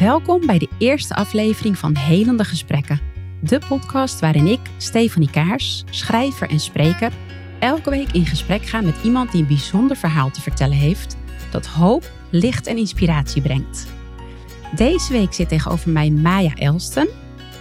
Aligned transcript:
Welkom 0.00 0.46
bij 0.46 0.58
de 0.58 0.68
eerste 0.78 1.14
aflevering 1.14 1.78
van 1.78 1.96
Helende 1.96 2.44
Gesprekken. 2.44 3.00
De 3.40 3.60
podcast 3.68 4.20
waarin 4.20 4.46
ik, 4.46 4.60
Stefanie 4.76 5.30
Kaars, 5.30 5.84
schrijver 5.90 6.50
en 6.50 6.60
spreker, 6.60 7.12
elke 7.58 7.90
week 7.90 8.12
in 8.12 8.26
gesprek 8.26 8.66
ga 8.66 8.80
met 8.80 8.94
iemand 9.02 9.32
die 9.32 9.40
een 9.40 9.46
bijzonder 9.46 9.96
verhaal 9.96 10.30
te 10.30 10.40
vertellen 10.40 10.76
heeft, 10.76 11.16
dat 11.50 11.66
hoop, 11.66 12.10
licht 12.30 12.66
en 12.66 12.76
inspiratie 12.76 13.42
brengt. 13.42 13.86
Deze 14.74 15.12
week 15.12 15.32
zit 15.32 15.48
tegenover 15.48 15.90
mij 15.90 16.10
Maya 16.10 16.54
Elsten, 16.54 17.08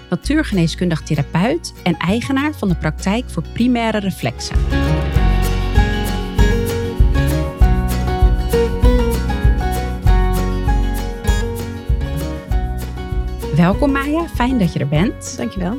natuurgeneeskundig 0.10 1.02
therapeut 1.02 1.74
en 1.84 1.98
eigenaar 1.98 2.54
van 2.54 2.68
de 2.68 2.76
praktijk 2.76 3.30
voor 3.30 3.44
primaire 3.54 4.00
reflexen. 4.00 4.58
Welkom 13.56 13.92
Maya, 13.92 14.28
fijn 14.28 14.60
dat 14.60 14.74
je 14.74 14.80
er 14.80 14.88
bent. 14.88 15.38
Dankjewel. 15.38 15.78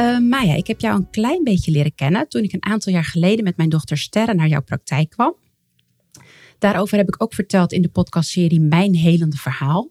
Uh, 0.00 0.18
Maya, 0.30 0.54
ik 0.54 0.66
heb 0.66 0.80
jou 0.80 0.96
een 0.96 1.10
klein 1.10 1.44
beetje 1.44 1.70
leren 1.70 1.94
kennen 1.94 2.28
toen 2.28 2.42
ik 2.42 2.52
een 2.52 2.64
aantal 2.64 2.92
jaar 2.92 3.04
geleden 3.04 3.44
met 3.44 3.56
mijn 3.56 3.68
dochter 3.68 3.98
Sterre 3.98 4.34
naar 4.34 4.48
jouw 4.48 4.62
praktijk 4.62 5.10
kwam. 5.10 5.34
Daarover 6.58 6.96
heb 6.96 7.08
ik 7.08 7.22
ook 7.22 7.34
verteld 7.34 7.72
in 7.72 7.82
de 7.82 7.88
podcastserie 7.88 8.60
Mijn 8.60 8.94
Helende 8.94 9.36
Verhaal. 9.36 9.90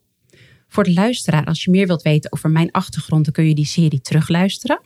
Voor 0.68 0.84
de 0.84 0.94
luisteraar, 0.94 1.46
als 1.46 1.64
je 1.64 1.72
meer 1.72 1.88
wilt 1.88 2.02
weten 2.02 2.32
over 2.32 2.50
mijn 2.50 2.72
achtergrond, 2.72 3.24
dan 3.24 3.34
kun 3.34 3.48
je 3.48 3.56
die 3.56 3.66
serie 3.66 4.02
terugluisteren. 4.02 4.82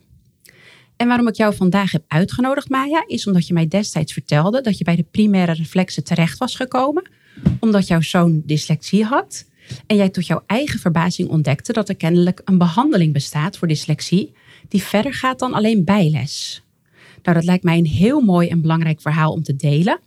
En 0.95 1.07
waarom 1.07 1.27
ik 1.27 1.35
jou 1.35 1.55
vandaag 1.55 1.91
heb 1.91 2.03
uitgenodigd, 2.07 2.69
Maya, 2.69 3.03
is 3.07 3.27
omdat 3.27 3.47
je 3.47 3.53
mij 3.53 3.67
destijds 3.67 4.13
vertelde 4.13 4.61
dat 4.61 4.77
je 4.77 4.83
bij 4.83 4.95
de 4.95 5.05
primaire 5.11 5.53
reflexen 5.53 6.03
terecht 6.03 6.37
was 6.37 6.55
gekomen, 6.55 7.09
omdat 7.59 7.87
jouw 7.87 8.01
zoon 8.01 8.41
dyslexie 8.45 9.03
had. 9.03 9.45
En 9.85 9.95
jij 9.95 10.09
tot 10.09 10.27
jouw 10.27 10.43
eigen 10.45 10.79
verbazing 10.79 11.29
ontdekte 11.29 11.73
dat 11.73 11.89
er 11.89 11.95
kennelijk 11.95 12.41
een 12.45 12.57
behandeling 12.57 13.13
bestaat 13.13 13.57
voor 13.57 13.67
dyslexie 13.67 14.33
die 14.67 14.83
verder 14.83 15.13
gaat 15.13 15.39
dan 15.39 15.53
alleen 15.53 15.83
bijles. 15.83 16.63
Nou, 17.23 17.35
dat 17.35 17.45
lijkt 17.45 17.63
mij 17.63 17.77
een 17.77 17.85
heel 17.85 18.21
mooi 18.21 18.47
en 18.47 18.61
belangrijk 18.61 19.01
verhaal 19.01 19.31
om 19.31 19.43
te 19.43 19.55
delen. 19.55 19.99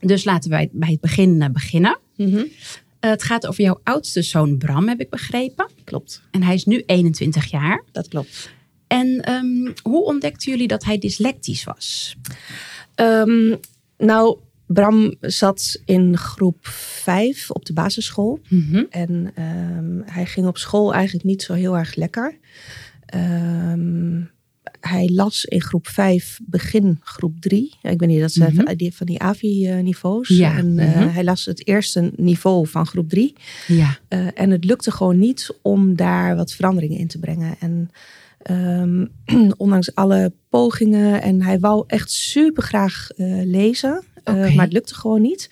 Dus 0.00 0.24
laten 0.24 0.50
wij 0.50 0.68
bij 0.72 0.90
het 0.90 1.00
begin 1.00 1.42
eh, 1.42 1.50
beginnen. 1.50 1.98
Mhm. 2.16 2.36
Uh, 2.36 3.10
het 3.10 3.22
gaat 3.22 3.46
over 3.46 3.62
jouw 3.62 3.80
oudste 3.82 4.22
zoon 4.22 4.58
Bram, 4.58 4.88
heb 4.88 5.00
ik 5.00 5.10
begrepen. 5.10 5.70
Klopt, 5.84 6.22
En 6.30 6.42
hij 6.42 6.54
is 6.54 6.64
nu 6.64 6.82
21 6.86 7.50
jaar. 7.50 7.84
dat 7.92 8.08
klopt. 8.08 8.50
En 8.86 9.20
ehm, 9.20 9.72
hoe 9.82 10.04
ontdekten 10.04 10.50
jullie 10.50 10.68
dat 10.68 10.84
hij 10.84 10.98
dyslectisch 10.98 11.64
was? 11.64 12.16
Ehm, 12.94 13.56
nou, 13.98 14.38
Bram 14.72 15.14
zat 15.20 15.80
in 15.84 16.16
groep 16.16 16.66
5 16.66 17.50
op 17.50 17.64
de 17.64 17.72
basisschool. 17.72 18.40
En 18.90 19.32
ehm, 19.34 20.00
hij 20.04 20.26
ging 20.26 20.46
op 20.46 20.58
school 20.58 20.94
eigenlijk 20.94 21.24
niet 21.24 21.42
zo 21.42 21.52
heel 21.52 21.76
erg 21.78 21.94
lekker. 21.94 22.38
Ehm, 23.06 24.20
hij 24.80 25.08
las 25.12 25.44
in 25.44 25.60
groep 25.62 25.88
5 25.88 26.38
begin 26.44 26.98
groep 27.02 27.40
3. 27.40 27.74
Ik 27.82 27.98
weet 28.00 28.08
niet, 28.08 28.20
dat 28.20 28.32
zijn 28.32 28.54
Mhm. 28.54 28.90
van 28.92 29.06
die 29.06 29.20
AVI-niveaus. 29.22 30.28
Ja, 30.28 30.56
En 30.56 30.78
eh, 30.78 30.96
mhm. 30.96 31.08
hij 31.08 31.24
las 31.24 31.44
het 31.44 31.66
eerste 31.66 32.12
niveau 32.16 32.66
van 32.66 32.86
groep 32.86 33.08
3. 33.08 33.34
Ja. 33.66 33.98
Eh, 34.08 34.26
en 34.34 34.50
het 34.50 34.64
lukte 34.64 34.90
gewoon 34.90 35.18
niet 35.18 35.54
om 35.62 35.96
daar 35.96 36.36
wat 36.36 36.52
veranderingen 36.52 36.98
in 36.98 37.06
te 37.08 37.18
brengen. 37.18 37.54
En 37.60 37.90
ehm, 38.42 39.06
ondanks 39.56 39.94
alle 39.94 40.32
pogingen, 40.48 41.22
en 41.22 41.42
hij 41.42 41.58
wou 41.60 41.84
echt 41.86 42.10
super 42.10 42.62
graag 42.62 43.10
eh, 43.10 43.26
lezen, 43.44 44.02
eh, 44.24 44.54
maar 44.54 44.64
het 44.64 44.72
lukte 44.72 44.94
gewoon 44.94 45.20
niet. 45.20 45.50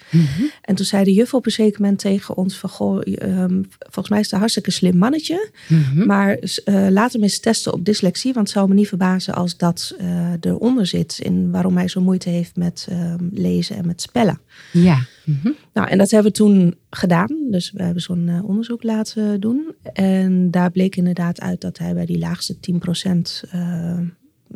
En 0.63 0.75
toen 0.75 0.87
zei 0.87 1.05
de 1.05 1.13
juf 1.13 1.35
op 1.35 1.47
een 1.47 1.53
zeker 1.53 1.81
moment 1.81 1.99
tegen 1.99 2.37
ons 2.37 2.57
van, 2.57 2.71
goh, 2.71 3.01
ehm, 3.05 3.63
volgens 3.79 4.09
mij 4.09 4.19
is 4.19 4.25
het 4.25 4.33
een 4.33 4.39
hartstikke 4.39 4.71
slim 4.71 4.97
mannetje, 4.97 5.51
Mhm. 5.69 6.07
maar 6.07 6.39
eh, 6.65 6.87
laat 6.91 7.13
hem 7.13 7.23
eens 7.23 7.41
testen 7.41 7.73
op 7.73 7.85
dyslexie, 7.85 8.33
want 8.33 8.47
het 8.47 8.57
zou 8.57 8.69
me 8.69 8.75
niet 8.75 8.89
verbazen 8.89 9.35
als 9.35 9.57
dat 9.57 9.95
eh, 9.99 10.33
eronder 10.41 10.87
zit 10.87 11.19
in 11.23 11.51
waarom 11.51 11.77
hij 11.77 11.89
zo 11.89 12.01
moeite 12.01 12.29
heeft 12.29 12.57
met 12.57 12.87
ehm, 12.91 13.25
lezen 13.33 13.77
en 13.77 13.87
met 13.87 14.03
spellen. 14.03 14.41
Ja. 14.73 14.99
Mhm. 15.25 15.51
Nou, 15.73 15.89
en 15.89 15.99
dat 15.99 16.11
hebben 16.11 16.31
we 16.33 16.39
toen 16.39 16.75
gedaan. 16.91 17.37
Dus 17.51 17.73
we 17.73 17.83
hebben 17.83 18.03
zo'n 18.03 18.43
onderzoek 18.45 18.83
laten 18.83 19.41
doen. 19.41 19.75
En 19.93 20.51
daar 20.51 20.71
bleek 20.71 20.97
inderdaad 20.97 21.41
uit 21.41 21.61
dat 21.61 21.79
hij 21.79 21.95
bij 21.95 22.07
die 22.07 22.19
laagste 22.19 22.61
10%. 22.61 23.45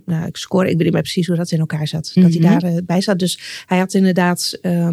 Eh 0.06 0.14
nou, 0.14 0.26
ik 0.26 0.36
score, 0.36 0.64
ik 0.70 0.74
weet 0.76 0.82
niet 0.84 0.92
meer 0.92 1.02
precies 1.02 1.26
hoe 1.26 1.36
dat 1.36 1.50
in 1.50 1.58
elkaar 1.58 1.88
zat. 1.88 2.10
Dat 2.14 2.24
Mhm. 2.24 2.42
hij 2.42 2.50
daarbij 2.50 2.84
bij 2.84 3.00
zat. 3.00 3.18
Dus 3.18 3.62
hij 3.66 3.78
had 3.78 3.94
inderdaad 3.94 4.58
eh, 4.62 4.88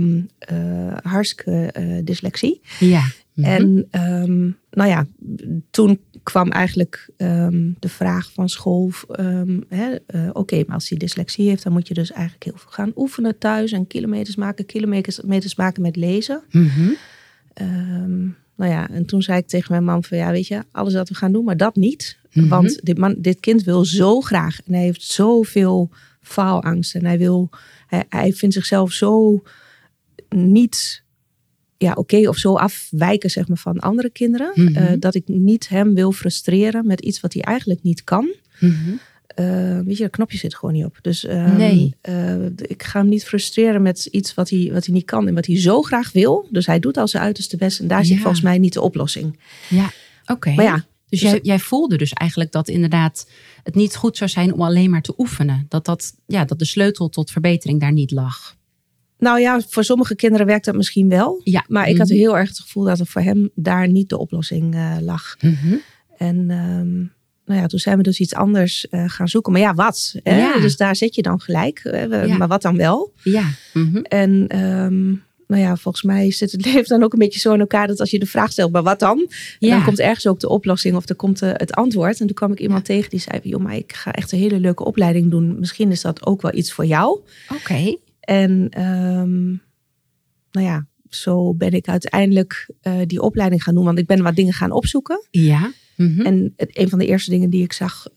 hartstikke 1.01 1.51
eh, 1.71 1.85
dyslexie. 2.03 2.61
Ja. 2.79 3.03
Mhm. 3.33 3.47
En 3.47 3.87
ehm, 3.91 4.39
nou 4.71 4.89
ja, 4.89 5.07
toen 5.71 5.99
kwam 6.23 6.49
eigenlijk 6.51 7.09
ehm, 7.17 7.69
de 7.79 7.89
vraag 7.89 8.31
van 8.33 8.49
school: 8.49 8.91
eh, 9.69 10.29
oké, 10.33 10.63
maar 10.65 10.75
als 10.75 10.89
hij 10.89 10.97
dyslexie 10.97 11.49
heeft, 11.49 11.63
dan 11.63 11.73
moet 11.73 11.87
je 11.87 11.93
dus 11.93 12.11
eigenlijk 12.11 12.43
heel 12.43 12.57
veel 12.57 12.71
gaan 12.71 12.91
oefenen 12.95 13.37
thuis 13.37 13.71
en 13.71 13.87
kilometers 13.87 14.35
maken, 14.35 14.65
kilometers 14.65 15.21
meters 15.21 15.55
maken 15.55 15.81
met 15.81 15.95
lezen. 15.95 16.43
Mhm. 16.51 16.89
Ehm, 17.53 18.27
nou 18.59 18.71
ja, 18.71 18.89
en 18.89 19.05
toen 19.05 19.21
zei 19.21 19.37
ik 19.37 19.47
tegen 19.47 19.71
mijn 19.71 19.83
man 19.83 20.03
van 20.03 20.17
ja, 20.17 20.31
weet 20.31 20.47
je, 20.47 20.63
alles 20.71 20.93
wat 20.93 21.09
we 21.09 21.15
gaan 21.15 21.31
doen, 21.31 21.43
maar 21.43 21.57
dat 21.57 21.75
niet. 21.75 22.17
Mhm. 22.31 22.47
Want 22.47 22.85
dit, 22.85 22.97
man, 22.97 23.15
dit 23.17 23.39
kind 23.39 23.63
wil 23.63 23.85
zo 23.85 24.21
graag 24.21 24.59
en 24.65 24.73
hij 24.73 24.83
heeft 24.83 25.03
zoveel 25.03 25.89
faalangst 26.21 26.95
en 26.95 27.05
hij 27.05 27.17
wil, 27.17 27.49
hij, 27.87 28.05
hij 28.09 28.33
vindt 28.33 28.55
zichzelf 28.55 28.91
zo 28.91 29.43
niet 30.29 31.03
ja, 31.77 31.93
oké 31.93 32.27
of 32.27 32.37
zo 32.37 32.55
afwijken 32.55 33.29
zeg 33.29 33.47
maar, 33.47 33.57
van 33.57 33.79
andere 33.79 34.09
kinderen. 34.09 34.51
Mhm. 34.53 34.75
eh, 34.75 34.93
dat 34.99 35.15
ik 35.15 35.27
niet 35.27 35.69
hem 35.69 35.93
wil 35.93 36.11
frustreren 36.11 36.87
met 36.87 37.01
iets 37.01 37.19
wat 37.19 37.33
hij 37.33 37.41
eigenlijk 37.41 37.83
niet 37.83 38.03
kan. 38.03 38.33
Mhm. 38.59 38.91
Eh, 39.35 39.79
weet 39.79 39.97
je, 39.97 40.03
dat 40.03 40.11
knopje 40.11 40.37
zit 40.37 40.55
gewoon 40.55 40.73
niet 40.75 40.85
op. 40.85 40.97
Dus 41.01 41.25
ehm, 41.25 41.57
Nee. 41.57 41.95
eh, 42.01 42.45
ik 42.45 42.83
ga 42.83 42.99
hem 42.99 43.09
niet 43.09 43.25
frustreren 43.25 43.81
met 43.81 44.05
iets 44.05 44.33
wat 44.33 44.49
hij, 44.49 44.69
wat 44.73 44.85
hij 44.85 44.93
niet 44.95 45.05
kan 45.05 45.27
en 45.27 45.33
wat 45.33 45.45
hij 45.45 45.59
zo 45.59 45.81
graag 45.81 46.11
wil. 46.11 46.47
Dus 46.51 46.65
hij 46.65 46.79
doet 46.79 46.97
al 46.97 47.07
zijn 47.07 47.23
uiterste 47.23 47.57
best 47.57 47.79
en 47.79 47.87
daar 47.87 48.05
zit 48.05 48.15
Ja. 48.15 48.21
volgens 48.21 48.41
mij 48.43 48.57
niet 48.57 48.73
de 48.73 48.81
oplossing. 48.81 49.39
Ja. 49.69 49.91
Oké. 50.25 50.51
Maar 50.53 50.65
ja, 50.65 50.75
Dus 51.09 51.19
Dus 51.19 51.21
jij, 51.29 51.39
jij 51.43 51.59
voelde 51.59 51.97
dus 51.97 52.13
eigenlijk 52.13 52.51
dat 52.51 52.67
inderdaad 52.67 53.29
het 53.63 53.75
niet 53.75 53.95
goed 53.95 54.17
zou 54.17 54.29
zijn 54.29 54.53
om 54.53 54.61
alleen 54.61 54.89
maar 54.89 55.01
te 55.01 55.13
oefenen. 55.17 55.65
Dat, 55.69 55.85
dat, 55.85 56.13
ja, 56.25 56.45
dat 56.45 56.59
de 56.59 56.65
sleutel 56.65 57.09
tot 57.09 57.31
verbetering 57.31 57.79
daar 57.79 57.91
niet 57.93 58.11
lag. 58.11 58.57
nou 59.17 59.39
ja, 59.39 59.61
voor 59.69 59.83
sommige 59.83 60.15
kinderen 60.15 60.45
werkt 60.45 60.65
dat 60.65 60.75
misschien 60.75 61.09
wel. 61.09 61.41
Ja. 61.43 61.65
Maar 61.67 61.87
ik 61.89 61.97
had 61.97 62.07
Mhm. 62.07 62.17
heel 62.17 62.37
erg 62.37 62.47
het 62.49 62.59
gevoel 62.59 62.83
dat 62.83 62.99
er 62.99 63.05
voor 63.05 63.21
hem 63.21 63.49
daar 63.55 63.87
niet 63.89 64.09
de 64.09 64.17
oplossing 64.17 64.75
eh, 64.75 64.95
lag. 65.01 65.35
Mhm. 65.41 65.75
En 66.17 66.49
ehm, 66.49 67.05
nou 67.49 67.61
ja, 67.61 67.67
toen 67.67 67.79
zijn 67.79 67.97
we 67.97 68.03
dus 68.03 68.19
iets 68.19 68.33
anders 68.33 68.87
eh, 68.89 69.03
gaan 69.07 69.27
zoeken. 69.27 69.51
Maar 69.51 69.61
ja, 69.61 69.73
wat? 69.73 70.15
Hè? 70.23 70.37
Ja. 70.37 70.59
Dus 70.59 70.77
daar 70.77 70.95
zit 70.95 71.15
je 71.15 71.21
dan 71.21 71.41
gelijk. 71.41 71.79
Eh, 71.79 72.27
Ja. 72.27 72.37
Maar 72.37 72.47
wat 72.47 72.61
dan 72.61 72.77
wel? 72.77 73.13
Ja. 73.23 73.43
Mhm. 73.73 73.97
En 73.97 74.47
ehm, 74.47 75.07
nou 75.47 75.61
ja, 75.61 75.75
volgens 75.75 76.03
mij 76.03 76.31
zit 76.31 76.51
het 76.51 76.65
leven 76.71 76.87
dan 76.87 77.03
ook 77.03 77.13
een 77.13 77.19
beetje 77.19 77.39
zo 77.39 77.53
in 77.53 77.59
elkaar 77.59 77.87
dat 77.87 77.99
als 77.99 78.11
je 78.11 78.19
de 78.19 78.25
vraag 78.25 78.51
stelt, 78.51 78.71
maar 78.71 78.83
wat 78.83 78.99
dan? 78.99 79.27
Ja. 79.59 79.69
dan 79.69 79.83
komt 79.83 79.99
ergens 79.99 80.27
ook 80.27 80.39
de 80.39 80.49
oplossing 80.49 80.95
of 80.95 81.09
er 81.09 81.15
komt 81.15 81.41
eh, 81.41 81.49
het 81.53 81.73
antwoord. 81.73 82.19
En 82.19 82.25
toen 82.25 82.35
kwam 82.35 82.51
ik 82.51 82.59
iemand 82.59 82.85
tegen 82.85 83.09
die 83.09 83.19
zei, 83.19 83.39
joh, 83.43 83.61
maar 83.61 83.75
ik 83.75 83.93
ga 83.93 84.11
echt 84.11 84.31
een 84.31 84.39
hele 84.39 84.59
leuke 84.59 84.85
opleiding 84.85 85.31
doen. 85.31 85.59
Misschien 85.59 85.91
is 85.91 86.01
dat 86.01 86.25
ook 86.25 86.41
wel 86.41 86.53
iets 86.55 86.73
voor 86.73 86.85
jou. 86.85 87.19
Oké. 87.53 87.97
En 88.19 88.67
ehm, 88.69 89.47
nou 90.51 90.67
ja, 90.67 90.85
zo 91.09 91.53
ben 91.53 91.71
ik 91.71 91.87
uiteindelijk 91.87 92.69
die 93.05 93.21
opleiding 93.21 93.63
gaan 93.63 93.75
doen. 93.75 93.85
Want 93.85 93.99
ik 93.99 94.05
ben 94.07 94.23
wat 94.23 94.35
dingen 94.35 94.53
gaan 94.53 94.71
opzoeken. 94.71 95.27
Ja. 95.31 95.71
Mhm. 95.99 96.21
En 96.21 96.53
het, 96.57 96.77
een 96.77 96.89
van 96.89 96.99
de 96.99 97.05
eerste 97.05 97.29
dingen 97.29 97.49
die 97.49 97.63
ik 97.63 97.73
zag, 97.73 98.07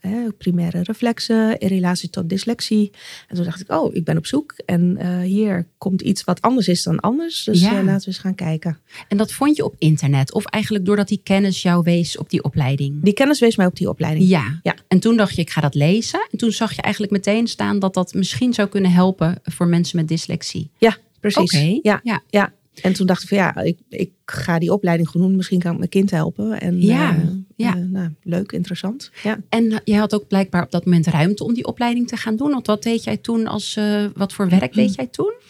hè, 0.00 0.32
primaire 0.38 0.82
reflexen 0.82 1.58
in 1.58 1.68
relatie 1.68 2.10
tot 2.10 2.28
dyslexie. 2.28 2.90
En 3.28 3.36
toen 3.36 3.44
dacht 3.44 3.60
ik, 3.60 3.70
oh, 3.72 3.94
ik 3.94 4.04
ben 4.04 4.16
op 4.16 4.26
zoek. 4.26 4.54
En 4.66 4.96
eh, 4.96 5.18
hier 5.20 5.66
komt 5.78 6.02
iets 6.02 6.24
wat 6.24 6.40
anders 6.40 6.68
is 6.68 6.82
dan 6.82 7.00
anders. 7.00 7.44
Dus 7.44 7.60
Ja. 7.60 7.66
eh, 7.78 7.84
laten 7.84 8.00
we 8.00 8.06
eens 8.06 8.18
gaan 8.18 8.34
kijken. 8.34 8.78
En 9.08 9.16
dat 9.16 9.32
vond 9.32 9.56
je 9.56 9.64
op 9.64 9.74
internet? 9.78 10.32
Of 10.32 10.44
eigenlijk 10.44 10.84
doordat 10.84 11.08
die 11.08 11.20
kennis 11.22 11.62
jou 11.62 11.82
wees 11.82 12.18
op 12.18 12.30
die 12.30 12.42
opleiding? 12.44 13.02
Die 13.02 13.12
kennis 13.14 13.40
wees 13.40 13.56
mij 13.56 13.66
op 13.66 13.76
die 13.76 13.88
opleiding. 13.88 14.28
Ja. 14.28 14.60
Ja. 14.62 14.74
En 14.88 15.00
toen 15.00 15.16
dacht 15.16 15.34
je, 15.34 15.40
ik 15.42 15.50
ga 15.50 15.60
dat 15.60 15.74
lezen. 15.74 16.26
En 16.30 16.38
toen 16.38 16.52
zag 16.52 16.72
je 16.72 16.82
eigenlijk 16.82 17.12
meteen 17.12 17.46
staan 17.46 17.78
dat 17.78 17.94
dat 17.94 18.14
misschien 18.14 18.52
zou 18.54 18.68
kunnen 18.68 18.92
helpen 18.92 19.40
voor 19.42 19.66
mensen 19.66 19.96
met 19.98 20.08
dyslexie. 20.08 20.70
Ja, 20.78 20.96
precies. 21.20 21.42
Oké. 21.54 21.78
Ja, 21.82 22.00
Ja. 22.02 22.22
ja. 22.30 22.52
En 22.82 22.92
toen 22.92 23.06
dacht 23.06 23.22
ik 23.22 23.28
van 23.28 23.38
ja, 23.38 23.56
ik, 23.62 23.78
ik 23.88 24.10
ga 24.26 24.58
die 24.58 24.72
opleiding 24.72 25.08
gewoon 25.08 25.26
doen. 25.26 25.36
Misschien 25.36 25.58
kan 25.58 25.72
ik 25.72 25.78
mijn 25.78 25.90
kind 25.90 26.10
helpen. 26.10 26.60
En 26.60 26.80
Ja, 26.82 27.10
eh, 27.10 27.18
ja. 27.56 27.74
eh, 27.76 27.82
nou, 27.82 28.08
leuk, 28.22 28.52
interessant. 28.52 29.10
Ja. 29.22 29.38
En 29.48 29.80
jij 29.84 29.98
had 29.98 30.14
ook 30.14 30.26
blijkbaar 30.28 30.62
op 30.62 30.70
dat 30.70 30.84
moment 30.84 31.06
ruimte 31.06 31.44
om 31.44 31.54
die 31.54 31.66
opleiding 31.66 32.08
te 32.08 32.16
gaan 32.16 32.36
doen. 32.36 32.50
Want 32.50 32.66
wat 32.66 32.82
deed 32.82 33.04
jij 33.04 33.16
toen 33.16 33.46
als, 33.46 33.76
eh, 33.76 34.04
wat 34.14 34.32
voor 34.32 34.48
werk 34.48 34.72
deed 34.74 34.94
jij 34.94 35.06
toen? 35.06 35.32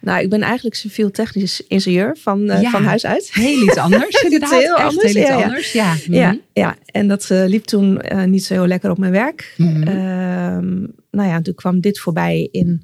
Nou, 0.00 0.22
ik 0.22 0.30
ben 0.30 0.42
eigenlijk 0.42 0.74
civiel 0.76 1.10
technisch 1.10 1.66
ingenieur 1.66 2.16
van, 2.20 2.40
Ja. 2.44 2.70
van 2.70 2.84
huis 2.84 3.06
uit. 3.06 3.30
Heel 3.32 3.62
iets 3.62 3.76
anders. 3.86 4.22
inderdaad. 4.22 4.50
heel 4.62 4.76
Echt 4.76 4.88
anders, 4.88 5.12
heel 5.12 5.20
iets 5.22 5.30
ja, 5.30 5.38
ja. 5.38 5.44
anders. 5.44 5.72
Ja. 5.72 5.94
Ja, 6.06 6.28
Mhm. 6.30 6.38
ja, 6.52 6.76
en 6.86 7.08
dat 7.08 7.28
liep 7.28 7.64
toen 7.64 8.00
niet 8.26 8.44
zo 8.44 8.54
heel 8.54 8.66
lekker 8.66 8.90
op 8.90 8.98
mijn 8.98 9.12
werk. 9.12 9.54
Ehm, 9.58 10.78
nou 11.10 11.28
ja, 11.28 11.40
toen 11.42 11.54
kwam 11.54 11.80
dit 11.80 11.98
voorbij 11.98 12.48
in 12.52 12.82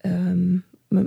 ehm, 0.00 0.56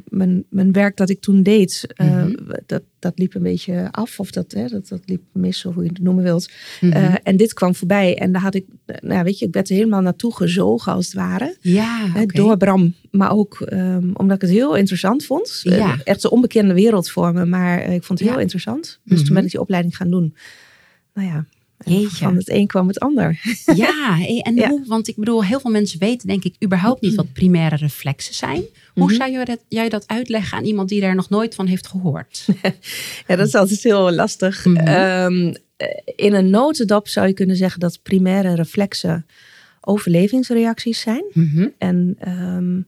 mijn, 0.10 0.44
mijn 0.50 0.72
werk 0.72 0.98
dat 0.98 1.10
ik 1.10 1.20
toen 1.20 1.44
deed, 1.44 1.88
eh, 1.96 2.08
Mhm. 2.26 2.36
dat, 2.66 2.84
dat 3.00 3.20
liep 3.20 3.36
een 3.36 3.42
beetje 3.44 3.88
af. 3.92 4.20
Of 4.20 4.32
dat, 4.32 4.52
hè, 4.52 4.68
dat, 4.68 4.88
dat 4.88 5.02
liep 5.06 5.22
mis, 5.32 5.66
of 5.66 5.74
hoe 5.74 5.84
je 5.84 5.90
het 5.90 6.00
noemen 6.02 6.24
wilt. 6.24 6.50
Mhm. 6.82 6.92
Eh, 6.92 7.16
en 7.24 7.38
dit 7.38 7.54
kwam 7.54 7.76
voorbij. 7.76 8.18
En 8.18 8.32
daar 8.32 8.42
had 8.42 8.56
ik, 8.56 8.66
eh, 8.86 8.96
nou 9.02 9.24
weet 9.24 9.40
je, 9.40 9.46
ik 9.46 9.54
werd 9.54 9.70
er 9.70 9.76
helemaal 9.76 10.02
naartoe 10.02 10.36
gezogen 10.36 10.94
als 10.94 11.06
het 11.06 11.16
ware. 11.16 11.56
ja. 11.62 12.08
Door 12.26 12.58
Bram, 12.58 12.94
maar 13.12 13.32
ook 13.32 13.62
ehm, 13.62 14.10
omdat 14.14 14.36
ik 14.36 14.42
het 14.42 14.52
heel 14.52 14.76
interessant 14.76 15.26
vond. 15.26 15.60
Ja. 15.64 15.98
echt 16.04 16.24
een 16.24 16.30
onbekende 16.30 16.74
wereld 16.74 17.10
voor 17.10 17.34
me, 17.34 17.46
maar 17.46 17.80
ik 17.94 18.04
vond 18.04 18.20
het 18.20 18.28
heel 18.28 18.38
Ja. 18.38 18.42
interessant. 18.44 19.00
Dus 19.04 19.18
Mhm. 19.18 19.26
toen 19.26 19.36
ben 19.36 19.44
ik 19.46 19.52
die 19.52 19.60
opleiding 19.62 19.96
gaan 19.98 20.10
doen. 20.10 20.36
Nou 21.14 21.28
ja, 21.28 21.46
Jeetje. 21.86 22.10
van 22.26 22.36
het 22.36 22.50
een 22.50 22.68
kwam 22.68 22.88
het 22.88 23.00
ander. 23.00 23.40
Ja, 23.76 24.20
en 24.42 24.56
Ja. 24.56 24.70
hoe, 24.70 24.86
want 24.88 25.08
ik 25.08 25.16
bedoel, 25.16 25.44
heel 25.44 25.60
veel 25.60 25.72
mensen 25.72 26.00
weten 26.00 26.28
denk 26.28 26.44
ik 26.44 26.56
überhaupt 26.64 27.02
niet 27.02 27.16
wat 27.16 27.34
primaire 27.34 27.76
reflexen 27.76 28.34
zijn. 28.34 28.64
Hoe 28.94 29.06
Mhm. 29.06 29.16
zou 29.16 29.32
dat, 29.46 29.60
jij 29.68 29.90
dat 29.90 30.08
uitleggen 30.08 30.58
aan 30.58 30.64
iemand 30.64 30.90
die 30.90 31.02
daar 31.02 31.16
nog 31.16 31.30
nooit 31.30 31.56
van 31.56 31.66
heeft 31.68 31.88
gehoord? 31.88 32.46
Ja, 33.28 33.36
dat 33.36 33.48
is 33.48 33.56
altijd 33.56 33.84
heel 33.84 34.12
lastig. 34.12 34.66
Mhm. 34.66 34.78
Ehm, 34.78 35.54
eh, 35.78 35.88
in 36.16 36.34
een 36.34 36.50
notendop 36.50 37.08
zou 37.08 37.28
je 37.28 37.34
kunnen 37.34 37.56
zeggen 37.56 37.80
dat 37.80 38.00
primaire 38.04 38.56
reflexen 38.56 39.26
overlevingsreacties 39.82 41.00
zijn. 41.00 41.24
Mhm. 41.34 41.68
En 41.78 42.16
ehm, 42.20 42.82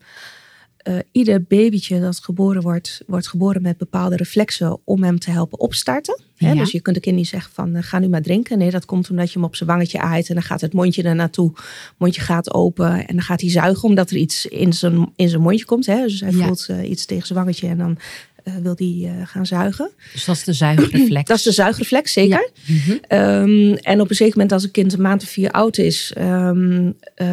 eh, 0.87 0.97
ieder 1.11 1.43
babytje 1.43 1.99
dat 1.99 2.19
geboren 2.19 2.61
wordt, 2.61 3.01
wordt 3.07 3.27
geboren 3.27 3.61
met 3.61 3.77
bepaalde 3.77 4.15
reflexen 4.15 4.77
om 4.83 5.03
hem 5.03 5.19
te 5.19 5.31
helpen 5.31 5.59
opstarten. 5.59 6.19
Hè, 6.37 6.51
Ja. 6.51 6.55
Dus 6.59 6.71
je 6.71 6.81
kunt 6.81 6.95
een 6.95 7.01
kind 7.01 7.15
niet 7.15 7.27
zeggen 7.27 7.53
van 7.53 7.75
eh, 7.75 7.83
ga 7.83 7.99
nu 7.99 8.07
maar 8.07 8.21
drinken. 8.21 8.57
Nee, 8.57 8.71
dat 8.71 8.85
komt 8.85 9.09
omdat 9.09 9.27
je 9.31 9.33
hem 9.39 9.47
op 9.47 9.55
zijn 9.55 9.69
wangetje 9.69 9.99
aait 9.99 10.27
en 10.29 10.33
dan 10.33 10.43
gaat 10.43 10.61
het 10.61 10.73
mondje 10.73 11.03
er 11.03 11.15
naartoe. 11.15 11.51
mondje 11.97 12.21
gaat 12.21 12.53
open 12.53 13.07
en 13.07 13.15
dan 13.15 13.21
gaat 13.23 13.41
hij 13.41 13.49
zuigen 13.49 13.83
omdat 13.89 14.09
er 14.09 14.17
iets 14.17 14.45
in 14.45 14.73
zijn, 14.73 15.11
in 15.15 15.29
zijn 15.29 15.41
mondje 15.41 15.65
komt. 15.65 15.85
Hè. 15.85 16.01
Dus 16.01 16.19
hij 16.19 16.31
Ja. 16.31 16.45
voelt 16.45 16.65
eh, 16.69 16.89
iets 16.89 17.05
tegen 17.05 17.27
zijn 17.27 17.39
wangetje 17.39 17.67
en 17.67 17.77
dan 17.77 17.97
wil 18.61 18.73
hij 18.75 19.01
eh, 19.03 19.27
gaan 19.27 19.45
zuigen. 19.45 19.91
Dus 20.13 20.25
dat 20.25 20.35
is 20.35 20.43
de 20.43 20.53
zuigreflex. 20.53 21.27
Dat 21.29 21.37
is 21.37 21.43
de 21.43 21.51
zuigreflex, 21.51 22.13
zeker. 22.13 22.49
Mhm. 22.65 22.97
Ehm, 23.07 23.73
en 23.73 24.01
op 24.01 24.09
een 24.09 24.15
zeker 24.15 24.33
moment 24.33 24.51
als 24.51 24.63
een 24.63 24.71
kind 24.71 24.93
een 24.93 25.01
maand 25.01 25.23
of 25.23 25.29
vier 25.29 25.51
oud 25.51 25.77
is, 25.77 26.11
ehm, 26.15 26.91
eh, 27.15 27.27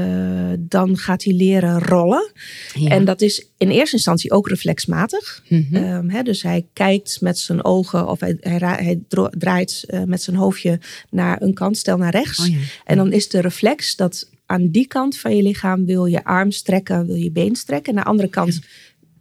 dan 0.58 0.99
gaat 0.99 1.25
hij 1.25 1.32
leren 1.32 1.78
rollen. 1.78 2.32
Ja. 2.75 2.90
En 2.90 3.05
dat 3.05 3.20
is 3.20 3.46
in 3.58 3.70
eerste 3.70 3.96
instantie 3.96 4.31
ook 4.31 4.49
reflexmatig. 4.49 5.43
Mhm. 5.49 5.76
Ehm, 5.76 6.25
dus 6.25 6.43
hij 6.43 6.66
kijkt 6.72 7.20
met 7.20 7.38
zijn 7.38 7.64
ogen 7.64 8.08
of 8.08 8.20
hij, 8.20 8.37
hij, 8.40 9.00
draait 9.31 9.84
eh, 9.87 10.02
met 10.02 10.22
zijn 10.22 10.37
hoofdje 10.37 10.81
naar 11.11 11.43
een 11.43 11.55
kant, 11.55 11.76
stel 11.76 11.96
naar 11.96 12.12
rechts. 12.12 12.38
Oh 12.38 12.46
ja. 12.46 12.56
En 12.84 12.96
dan 12.96 13.12
is 13.12 13.28
de 13.28 13.40
reflex 13.40 13.96
dat 13.96 14.28
aan 14.46 14.70
die 14.70 14.87
kant 14.87 15.19
van 15.19 15.37
je 15.37 15.43
lichaam 15.43 15.87
wil 15.87 16.06
je 16.06 16.25
arm 16.25 16.50
strekken, 16.50 17.06
wil 17.06 17.16
je 17.16 17.31
been 17.31 17.56
strekken. 17.56 17.93
En 17.93 17.99
aan 17.99 18.05
de 18.05 18.11
andere 18.11 18.28
kant 18.28 18.61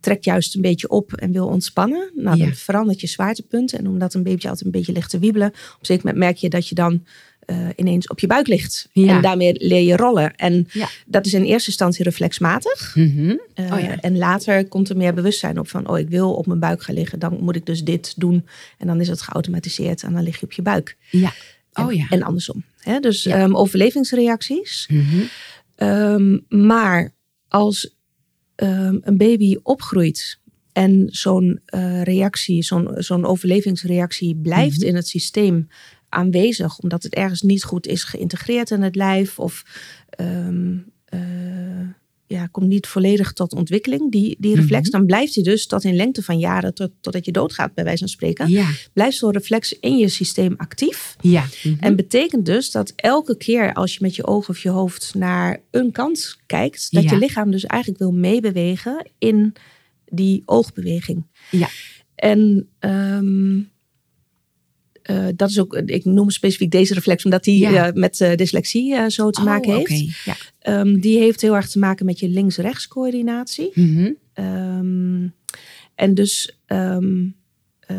trekt 0.04 0.26
juist 0.26 0.56
een 0.56 0.62
beetje 0.62 0.90
op 0.90 1.14
en 1.14 1.32
wil 1.32 1.48
ontspannen. 1.48 2.12
Nou, 2.16 2.38
dan 2.38 2.48
Ja. 2.48 2.54
verandert 2.54 3.02
je 3.02 3.08
zwaartepunt. 3.08 3.74
En 3.74 3.88
omdat 3.88 4.14
een 4.14 4.24
babytje 4.24 4.48
altijd 4.50 4.66
een 4.66 4.72
beetje 4.80 4.94
ligt 4.94 5.10
te 5.10 5.20
wiebelen, 5.20 5.48
op 5.50 5.86
zeker 5.86 6.06
moment 6.06 6.24
merk 6.24 6.38
je 6.38 6.50
dat 6.50 6.68
je 6.68 6.76
dan 6.76 7.04
eh, 7.46 7.68
ineens 7.76 8.08
op 8.08 8.20
je 8.20 8.28
buik 8.28 8.48
ligt. 8.48 8.90
Ja. 8.92 9.16
En 9.16 9.22
daarmee 9.22 9.54
leer 9.68 9.82
je 9.82 9.96
rollen. 9.96 10.36
En 10.36 10.68
Ja. 10.72 10.90
dat 11.06 11.26
is 11.26 11.34
in 11.34 11.44
eerste 11.44 11.68
instantie 11.70 12.04
reflexmatig. 12.04 12.96
Mhm. 12.96 13.36
Eh, 13.54 13.74
Oh 13.74 13.80
ja. 13.80 14.00
En 14.00 14.18
later 14.18 14.68
komt 14.68 14.90
er 14.90 14.98
meer 14.98 15.14
bewustzijn 15.14 15.60
op 15.60 15.68
van, 15.70 15.88
oh, 15.90 16.00
ik 16.00 16.10
wil 16.10 16.34
op 16.34 16.46
mijn 16.48 16.60
buik 16.60 16.84
gaan 16.84 16.96
liggen. 16.96 17.20
Dan 17.20 17.38
moet 17.42 17.56
ik 17.56 17.66
dus 17.66 17.84
dit 17.84 18.14
doen. 18.18 18.46
En 18.78 18.88
dan 18.88 19.00
is 19.02 19.08
het 19.08 19.22
geautomatiseerd 19.22 20.04
en 20.04 20.14
dan 20.14 20.24
lig 20.24 20.40
je 20.40 20.46
op 20.46 20.52
je 20.52 20.62
buik. 20.62 20.98
Ja. 21.10 21.34
En, 21.74 21.86
Oh 21.86 21.94
ja. 21.94 22.06
en 22.10 22.24
andersom. 22.24 22.64
Hè? 22.80 23.00
Dus 23.00 23.26
ehm, 23.26 23.56
overlevingsreacties. 23.56 24.88
Mhm. 24.92 25.22
Ehm, 25.76 26.38
maar 26.50 27.14
als 27.48 27.96
ehm, 28.56 28.98
een 29.02 29.18
baby 29.18 29.58
opgroeit 29.64 30.40
en 30.72 31.08
zo'n 31.12 31.60
eh, 31.66 32.02
reactie, 32.02 32.64
zo'n 32.64 32.90
zo'n 32.96 33.26
overlevingsreactie 33.26 34.36
blijft 34.36 34.78
Mhm. 34.80 34.88
in 34.88 34.96
het 34.96 35.08
systeem 35.08 35.68
aanwezig, 36.10 36.80
omdat 36.80 37.04
het 37.04 37.14
ergens 37.14 37.42
niet 37.42 37.64
goed 37.64 37.88
is 37.88 38.04
geïntegreerd 38.04 38.72
in 38.72 38.82
het 38.82 38.96
lijf 38.96 39.40
of 39.40 39.64
ehm, 40.10 40.78
eh, 41.06 41.20
ja, 42.34 42.48
komt 42.48 42.68
niet 42.68 42.88
volledig 42.88 43.34
tot 43.34 43.54
ontwikkeling, 43.54 44.12
die, 44.12 44.36
die 44.40 44.56
reflex, 44.56 44.90
Mhm. 44.90 44.98
dan 44.98 45.06
blijft 45.06 45.36
hij 45.36 45.44
dus 45.44 45.66
tot 45.68 45.84
in 45.84 45.96
lengte 45.96 46.24
van 46.24 46.40
jaren, 46.40 46.74
tot, 46.74 46.92
totdat 47.02 47.26
je 47.26 47.32
doodgaat, 47.32 47.74
bij 47.74 47.84
wijze 47.84 48.00
van 48.00 48.08
spreken, 48.08 48.50
Ja. 48.50 48.70
blijft 48.94 49.18
zo'n 49.18 49.32
reflex 49.32 49.80
in 49.80 49.98
je 49.98 50.08
systeem 50.10 50.54
actief. 50.58 51.16
Ja. 51.22 51.46
Mhm. 51.64 51.76
En 51.80 51.96
betekent 51.96 52.46
dus 52.46 52.72
dat 52.72 52.94
elke 52.96 53.38
keer 53.38 53.74
als 53.74 53.94
je 53.94 54.00
met 54.02 54.16
je 54.16 54.26
oog 54.26 54.50
of 54.50 54.60
je 54.60 54.70
hoofd 54.70 55.14
naar 55.16 55.62
een 55.72 55.92
kant 55.92 56.38
kijkt, 56.46 56.88
dat 56.92 57.04
Ja. 57.04 57.12
je 57.12 57.18
lichaam 57.18 57.52
dus 57.52 57.66
eigenlijk 57.66 58.00
wil 58.02 58.12
meebewegen 58.12 59.08
in 59.18 59.54
die 60.06 60.42
oogbeweging. 60.46 61.24
Ja. 61.52 61.68
En 62.16 62.68
ehm, 62.80 63.60
eh, 65.04 65.26
dat 65.36 65.50
is 65.50 65.60
ook, 65.60 65.76
ik 65.76 66.06
noem 66.06 66.30
specifiek 66.30 66.72
deze 66.72 66.94
reflex, 66.94 67.24
omdat 67.26 67.44
die 67.44 67.60
Ja. 67.60 67.88
eh, 67.88 67.94
met 67.94 68.22
eh, 68.22 68.36
dyslexie 68.36 69.10
zo 69.10 69.30
te 69.30 69.40
Oh, 69.40 69.46
maken 69.46 69.76
heeft. 69.76 70.24
Ja. 70.26 70.36
Ehm, 70.60 71.00
die 71.00 71.18
heeft 71.18 71.42
heel 71.42 71.56
erg 71.56 71.70
te 71.70 71.80
maken 71.80 72.06
met 72.06 72.20
je 72.20 72.30
links-rechts 72.30 72.88
coördinatie. 72.88 73.72
Mhm. 73.74 74.12
Ehm, 74.34 75.28
en 75.96 76.14
dus 76.14 76.58
ehm, 76.66 77.26
eh, 77.80 77.98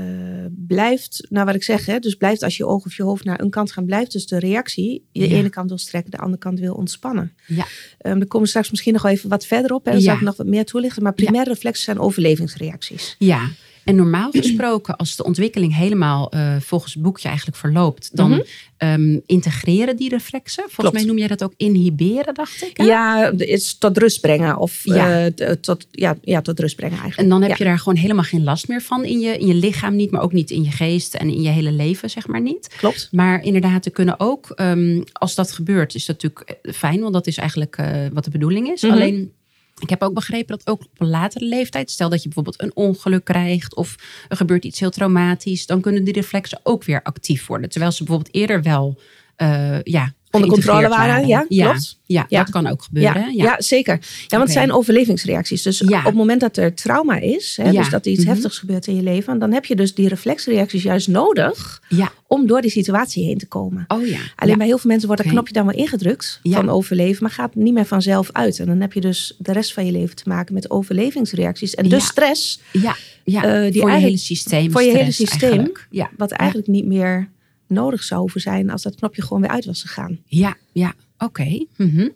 blijft, 0.66 1.26
nou 1.30 1.46
wat 1.46 1.54
ik 1.54 1.62
zeg, 1.62 1.86
hè, 1.86 1.98
dus 1.98 2.14
blijft 2.14 2.42
als 2.42 2.56
je 2.56 2.66
oog 2.66 2.84
of 2.86 2.96
je 2.96 3.02
hoofd 3.02 3.24
naar 3.24 3.40
een 3.40 3.50
kant 3.50 3.72
gaan, 3.72 3.84
blijft 3.84 4.12
dus 4.12 4.26
de 4.26 4.38
reactie. 4.38 5.04
Je 5.12 5.28
Ja. 5.28 5.36
ene 5.36 5.48
kant 5.50 5.68
wil 5.68 5.78
strekken, 5.78 6.10
de 6.10 6.18
andere 6.18 6.38
kant 6.38 6.60
wil 6.60 6.74
ontspannen. 6.74 7.32
Ja. 7.46 7.66
Daar 7.98 8.18
komen 8.18 8.40
we 8.40 8.46
straks 8.46 8.70
misschien 8.70 8.92
nog 8.92 9.02
wel 9.02 9.12
even 9.12 9.28
wat 9.28 9.46
verder 9.46 9.72
op. 9.72 9.86
En 9.86 9.92
dan 9.92 10.00
Ja. 10.00 10.06
zal 10.06 10.16
ik 10.16 10.22
nog 10.22 10.36
wat 10.36 10.46
meer 10.46 10.64
toelichten. 10.64 11.02
Maar 11.02 11.12
primaire 11.14 11.50
reflexen 11.50 11.84
zijn 11.84 11.98
overlevingsreacties. 11.98 13.14
Ja, 13.18 13.48
en 13.84 13.94
normaal 13.96 14.30
gesproken, 14.30 14.96
als 14.96 15.16
de 15.16 15.24
ontwikkeling 15.24 15.76
helemaal 15.76 16.30
eh, 16.30 16.56
volgens 16.60 16.94
het 16.94 17.02
boekje 17.02 17.28
eigenlijk 17.28 17.56
verloopt, 17.58 18.16
dan 18.16 18.30
Mhm. 18.30 18.40
ehm, 18.76 19.18
integreren 19.26 19.96
die 19.96 20.08
reflexen. 20.08 20.62
Volgens 20.62 20.76
Klopt. 20.80 20.94
mij 20.94 21.04
noem 21.04 21.18
jij 21.18 21.26
dat 21.26 21.42
ook 21.42 21.52
inhiberen, 21.56 22.34
dacht 22.34 22.62
ik. 22.62 22.76
hè? 22.76 22.84
Ja, 22.84 23.32
is 23.36 23.78
tot 23.78 23.98
rust 23.98 24.20
brengen. 24.20 24.56
Of 24.58 24.80
Ja. 24.84 25.24
eh, 25.24 25.26
t- 25.26 25.62
tot, 25.62 25.86
ja, 25.90 26.16
ja, 26.22 26.40
tot 26.40 26.60
rust 26.60 26.76
brengen 26.76 26.98
eigenlijk. 26.98 27.22
En 27.22 27.28
dan 27.28 27.40
heb 27.40 27.50
Ja. 27.50 27.56
je 27.58 27.64
daar 27.64 27.78
gewoon 27.78 27.98
helemaal 27.98 28.24
geen 28.24 28.44
last 28.44 28.68
meer 28.68 28.82
van 28.82 29.04
in 29.04 29.20
je, 29.20 29.38
in 29.38 29.46
je 29.46 29.54
lichaam 29.54 29.96
niet, 29.96 30.10
maar 30.10 30.22
ook 30.22 30.32
niet 30.32 30.50
in 30.50 30.62
je 30.64 30.70
geest 30.70 31.14
en 31.14 31.28
in 31.30 31.42
je 31.42 31.48
hele 31.48 31.72
leven, 31.72 32.10
zeg 32.10 32.26
maar 32.26 32.40
niet. 32.40 32.74
Klopt. 32.76 33.08
Maar 33.12 33.42
inderdaad, 33.44 33.82
te 33.82 33.90
kunnen 33.90 34.20
ook, 34.20 34.50
ehm, 34.50 35.00
als 35.12 35.34
dat 35.34 35.52
gebeurt, 35.52 35.94
is 35.94 36.06
dat 36.06 36.22
natuurlijk 36.22 36.58
eh, 36.62 36.72
fijn, 36.72 37.00
want 37.00 37.12
dat 37.12 37.26
is 37.26 37.36
eigenlijk 37.36 37.76
eh, 37.76 37.86
wat 38.12 38.24
de 38.24 38.30
bedoeling 38.30 38.68
is. 38.68 38.82
Mhm. 38.82 38.92
Alleen, 38.92 39.32
ik 39.80 39.90
heb 39.90 40.02
ook 40.02 40.14
begrepen 40.14 40.56
dat 40.56 40.66
ook 40.66 40.80
op 40.80 41.00
een 41.00 41.08
latere 41.08 41.44
leeftijd, 41.44 41.90
stel 41.90 42.08
dat 42.08 42.18
je 42.18 42.24
bijvoorbeeld 42.24 42.62
een 42.62 42.76
ongeluk 42.76 43.24
krijgt 43.24 43.74
of 43.74 43.94
er 44.28 44.36
gebeurt 44.36 44.64
iets 44.64 44.80
heel 44.80 44.90
traumatisch, 44.90 45.66
dan 45.66 45.80
kunnen 45.80 46.04
die 46.04 46.12
reflexen 46.12 46.60
ook 46.62 46.84
weer 46.84 47.02
actief 47.02 47.46
worden. 47.46 47.70
Terwijl 47.70 47.92
ze 47.92 48.04
bijvoorbeeld 48.04 48.34
eerder 48.34 48.62
wel, 48.62 49.00
eh, 49.36 49.82
ja, 49.82 50.12
Onder 50.34 50.50
controle 50.50 50.88
waren, 50.88 51.26
ja, 51.26 51.44
ja, 51.48 51.70
klopt. 51.70 51.98
ja, 52.06 52.26
Ja. 52.28 52.38
dat 52.42 52.50
kan 52.50 52.66
ook 52.66 52.82
gebeuren. 52.82 53.34
Ja, 53.34 53.44
ja. 53.44 53.54
zeker. 53.58 53.98
Ja, 54.00 54.26
want 54.36 54.42
het 54.42 54.52
zijn 54.52 54.72
overlevingsreacties. 54.72 55.62
Dus 55.62 55.82
op 55.82 55.88
het 56.04 56.14
moment 56.14 56.40
dat 56.40 56.56
er 56.56 56.74
trauma 56.74 57.18
is, 57.20 57.58
hè, 57.62 57.70
dus 57.70 57.90
dat 57.90 58.06
er 58.06 58.12
iets 58.12 58.20
Mhm. 58.24 58.32
heftigs 58.32 58.58
gebeurt 58.58 58.86
in 58.86 58.94
je 58.96 59.02
leven, 59.02 59.38
dan 59.38 59.52
heb 59.52 59.64
je 59.64 59.76
dus 59.76 59.94
die 59.94 60.08
reflexreacties 60.08 60.82
juist 60.82 61.08
nodig 61.08 61.82
om 62.26 62.46
door 62.46 62.60
die 62.60 62.70
situatie 62.70 63.24
heen 63.24 63.38
te 63.38 63.46
komen. 63.46 63.84
Oh 63.88 64.06
ja. 64.06 64.18
Alleen 64.36 64.58
bij 64.58 64.66
heel 64.66 64.78
veel 64.78 64.90
mensen 64.90 65.08
wordt 65.08 65.22
dat 65.22 65.32
knopje 65.32 65.52
dan 65.52 65.66
wel 65.66 65.74
ingedrukt 65.76 66.40
van 66.42 66.68
overleven, 66.70 67.22
maar 67.22 67.32
gaat 67.32 67.54
niet 67.54 67.74
meer 67.74 67.84
vanzelf 67.86 68.28
uit. 68.32 68.58
En 68.58 68.66
dan 68.66 68.80
heb 68.80 68.92
je 68.92 69.00
dus 69.00 69.34
de 69.38 69.52
rest 69.52 69.72
van 69.72 69.86
je 69.86 69.92
leven 69.92 70.16
te 70.16 70.22
maken 70.26 70.54
met 70.54 70.70
overlevingsreacties. 70.70 71.74
En 71.74 71.88
dus 71.88 72.06
stress, 72.06 72.60
ja, 72.72 72.96
ja. 73.24 73.44
eh, 73.64 73.72
die 73.72 73.80
voor 73.80 73.90
je 73.90 73.96
hele 73.96 74.16
systeem. 74.16 74.70
voor 74.72 74.82
je 74.82 74.96
hele 74.96 75.12
systeem. 75.12 75.50
eigenlijk. 75.50 75.88
Wat 76.16 76.30
eigenlijk 76.30 76.68
niet 76.68 76.84
meer 76.86 77.28
nodig 77.74 78.02
zou 78.02 78.20
hoeven 78.20 78.40
zijn 78.40 78.70
als 78.70 78.82
dat 78.82 78.94
knopje 78.94 79.22
gewoon 79.22 79.42
weer 79.42 79.50
uit 79.50 79.64
was 79.64 79.80
gegaan. 79.82 80.18
Ja, 80.26 80.56
ja, 80.72 80.94
oké. 81.18 81.64
Mhm. 81.76 82.08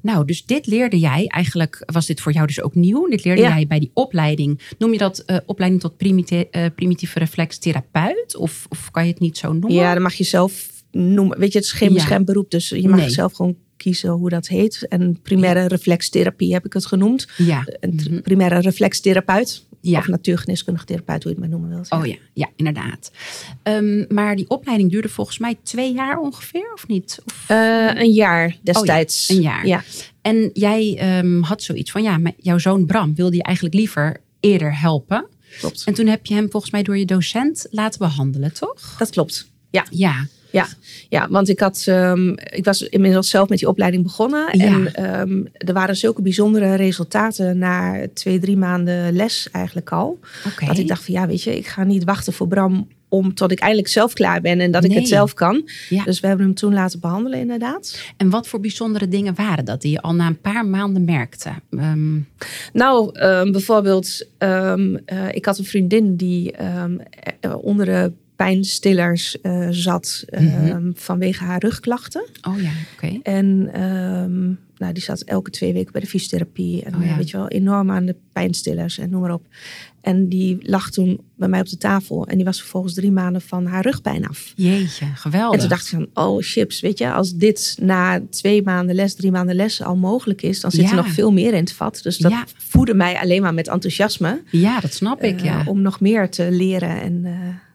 Nou, 0.00 0.24
dus 0.26 0.46
dit 0.46 0.66
leerde 0.66 0.98
jij, 0.98 1.26
eigenlijk 1.26 1.82
was 1.86 2.06
dit 2.06 2.20
voor 2.20 2.32
jou 2.32 2.46
dus 2.46 2.60
ook 2.62 2.74
nieuw. 2.74 3.08
Dit 3.08 3.24
leerde 3.24 3.42
Ja. 3.42 3.48
jij 3.54 3.66
bij 3.66 3.78
die 3.78 3.90
opleiding. 3.94 4.60
Noem 4.78 4.92
je 4.92 4.98
dat 4.98 5.18
eh, 5.18 5.36
opleiding 5.46 5.82
tot 5.82 5.96
primite- 5.96 6.48
eh, 6.50 6.66
primitieve 6.74 7.18
reflextherapeut? 7.18 8.36
Of, 8.36 8.66
of 8.68 8.90
kan 8.90 9.04
je 9.06 9.10
het 9.10 9.20
niet 9.20 9.38
zo 9.38 9.52
noemen? 9.52 9.72
Ja, 9.72 9.92
dan 9.92 10.02
mag 10.02 10.14
je 10.14 10.24
zelf 10.24 10.68
noemen. 10.90 11.38
Weet 11.38 11.52
je, 11.52 11.58
het 11.58 11.66
is 11.66 11.72
geen 11.72 11.88
Ja. 11.88 11.94
beschermd 11.94 12.26
beroep, 12.26 12.50
dus 12.50 12.68
je 12.68 12.88
mag 12.88 12.98
Nee. 12.98 13.10
zelf 13.10 13.32
gewoon 13.32 13.56
kiezen 13.76 14.10
hoe 14.10 14.28
dat 14.28 14.48
heet. 14.48 14.86
En 14.88 15.18
primaire 15.22 15.66
reflextherapie 15.68 16.52
heb 16.52 16.64
ik 16.64 16.72
het 16.72 16.86
genoemd. 16.86 17.28
Ja. 17.36 17.66
Een 17.80 17.96
t- 17.96 18.10
Mhm. 18.10 18.20
primaire 18.20 18.60
reflextherapeut. 18.60 19.64
Ja. 19.90 19.98
Of 19.98 20.06
natuurgeneeskundige 20.08 20.84
therapeut, 20.86 21.22
hoe 21.22 21.32
je 21.32 21.38
het 21.40 21.50
maar 21.50 21.58
noemen 21.58 21.76
wilt. 21.76 21.90
Oh 21.90 22.06
ja, 22.06 22.16
ja, 22.32 22.48
inderdaad. 22.56 23.10
Ehm, 23.62 24.04
maar 24.14 24.36
die 24.36 24.48
opleiding 24.50 24.90
duurde 24.90 25.08
volgens 25.08 25.38
mij 25.38 25.56
twee 25.62 25.92
jaar 25.94 26.18
ongeveer, 26.18 26.72
of 26.74 26.86
niet? 26.86 27.18
Of, 27.26 27.44
Eh, 27.48 27.90
een 27.94 28.12
jaar 28.12 28.56
destijds. 28.62 29.28
een 29.28 29.40
jaar. 29.40 29.66
Ja. 29.66 29.82
En 30.22 30.50
jij 30.52 30.96
ehm, 30.98 31.40
had 31.42 31.62
zoiets 31.62 31.90
van, 31.90 32.02
ja, 32.02 32.18
maar 32.18 32.32
jouw 32.36 32.58
zoon 32.58 32.86
Bram 32.86 33.14
wilde 33.14 33.36
je 33.36 33.42
eigenlijk 33.42 33.74
liever 33.76 34.20
eerder 34.40 34.80
helpen. 34.80 35.26
klopt. 35.58 35.82
En 35.84 35.94
toen 35.94 36.06
heb 36.06 36.26
je 36.26 36.34
hem 36.34 36.50
volgens 36.50 36.72
mij 36.72 36.82
door 36.82 36.98
je 36.98 37.04
docent 37.04 37.66
laten 37.70 37.98
behandelen, 37.98 38.52
toch? 38.54 38.94
Dat 38.98 39.10
klopt. 39.10 39.50
Ja. 39.70 39.86
Ja. 39.90 40.26
Ja, 40.54 40.66
ja 41.08 41.28
want 41.28 41.48
ik, 41.48 41.60
had, 41.60 41.84
um, 41.88 42.34
ik 42.38 42.64
was 42.64 42.82
inmiddels 42.82 43.28
zelf 43.28 43.48
met 43.48 43.58
die 43.58 43.68
opleiding 43.68 44.02
begonnen. 44.02 44.48
En 44.48 45.04
um, 45.20 45.48
er 45.52 45.72
waren 45.72 45.96
zulke 45.96 46.22
bijzondere 46.22 46.74
resultaten 46.74 47.58
na 47.58 48.06
twee, 48.14 48.38
drie 48.38 48.56
maanden 48.56 49.12
les 49.12 49.48
eigenlijk 49.52 49.92
al. 49.92 50.18
Okay. 50.46 50.68
Dat 50.68 50.78
ik 50.78 50.88
dacht 50.88 51.04
van 51.04 51.14
ja, 51.14 51.26
weet 51.26 51.42
je, 51.42 51.56
ik 51.56 51.66
ga 51.66 51.84
niet 51.84 52.04
wachten 52.04 52.32
voor 52.32 52.48
Bram 52.48 52.88
om 53.08 53.34
tot 53.34 53.52
ik 53.52 53.58
eindelijk 53.58 53.88
zelf 53.88 54.12
klaar 54.12 54.40
ben 54.40 54.60
en 54.60 54.70
dat 54.70 54.84
ik 54.84 54.92
het 54.92 55.08
zelf 55.08 55.34
kan. 55.34 55.68
Ja. 55.88 56.04
Dus 56.04 56.20
we 56.20 56.26
hebben 56.26 56.46
hem 56.46 56.54
toen 56.54 56.74
laten 56.74 57.00
behandelen, 57.00 57.38
inderdaad. 57.38 58.00
En 58.16 58.30
wat 58.30 58.48
voor 58.48 58.60
bijzondere 58.60 59.08
dingen 59.08 59.34
waren 59.34 59.64
dat 59.64 59.80
die 59.82 59.90
je 59.90 60.00
al 60.00 60.14
na 60.14 60.26
een 60.26 60.40
paar 60.40 60.66
maanden 60.66 61.04
merkte? 61.04 61.50
Um... 61.70 62.28
Nou, 62.72 63.12
bijvoorbeeld, 63.50 64.26
uh, 64.38 64.74
ik 65.30 65.44
had 65.44 65.58
een 65.58 65.64
vriendin 65.64 66.16
die 66.16 66.54
uh, 66.60 67.54
onder 67.60 67.86
de 67.86 68.12
pijnstillers 68.36 69.36
uh, 69.42 69.66
zat 69.70 70.24
mm 70.38 70.92
vanwege 70.94 71.44
haar 71.44 71.60
rugklachten. 71.60 72.26
Oh 72.42 72.60
ja, 72.60 72.70
oké. 72.94 73.20
En 73.22 73.80
um, 73.82 74.58
nou, 74.78 74.92
die 74.92 75.02
zat 75.02 75.20
elke 75.20 75.50
twee 75.50 75.72
weken 75.72 75.92
bij 75.92 76.00
de 76.00 76.06
fysiotherapie. 76.06 76.82
En 76.84 76.94
oh, 76.94 77.06
ja. 77.06 77.16
weet 77.16 77.30
je 77.30 77.36
wel, 77.36 77.48
enorm 77.48 77.90
aan 77.90 78.06
de 78.06 78.16
pijnstillers 78.32 78.98
en 78.98 79.10
noem 79.10 79.20
maar 79.20 79.32
op. 79.32 79.46
En 80.00 80.28
die 80.28 80.58
lag 80.62 80.90
toen 80.90 81.20
bij 81.36 81.48
mij 81.48 81.60
op 81.60 81.68
de 81.68 81.76
tafel. 81.76 82.26
En 82.26 82.36
die 82.36 82.44
was 82.44 82.58
vervolgens 82.58 82.94
drie 82.94 83.12
maanden 83.12 83.42
van 83.42 83.66
haar 83.66 83.82
rugpijn 83.82 84.28
af. 84.28 84.52
Jeetje, 84.56 85.06
geweldig. 85.14 85.52
En 85.54 85.58
toen 85.58 85.68
dacht 85.68 85.92
ik 85.92 85.98
van, 85.98 86.24
oh 86.24 86.42
chips, 86.42 86.80
weet 86.80 86.98
je, 86.98 87.12
als 87.12 87.34
dit 87.34 87.76
na 87.80 88.22
twee 88.30 88.62
maanden 88.62 88.94
les, 88.94 89.14
drie 89.14 89.30
maanden 89.30 89.56
les 89.56 89.82
al 89.82 89.96
mogelijk 89.96 90.42
is, 90.42 90.60
dan 90.60 90.70
zit 90.70 90.90
er 90.90 90.96
nog 90.96 91.08
veel 91.08 91.32
meer 91.32 91.52
in 91.52 91.60
het 91.60 91.72
vat. 91.72 92.00
Dus 92.02 92.18
dat 92.18 92.32
voedde 92.56 92.94
mij 92.94 93.18
alleen 93.18 93.42
maar 93.42 93.54
met 93.54 93.68
enthousiasme. 93.68 94.42
Ja, 94.50 94.80
dat 94.80 94.94
snap 94.94 95.22
ik, 95.22 95.38
uh, 95.38 95.44
ja. 95.44 95.62
Om 95.66 95.82
nog 95.82 96.00
meer 96.00 96.30
te 96.30 96.48
leren 96.50 97.00
en... 97.00 97.24
Uh, 97.24 97.32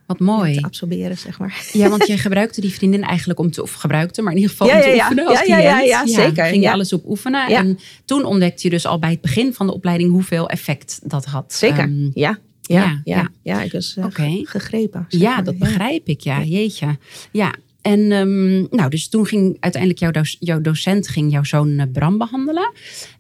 wat 0.09 0.19
mooi. 0.19 0.55
Te 0.55 0.63
absorberen, 0.63 1.17
zeg 1.17 1.39
maar. 1.39 1.65
Ja, 1.73 1.89
want 1.89 2.07
je 2.07 2.17
gebruikte 2.27 2.61
die 2.61 2.73
vriendin 2.73 3.03
eigenlijk 3.03 3.39
om 3.39 3.51
te, 3.51 3.61
of 3.61 3.73
gebruikte, 3.73 4.21
maar 4.21 4.31
in 4.31 4.37
ieder 4.37 4.51
geval 4.51 4.67
om 4.67 4.81
te 4.81 4.93
oefenen 4.93 5.25
als 5.27 5.45
ja, 5.45 5.57
ja, 5.57 5.79
ja, 5.79 6.07
zeker. 6.07 6.45
Ging 6.45 6.63
je 6.63 6.71
alles 6.71 6.93
op 6.93 7.09
oefenen. 7.09 7.47
En 7.47 7.79
toen 8.05 8.23
ontdekte 8.23 8.59
je 8.63 8.69
dus 8.69 8.85
al 8.85 8.99
bij 8.99 9.09
het 9.09 9.21
begin 9.21 9.53
van 9.53 9.67
de 9.67 9.73
opleiding 9.73 10.11
hoeveel 10.11 10.49
effect 10.49 10.99
dat 11.03 11.25
had. 11.25 11.53
Zeker, 11.53 11.83
um, 11.83 12.11
ja. 12.13 12.39
Ja, 12.61 13.01
ja, 13.03 13.29
ja. 13.43 13.61
ik 13.61 13.71
was 13.71 13.95
uh, 13.97 14.05
gegrepen. 14.43 15.05
Ja, 15.09 15.41
dat 15.41 15.57
begrijp 15.57 16.07
ik. 16.07 16.21
Ja, 16.21 16.43
jeetje. 16.43 16.97
Ja, 17.31 17.53
en 17.81 18.11
um, 18.11 18.67
nou, 18.69 18.89
dus 18.89 19.09
toen 19.09 19.25
ging 19.25 19.57
uiteindelijk 19.59 20.01
jouw, 20.01 20.11
doc 20.11 20.35
jouw 20.39 20.61
docent 20.61 21.07
ging 21.07 21.31
jouw 21.31 21.43
zoon 21.43 21.69
uh, 21.69 21.83
Bram 21.93 22.17
behandelen. 22.17 22.73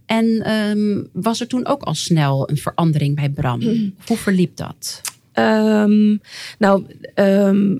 En 0.05 0.51
um, 0.51 1.09
was 1.13 1.41
er 1.41 1.47
toen 1.47 1.65
ook 1.65 1.83
al 1.83 1.95
snel 1.95 2.49
een 2.49 2.57
verandering 2.57 3.15
bij 3.15 3.29
Bram? 3.29 3.61
Hoe 4.05 4.17
verliep 4.17 4.55
dat? 4.55 5.01
Um, 5.39 6.21
nou, 6.57 6.85
um, 7.15 7.77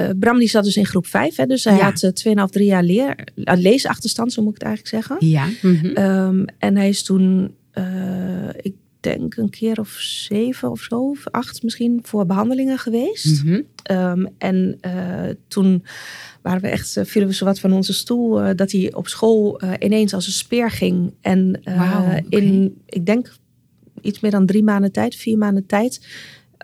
uh, 0.00 0.08
Bram 0.18 0.38
die 0.38 0.48
zat 0.48 0.64
dus 0.64 0.76
in 0.76 0.86
groep 0.86 1.06
5. 1.06 1.36
Hè, 1.36 1.46
dus 1.46 1.64
hij 1.64 1.76
ja. 1.76 1.82
had 1.82 2.02
uh, 2.24 2.44
2,5, 2.44 2.50
3 2.50 2.66
jaar 2.66 2.82
leer, 2.82 3.28
uh, 3.34 3.54
leesachterstand, 3.56 4.32
zo 4.32 4.42
moet 4.42 4.54
ik 4.54 4.62
het 4.62 4.66
eigenlijk 4.68 5.06
zeggen. 5.06 5.28
Ja. 5.28 5.46
Mm 5.62 5.76
-hmm. 5.76 6.04
um, 6.04 6.44
en 6.58 6.76
hij 6.76 6.88
is 6.88 7.02
toen, 7.02 7.54
uh, 7.74 8.48
ik 8.60 8.74
denk 9.00 9.36
een 9.36 9.50
keer 9.50 9.80
of 9.80 9.90
zeven 9.98 10.70
of 10.70 10.80
zo, 10.80 11.10
of 11.10 11.26
acht 11.30 11.62
misschien, 11.62 12.00
voor 12.02 12.26
behandelingen 12.26 12.78
geweest. 12.78 13.44
Mm 13.44 13.64
-hmm. 13.84 14.28
en 14.38 14.80
toen 15.48 15.84
waren 16.42 16.60
we 16.60 16.68
echt, 16.68 16.98
vielen 17.02 17.28
we 17.28 17.34
zo 17.34 17.44
wat 17.44 17.60
van 17.60 17.72
onze 17.72 17.92
stoel, 17.92 18.56
dat 18.56 18.72
hij 18.72 18.94
op 18.94 19.08
school 19.08 19.60
ineens 19.78 20.14
als 20.14 20.26
een 20.26 20.32
speer 20.32 20.70
ging. 20.70 21.12
En 21.20 21.60
wow, 21.64 21.78
okay. 21.78 22.24
in, 22.28 22.76
ik 22.86 23.06
denk, 23.06 23.32
iets 24.00 24.20
meer 24.20 24.30
dan 24.30 24.46
drie 24.46 24.62
maanden 24.62 24.92
tijd, 24.92 25.14
vier 25.14 25.38
maanden 25.38 25.66
tijd 25.66 26.00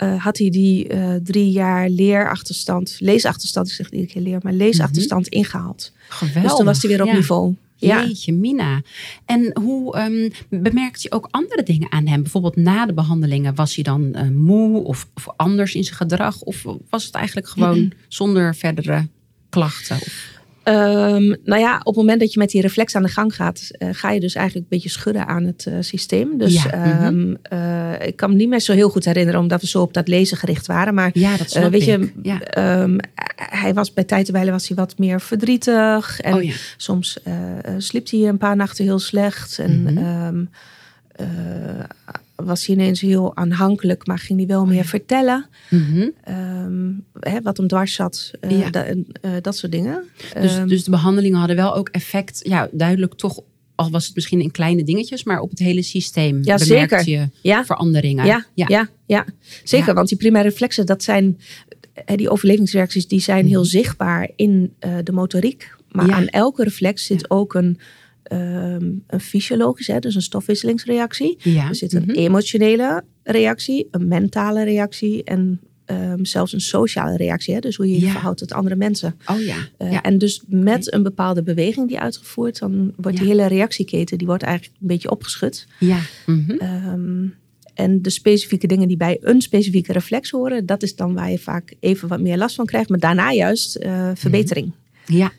uh, 0.03 0.25
had 0.25 0.39
hij 0.39 0.51
die 0.51 0.95
uh, 0.95 1.15
drie 1.15 1.51
jaar 1.51 1.89
leerachterstand, 1.89 2.97
leesachterstand, 2.99 3.69
ik 3.69 3.75
zeg 3.75 3.91
niet 3.91 4.13
keer 4.13 4.23
leer, 4.23 4.39
maar 4.43 4.53
leesachterstand 4.53 5.25
mm 5.25 5.29
-hmm. 5.31 5.39
ingehaald. 5.39 5.93
Geweldig. 6.09 6.43
Dus 6.43 6.57
toen 6.57 6.65
was 6.65 6.83
hij 6.83 6.91
weer 6.91 7.01
op 7.01 7.07
ja. 7.07 7.15
niveau. 7.15 7.55
Ja. 7.77 8.05
Jeetje, 8.05 8.33
Mina. 8.33 8.83
En 9.25 9.59
hoe 9.61 9.99
um, 9.99 10.31
bemerkte 10.63 11.01
je 11.03 11.13
ook 11.13 11.29
andere 11.31 11.63
dingen 11.63 11.93
aan 11.93 12.07
hem? 12.07 12.23
Bijvoorbeeld 12.23 12.57
na 12.57 12.87
de 12.87 12.93
behandelingen, 12.93 13.55
was 13.55 13.75
hij 13.75 13.85
dan 13.85 14.13
uh, 14.15 14.29
moe 14.29 14.85
of, 14.85 15.09
of, 15.15 15.27
anders 15.37 15.75
in 15.75 15.85
zijn 15.85 15.97
gedrag? 15.97 16.41
Of 16.41 16.65
was 16.89 17.05
het 17.05 17.15
eigenlijk 17.15 17.49
gewoon 17.49 17.79
mm 17.79 17.83
-hmm. 17.83 17.93
zonder 18.09 18.55
verdere 18.55 19.09
klachten? 19.49 19.97
Of? 19.97 20.41
Um, 20.65 21.37
nou 21.45 21.61
ja, 21.61 21.79
op 21.79 21.85
het 21.85 21.97
moment 21.97 22.21
dat 22.21 22.33
je 22.33 22.39
met 22.39 22.51
die 22.51 22.61
reflex 22.61 22.95
aan 22.95 23.03
de 23.03 23.09
gang 23.09 23.35
gaat, 23.35 23.71
uh, 23.79 23.89
ga 23.93 24.11
je 24.11 24.21
dus 24.21 24.35
eigenlijk 24.35 24.67
een 24.71 24.79
beetje 24.79 24.99
schudden 24.99 25.27
aan 25.27 25.45
het 25.45 25.67
uh, 25.69 25.75
systeem. 25.81 26.39
Dus 26.39 26.63
ja. 26.63 27.07
um, 27.07 27.15
mm 27.15 27.39
-hmm. 27.51 27.59
uh, 27.59 28.07
ik 28.07 28.17
kan 28.17 28.31
me 28.31 28.37
niet 28.37 28.49
meer 28.49 28.61
zo 28.61 28.73
heel 28.73 28.89
goed 28.89 29.05
herinneren, 29.05 29.41
omdat 29.41 29.61
we 29.61 29.67
zo 29.67 29.83
op 29.83 29.95
dat 29.95 30.09
lezen 30.09 30.37
gericht 30.37 30.67
waren. 30.67 30.95
Maar 30.95 31.11
ja, 31.13 31.37
dat 31.37 31.53
weet 31.53 31.75
ik. 31.75 31.83
je, 31.83 32.13
ja. 32.23 32.81
um, 32.83 32.99
hij 33.37 33.75
was 33.75 33.93
bij 33.93 34.05
tijd 34.05 34.29
en 34.29 34.51
was 34.51 34.69
hij 34.69 34.77
wat 34.77 34.99
meer 34.99 35.21
verdrietig. 35.21 36.21
En 36.21 36.35
oh, 36.35 36.51
soms 36.77 37.19
sliep 37.79 38.11
hij 38.11 38.29
een 38.29 38.39
paar 38.39 38.57
nachten 38.57 38.85
heel 38.85 38.99
slecht. 38.99 39.59
En 39.59 39.87
-hmm 39.87 40.49
was 42.37 42.67
hij 42.67 42.75
ineens 42.75 43.01
heel 43.01 43.37
aanhankelijk, 43.37 44.07
maar 44.07 44.19
ging 44.19 44.39
hij 44.39 44.49
wel 44.49 44.67
meer 44.67 44.85
vertellen. 44.85 45.47
Mm 45.71 45.85
-hmm. 45.85 46.35
um, 46.35 47.05
hè, 47.21 47.43
wat 47.43 47.57
hem 47.57 47.69
dwars 47.69 47.95
zat, 47.95 48.31
uh, 48.41 48.61
ja. 48.61 48.71
da, 48.71 48.87
uh, 48.95 49.31
dat 49.41 49.57
soort 49.57 49.73
dingen. 49.73 50.05
Dus, 50.41 50.57
um, 50.57 50.69
dus 50.69 50.85
de 50.85 50.91
behandelingen 50.91 51.39
hadden 51.39 51.57
wel 51.57 51.77
ook 51.77 51.89
effect, 51.89 52.41
ja, 52.43 52.69
duidelijk 52.73 53.15
toch, 53.15 53.41
al 53.75 53.91
was 53.91 54.07
het 54.07 54.15
misschien 54.15 54.41
in 54.41 54.51
kleine 54.51 54.85
dingetjes, 54.85 55.25
maar 55.25 55.41
op 55.41 55.51
het 55.51 55.59
hele 55.59 55.83
systeem 55.83 56.39
ja, 56.43 56.57
bemerkte 56.57 57.03
zeker. 57.03 57.11
je 57.11 57.29
ja. 57.41 57.65
veranderingen. 57.65 58.27
Ja, 58.27 58.47
ja. 58.55 58.67
ja, 58.69 58.89
ja. 59.07 59.25
zeker, 59.65 59.95
want 59.95 60.09
die 60.09 60.19
primaire 60.19 60.49
reflexen, 60.49 60.87
dat 60.87 61.03
zijn, 61.03 61.39
die 62.15 62.31
overlevingsreacties, 62.31 63.09
die 63.09 63.21
zijn 63.21 63.47
heel 63.47 63.65
zichtbaar 63.65 64.31
in 64.37 64.75
uh, 64.81 64.95
de 65.03 65.13
motoriek. 65.13 65.75
Maar 65.89 66.13
aan 66.13 66.27
elke 66.27 66.65
reflex 66.65 67.07
zit 67.07 67.31
ook 67.31 67.55
een 67.55 67.79
um, 68.33 69.05
een 69.07 69.21
fysiologische, 69.21 69.99
dus 69.99 70.15
een 70.15 70.23
stofwisselingsreactie. 70.23 71.37
Ja. 71.39 71.69
Er 71.69 71.75
zit 71.75 71.93
een 71.93 72.03
mm 72.03 72.09
-hmm. 72.09 72.19
emotionele 72.19 73.05
reactie, 73.23 73.89
een 73.91 74.09
mentale 74.09 74.65
reactie 74.65 75.25
en 75.25 75.61
um, 75.87 76.25
zelfs 76.25 76.53
een 76.53 76.61
sociale 76.61 77.17
reactie. 77.17 77.55
Hè? 77.55 77.61
Dus 77.61 77.77
hoe 77.77 77.89
je 77.89 77.95
je 77.95 78.07
ja. 78.07 78.11
verhoudt 78.11 78.39
tot 78.39 78.53
andere 78.53 78.77
mensen. 78.77 79.15
Oh 79.27 79.41
ja. 79.41 79.57
Uh, 79.79 79.93
ja. 79.93 80.03
En 80.03 80.19
dus 80.19 80.43
met 80.49 80.87
okay. 80.87 80.99
een 80.99 81.03
bepaalde 81.03 81.43
beweging 81.43 81.89
die 81.89 81.99
uitgevoerd, 81.99 82.59
dan 82.59 82.93
wordt 82.97 83.19
die 83.19 83.27
hele 83.27 83.47
reactieketen 83.47 84.19
die 84.19 84.27
wordt 84.27 84.43
eigenlijk 84.43 84.77
een 84.81 84.87
beetje 84.87 85.11
opgeschud. 85.11 85.67
Ja. 85.79 85.99
Mm 86.27 86.45
-hmm. 86.47 86.61
um, 86.93 87.35
en 87.75 88.03
de 88.03 88.11
specifieke 88.11 88.67
dingen 88.67 88.89
die 88.89 88.97
bij 88.97 89.19
een 89.21 89.41
specifieke 89.41 89.93
reflex 89.93 90.31
horen, 90.31 90.67
dat 90.67 90.83
is 90.83 90.97
dan 90.97 91.15
waar 91.15 91.31
je 91.31 91.39
vaak 91.39 91.75
even 91.81 92.09
wat 92.09 92.21
meer 92.21 92.37
last 92.37 92.55
van 92.55 92.67
krijgt, 92.67 92.89
maar 92.89 92.99
daarna 92.99 93.33
juist 93.33 93.77
uh, 93.77 94.11
verbetering. 94.15 94.67
Mm 94.67 94.73
-hmm. 95.05 95.17
Ja, 95.17 95.33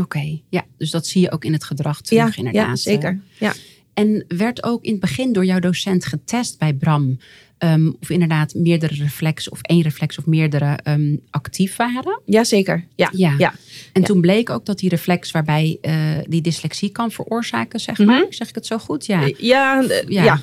Oké, 0.00 0.16
okay, 0.18 0.42
ja, 0.48 0.64
dus 0.78 0.90
dat 0.90 1.06
zie 1.06 1.20
je 1.20 1.30
ook 1.30 1.44
in 1.44 1.52
het 1.52 1.64
gedrag 1.64 2.00
terug, 2.00 2.34
ja, 2.34 2.36
inderdaad. 2.36 2.66
Ja, 2.66 2.76
zeker. 2.76 3.20
Ja. 3.38 3.52
En 3.94 4.24
werd 4.28 4.62
ook 4.62 4.84
in 4.84 4.90
het 4.90 5.00
begin 5.00 5.32
door 5.32 5.44
jouw 5.44 5.58
docent 5.58 6.06
getest 6.06 6.58
bij 6.58 6.74
Bram 6.74 7.18
um, 7.58 7.96
of 8.00 8.10
inderdaad 8.10 8.54
meerdere 8.54 8.94
reflexen 8.94 9.52
of 9.52 9.62
één 9.62 9.82
reflex 9.82 10.18
of 10.18 10.26
meerdere 10.26 10.78
um, 10.84 11.20
actief 11.30 11.76
waren? 11.76 12.20
Jazeker, 12.24 12.86
ja. 12.94 13.10
ja. 13.12 13.34
ja. 13.38 13.54
En 13.92 14.00
ja. 14.00 14.06
toen 14.06 14.20
bleek 14.20 14.50
ook 14.50 14.66
dat 14.66 14.78
die 14.78 14.88
reflex 14.88 15.30
waarbij 15.30 15.78
uh, 15.82 15.94
die 16.28 16.40
dyslexie 16.40 16.90
kan 16.90 17.10
veroorzaken, 17.10 17.80
zeg 17.80 17.98
maar. 17.98 18.06
Mm 18.06 18.22
-hmm. 18.22 18.32
Zeg 18.32 18.48
ik 18.48 18.54
het 18.54 18.66
zo 18.66 18.78
goed? 18.78 19.06
Ja, 19.06 19.20
ja. 19.38 19.84
ja. 20.06 20.24
ja. 20.24 20.40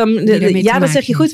Um, 0.00 0.14
de, 0.14 0.38
de, 0.38 0.62
ja, 0.62 0.78
dat 0.78 0.88
zeg 0.88 1.06
je 1.06 1.14
goed. 1.14 1.30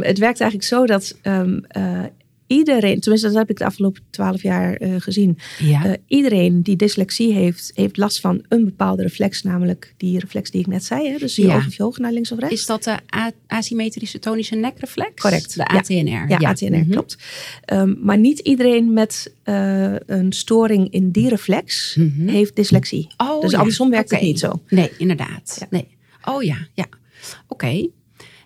Het 0.00 0.18
werkt 0.18 0.40
eigenlijk 0.40 0.64
zo 0.64 0.86
dat 0.86 1.16
uh, 1.22 2.04
iedereen, 2.50 3.00
tenminste 3.00 3.28
dat 3.28 3.36
heb 3.36 3.50
ik 3.50 3.58
de 3.58 3.64
afgelopen 3.64 4.02
twaalf 4.10 4.42
jaar 4.42 4.82
uh, 4.82 4.94
gezien. 4.98 5.38
Ja. 5.58 5.86
Uh, 5.86 5.92
iedereen 6.06 6.62
die 6.62 6.76
dyslexie 6.76 7.32
heeft, 7.32 7.70
heeft 7.74 7.96
last 7.96 8.20
van 8.20 8.44
een 8.48 8.64
bepaalde 8.64 9.02
reflex, 9.02 9.42
namelijk 9.42 9.94
die 9.96 10.18
reflex 10.18 10.50
die 10.50 10.60
ik 10.60 10.66
net 10.66 10.84
zei. 10.84 11.08
Hè? 11.08 11.18
Dus 11.18 11.34
die 11.34 11.46
ja. 11.46 11.62
hoog 11.76 11.98
naar 11.98 12.12
links 12.12 12.32
of 12.32 12.38
rechts. 12.38 12.54
Is 12.54 12.66
dat 12.66 12.84
de 12.84 12.98
asymmetrische 13.46 14.18
tonische 14.18 14.54
nekreflex? 14.54 15.22
Correct. 15.22 15.56
De 15.56 15.66
ATNR. 15.66 15.94
Ja, 15.94 16.24
ja, 16.28 16.36
ja. 16.38 16.48
ATNR, 16.48 16.68
mm 16.68 16.74
-hmm. 16.74 16.90
klopt. 16.90 17.16
Um, 17.72 17.98
maar 18.00 18.18
niet 18.18 18.38
iedereen 18.38 18.92
met 18.92 19.34
uh, 19.44 19.94
een 20.06 20.32
storing 20.32 20.92
in 20.92 21.10
die 21.10 21.28
reflex 21.28 21.94
mm 21.96 22.12
-hmm. 22.16 22.28
heeft 22.28 22.56
dyslexie. 22.56 23.08
Oh, 23.16 23.40
dus 23.40 23.54
andersom 23.54 23.90
werkt 23.90 24.12
okay. 24.12 24.18
het 24.18 24.28
niet 24.28 24.38
zo. 24.38 24.62
Nee, 24.68 24.90
inderdaad. 24.98 25.66
Nee. 25.70 25.86
Oh 26.24 26.42
ja, 26.42 26.56
ja. 26.74 26.86
Oké. 27.48 27.64
Okay. 27.64 27.90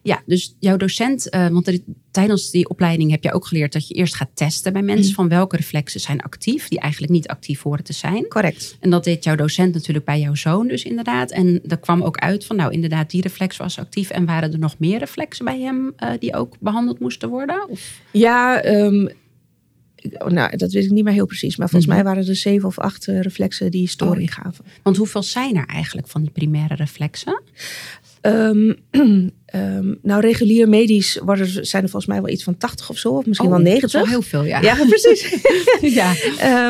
Ja, 0.04 0.22
dus 0.26 0.56
jouw 0.58 0.76
docent, 0.76 1.34
uh, 1.34 1.48
want 1.48 1.68
er, 1.68 1.78
tijdens 2.10 2.50
die 2.50 2.68
opleiding 2.68 3.10
heb 3.10 3.22
je 3.22 3.32
ook 3.32 3.46
geleerd 3.46 3.72
dat 3.72 3.88
je 3.88 3.94
eerst 3.94 4.14
gaat 4.14 4.30
testen 4.34 4.72
bij 4.72 4.82
mensen 4.82 5.08
mm. 5.08 5.14
van 5.14 5.28
welke 5.28 5.56
reflexen 5.56 6.00
zijn 6.00 6.20
actief, 6.20 6.68
die 6.68 6.80
eigenlijk 6.80 7.12
niet 7.12 7.28
actief 7.28 7.62
horen 7.62 7.84
te 7.84 7.92
zijn. 7.92 8.28
Correct. 8.28 8.76
En 8.80 8.90
dat 8.90 9.04
deed 9.04 9.24
jouw 9.24 9.34
docent 9.34 9.74
natuurlijk 9.74 10.04
bij 10.04 10.20
jouw 10.20 10.34
zoon 10.34 10.68
dus 10.68 10.84
inderdaad. 10.84 11.30
En 11.30 11.60
er 11.68 11.78
kwam 11.78 12.02
ook 12.02 12.16
uit 12.16 12.46
van 12.46 12.56
nou 12.56 12.72
inderdaad 12.72 13.10
die 13.10 13.22
reflex 13.22 13.56
was 13.56 13.78
actief 13.78 14.10
en 14.10 14.24
waren 14.24 14.52
er 14.52 14.58
nog 14.58 14.78
meer 14.78 14.98
reflexen 14.98 15.44
bij 15.44 15.60
hem 15.60 15.92
uh, 15.98 16.10
die 16.18 16.34
ook 16.34 16.56
behandeld 16.60 17.00
moesten 17.00 17.28
worden? 17.28 17.68
Of? 17.68 18.00
Ja, 18.10 18.64
um, 18.64 19.08
nou, 20.26 20.56
dat 20.56 20.72
weet 20.72 20.84
ik 20.84 20.90
niet 20.90 21.04
meer 21.04 21.12
heel 21.12 21.26
precies. 21.26 21.56
Maar 21.56 21.68
volgens 21.68 21.90
mm 21.90 21.96
-hmm. 21.96 22.04
mij 22.04 22.14
waren 22.14 22.30
er 22.30 22.36
zeven 22.36 22.68
of 22.68 22.78
acht 22.78 23.06
uh, 23.06 23.20
reflexen 23.20 23.70
die 23.70 23.88
storing 23.88 24.28
oh. 24.28 24.34
gaven. 24.34 24.64
Want 24.82 24.96
hoeveel 24.96 25.22
zijn 25.22 25.56
er 25.56 25.66
eigenlijk 25.66 26.08
van 26.08 26.22
die 26.22 26.30
primaire 26.30 26.74
reflexen? 26.74 27.42
Ehm, 28.20 28.72
ehm, 29.54 29.94
nou, 30.02 30.20
regulier 30.20 30.68
medisch 30.68 31.20
worden, 31.24 31.66
zijn 31.66 31.82
er 31.82 31.88
volgens 31.88 32.06
mij 32.12 32.22
wel 32.22 32.32
iets 32.32 32.42
van 32.44 32.56
80 32.56 32.90
of 32.90 32.98
zo, 32.98 33.08
of 33.08 33.26
misschien 33.26 33.48
Oh, 33.50 33.54
wel 33.56 33.64
dat 33.64 33.74
is 33.74 33.80
90. 33.92 34.00
wel 34.00 34.10
heel 34.10 34.22
veel, 34.22 34.44
ja. 34.44 34.60
Ja, 34.60 34.74
precies. 34.94 35.36
ja. 36.00 36.12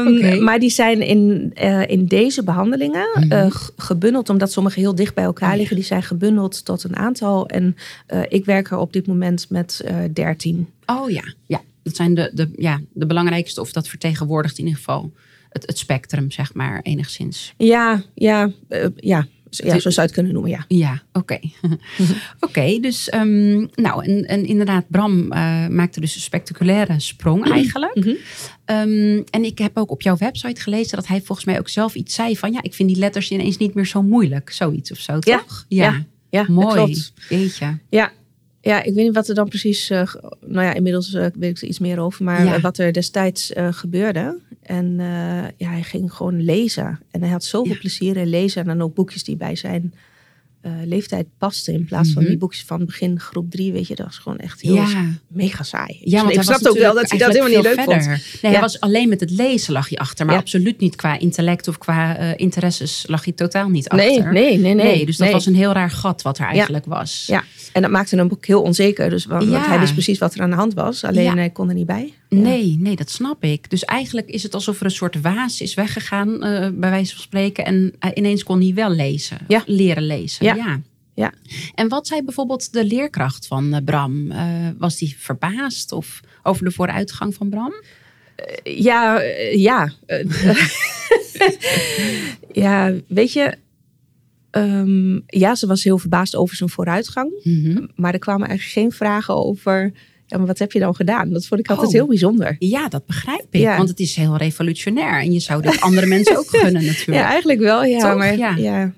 Oké. 0.00 0.34
Maar 0.40 0.58
die 0.58 0.70
zijn 0.70 1.00
in, 1.02 1.50
eh, 1.54 1.88
in 1.88 2.06
deze 2.06 2.44
behandelingen 2.44 3.08
Mhm. 3.14 3.32
eh, 3.32 3.46
gebundeld, 3.76 4.30
omdat 4.30 4.52
sommige 4.52 4.80
heel 4.80 4.94
dicht 4.94 5.14
bij 5.14 5.24
elkaar 5.24 5.50
Oh, 5.52 5.56
liggen. 5.56 5.76
Die 5.76 5.84
zijn 5.84 6.02
gebundeld 6.02 6.64
tot 6.64 6.84
een 6.84 6.96
aantal. 6.96 7.48
En 7.48 7.76
eh, 8.06 8.20
ik 8.28 8.44
werk 8.44 8.70
er 8.70 8.76
op 8.78 8.92
dit 8.92 9.06
moment 9.06 9.46
met 9.50 9.80
eh 9.84 9.96
13. 10.12 10.68
Oh 10.86 11.10
ja, 11.10 11.34
ja. 11.46 11.60
Dat 11.82 11.96
zijn 11.96 12.14
de, 12.14 12.30
de, 12.34 12.48
ja, 12.56 12.80
de 12.92 13.06
belangrijkste, 13.06 13.60
of 13.60 13.72
dat 13.72 13.88
vertegenwoordigt 13.88 14.58
in 14.58 14.64
ieder 14.64 14.78
geval 14.78 15.12
het, 15.48 15.66
het 15.66 15.78
spectrum, 15.78 16.30
zeg 16.30 16.54
maar, 16.54 16.80
enigszins. 16.82 17.54
Ja, 17.56 18.02
ja, 18.14 18.50
ja. 18.96 19.26
Ja, 19.56 19.72
zo 19.72 19.78
zou 19.78 19.94
je 19.94 20.00
het 20.00 20.12
kunnen 20.12 20.32
noemen, 20.32 20.50
ja. 20.50 20.64
Ja, 20.68 21.02
oké. 21.12 21.38
oké, 22.46 22.78
dus 22.80 23.08
ehm, 23.08 23.66
nou, 23.74 24.04
en, 24.04 24.24
en 24.26 24.44
inderdaad, 24.46 24.84
Bram 24.88 25.32
eh, 25.32 25.66
maakte 25.68 26.00
dus 26.00 26.14
een 26.14 26.20
spectaculaire 26.20 27.00
sprong 27.00 27.50
eigenlijk. 27.50 27.94
Mhm. 27.94 28.14
Ehm, 28.64 29.22
en 29.30 29.44
ik 29.44 29.58
heb 29.58 29.76
ook 29.78 29.90
op 29.90 30.02
jouw 30.02 30.16
website 30.16 30.60
gelezen 30.60 30.96
dat 30.96 31.06
hij 31.06 31.20
volgens 31.22 31.46
mij 31.46 31.58
ook 31.58 31.68
zelf 31.68 31.94
iets 31.94 32.14
zei 32.14 32.36
van, 32.36 32.52
ja, 32.52 32.62
ik 32.62 32.74
vind 32.74 32.88
die 32.88 32.98
letters 32.98 33.30
ineens 33.30 33.56
niet 33.56 33.74
meer 33.74 33.86
zo 33.86 34.02
moeilijk, 34.02 34.50
zoiets 34.50 34.90
of 34.92 34.98
zo, 34.98 35.16
Ja, 35.20 35.38
toch? 35.38 35.64
ja, 35.68 36.04
Ja, 36.30 36.40
dat 36.40 36.48
mooi. 36.48 36.74
klopt. 36.74 37.12
Jeetje. 37.28 37.78
Ja. 37.90 38.12
Ja, 38.64 38.78
ik 38.82 38.94
weet 38.94 39.04
niet 39.04 39.14
wat 39.14 39.28
er 39.28 39.34
dan 39.34 39.48
precies, 39.48 39.90
eh, 39.90 40.14
nou 40.46 40.64
ja, 40.66 40.74
inmiddels 40.74 41.14
eh, 41.14 41.26
weet 41.38 41.50
ik 41.50 41.62
er 41.62 41.68
iets 41.68 41.78
meer 41.78 41.98
over, 41.98 42.24
maar 42.24 42.44
Ja. 42.44 42.60
wat 42.60 42.78
er 42.78 42.92
destijds 42.92 43.52
eh, 43.52 43.72
gebeurde. 43.72 44.38
En 44.62 44.96
ja, 45.56 45.68
hij 45.70 45.82
ging 45.82 46.12
gewoon 46.12 46.42
lezen. 46.42 47.00
En 47.10 47.20
hij 47.20 47.30
had 47.30 47.44
zoveel 47.44 47.72
Ja. 47.72 47.78
plezier 47.78 48.16
in 48.16 48.26
lezen 48.26 48.60
en 48.60 48.66
dan 48.66 48.82
ook 48.82 48.94
boekjes 48.94 49.24
die 49.24 49.36
bij 49.36 49.56
zijn 49.56 49.94
eh, 50.64 50.72
leeftijd 50.84 51.26
pasten. 51.38 51.74
In 51.74 51.84
plaats 51.84 52.12
van 52.12 52.22
Mhm. 52.22 52.30
die 52.30 52.40
boekjes 52.40 52.64
van 52.66 52.84
begin 52.84 53.20
groep 53.20 53.50
drie, 53.50 53.72
weet 53.72 53.86
je, 53.86 53.94
dat 53.94 54.06
was 54.06 54.18
gewoon 54.18 54.38
echt 54.38 54.60
heel 54.60 54.74
Ja, 54.74 55.04
mega 55.28 55.62
saai. 55.62 55.98
Ja, 56.04 56.22
want 56.22 56.34
ik 56.34 56.42
snapte 56.42 56.68
ook 56.70 56.78
wel 56.78 56.94
dat 56.94 57.10
hij 57.10 57.18
dat 57.18 57.28
helemaal 57.28 57.48
niet 57.48 57.62
leuk 57.62 57.80
vond. 57.80 58.06
Nee, 58.06 58.18
Ja. 58.42 58.48
hij 58.50 58.60
was 58.60 58.80
alleen 58.80 59.08
met 59.08 59.20
het 59.20 59.30
lezen 59.30 59.72
lag 59.72 59.88
je 59.88 59.98
achter, 59.98 60.24
maar 60.26 60.34
Ja. 60.34 60.40
absoluut 60.40 60.80
niet 60.80 60.96
qua 60.96 61.18
intellect 61.18 61.68
of 61.68 61.78
qua 61.78 62.16
eh, 62.16 62.30
interesses 62.36 63.04
lag 63.06 63.24
je 63.24 63.34
totaal 63.34 63.68
niet 63.68 63.92
Nee, 63.92 64.08
achter. 64.18 64.32
nee, 64.32 64.58
nee, 64.58 64.74
nee. 64.74 65.06
dus 65.06 65.16
dat 65.16 65.26
nee. 65.26 65.36
was 65.36 65.46
een 65.46 65.54
heel 65.54 65.72
raar 65.72 65.90
gat 65.90 66.22
wat 66.22 66.38
er 66.38 66.46
eigenlijk 66.46 66.84
was. 66.86 67.24
Ja, 67.26 67.44
en 67.72 67.82
dat 67.82 67.90
maakte 67.90 68.16
hem 68.16 68.28
ook 68.32 68.46
heel 68.46 68.62
onzeker. 68.62 69.10
Dus, 69.10 69.24
want, 69.24 69.50
hij 69.66 69.78
wist 69.78 69.92
precies 69.92 70.18
wat 70.18 70.34
er 70.34 70.40
aan 70.40 70.50
de 70.50 70.56
hand 70.56 70.74
was. 70.74 71.04
Alleen 71.04 71.36
hij 71.36 71.50
kon 71.50 71.68
er 71.68 71.74
niet 71.74 71.86
bij. 71.86 72.12
Nee, 72.42 72.76
nee, 72.78 72.96
dat 72.96 73.10
snap 73.10 73.44
ik. 73.44 73.70
Dus 73.70 73.84
eigenlijk 73.84 74.28
is 74.28 74.42
het 74.42 74.54
alsof 74.54 74.78
er 74.80 74.84
een 74.84 74.90
soort 74.90 75.20
waas 75.20 75.60
is 75.60 75.74
weggegaan, 75.74 76.42
eh, 76.42 76.68
bij 76.74 76.90
wijze 76.90 77.12
van 77.14 77.22
spreken. 77.22 77.64
En 77.64 77.92
eh, 77.98 78.10
ineens 78.14 78.42
kon 78.42 78.60
hij 78.60 78.74
wel 78.74 78.90
lezen, 78.90 79.38
Ja. 79.48 79.62
leren 79.66 80.06
lezen. 80.06 80.44
Ja. 80.44 80.54
Ja. 80.54 80.80
Ja. 81.14 81.32
En 81.74 81.88
wat 81.88 82.06
zei 82.06 82.22
bijvoorbeeld 82.22 82.72
de 82.72 82.84
leerkracht 82.84 83.46
van 83.46 83.74
eh, 83.74 83.84
Bram? 83.84 84.32
Was 84.78 84.96
die 84.98 85.14
verbaasd 85.18 85.92
of 85.92 86.20
over 86.42 86.64
de 86.64 86.70
vooruitgang 86.70 87.34
van 87.34 87.48
Bram? 87.48 87.72
Ja, 88.64 89.20
ja. 89.52 89.92
Ja, 92.52 92.92
weet 93.08 93.32
je. 93.32 93.54
ehm, 94.50 95.14
ja, 95.26 95.54
ze 95.54 95.66
was 95.66 95.84
heel 95.84 95.98
verbaasd 95.98 96.36
over 96.36 96.56
zijn 96.56 96.70
vooruitgang. 96.70 97.30
Mhm. 97.42 97.86
Maar 97.96 98.12
er 98.12 98.18
kwamen 98.18 98.48
eigenlijk 98.48 98.78
geen 98.78 98.92
vragen 98.92 99.34
over. 99.36 99.92
Maar 100.38 100.46
wat 100.46 100.58
heb 100.58 100.72
je 100.72 100.78
dan 100.78 100.94
gedaan? 100.94 101.30
Dat 101.30 101.46
vond 101.46 101.60
ik 101.60 101.68
altijd 101.68 101.88
Oh. 101.88 101.92
heel 101.94 102.06
bijzonder. 102.06 102.56
Ja, 102.58 102.88
dat 102.88 103.06
begrijp 103.06 103.46
ik. 103.50 103.60
Ja. 103.60 103.76
Want 103.76 103.88
het 103.88 104.00
is 104.00 104.16
heel 104.16 104.36
revolutionair. 104.36 105.20
En 105.20 105.32
je 105.32 105.40
zou 105.40 105.62
dit 105.62 105.80
andere 105.80 106.06
mensen 106.06 106.38
ook 106.38 106.48
gunnen 106.56 106.84
natuurlijk. 106.84 107.18
Ja, 107.18 107.28
eigenlijk 107.28 107.60
wel. 107.60 107.84
Ja, 107.84 107.98
Toch? 107.98 108.16
maar 108.18 108.36
Ja. 108.36 108.56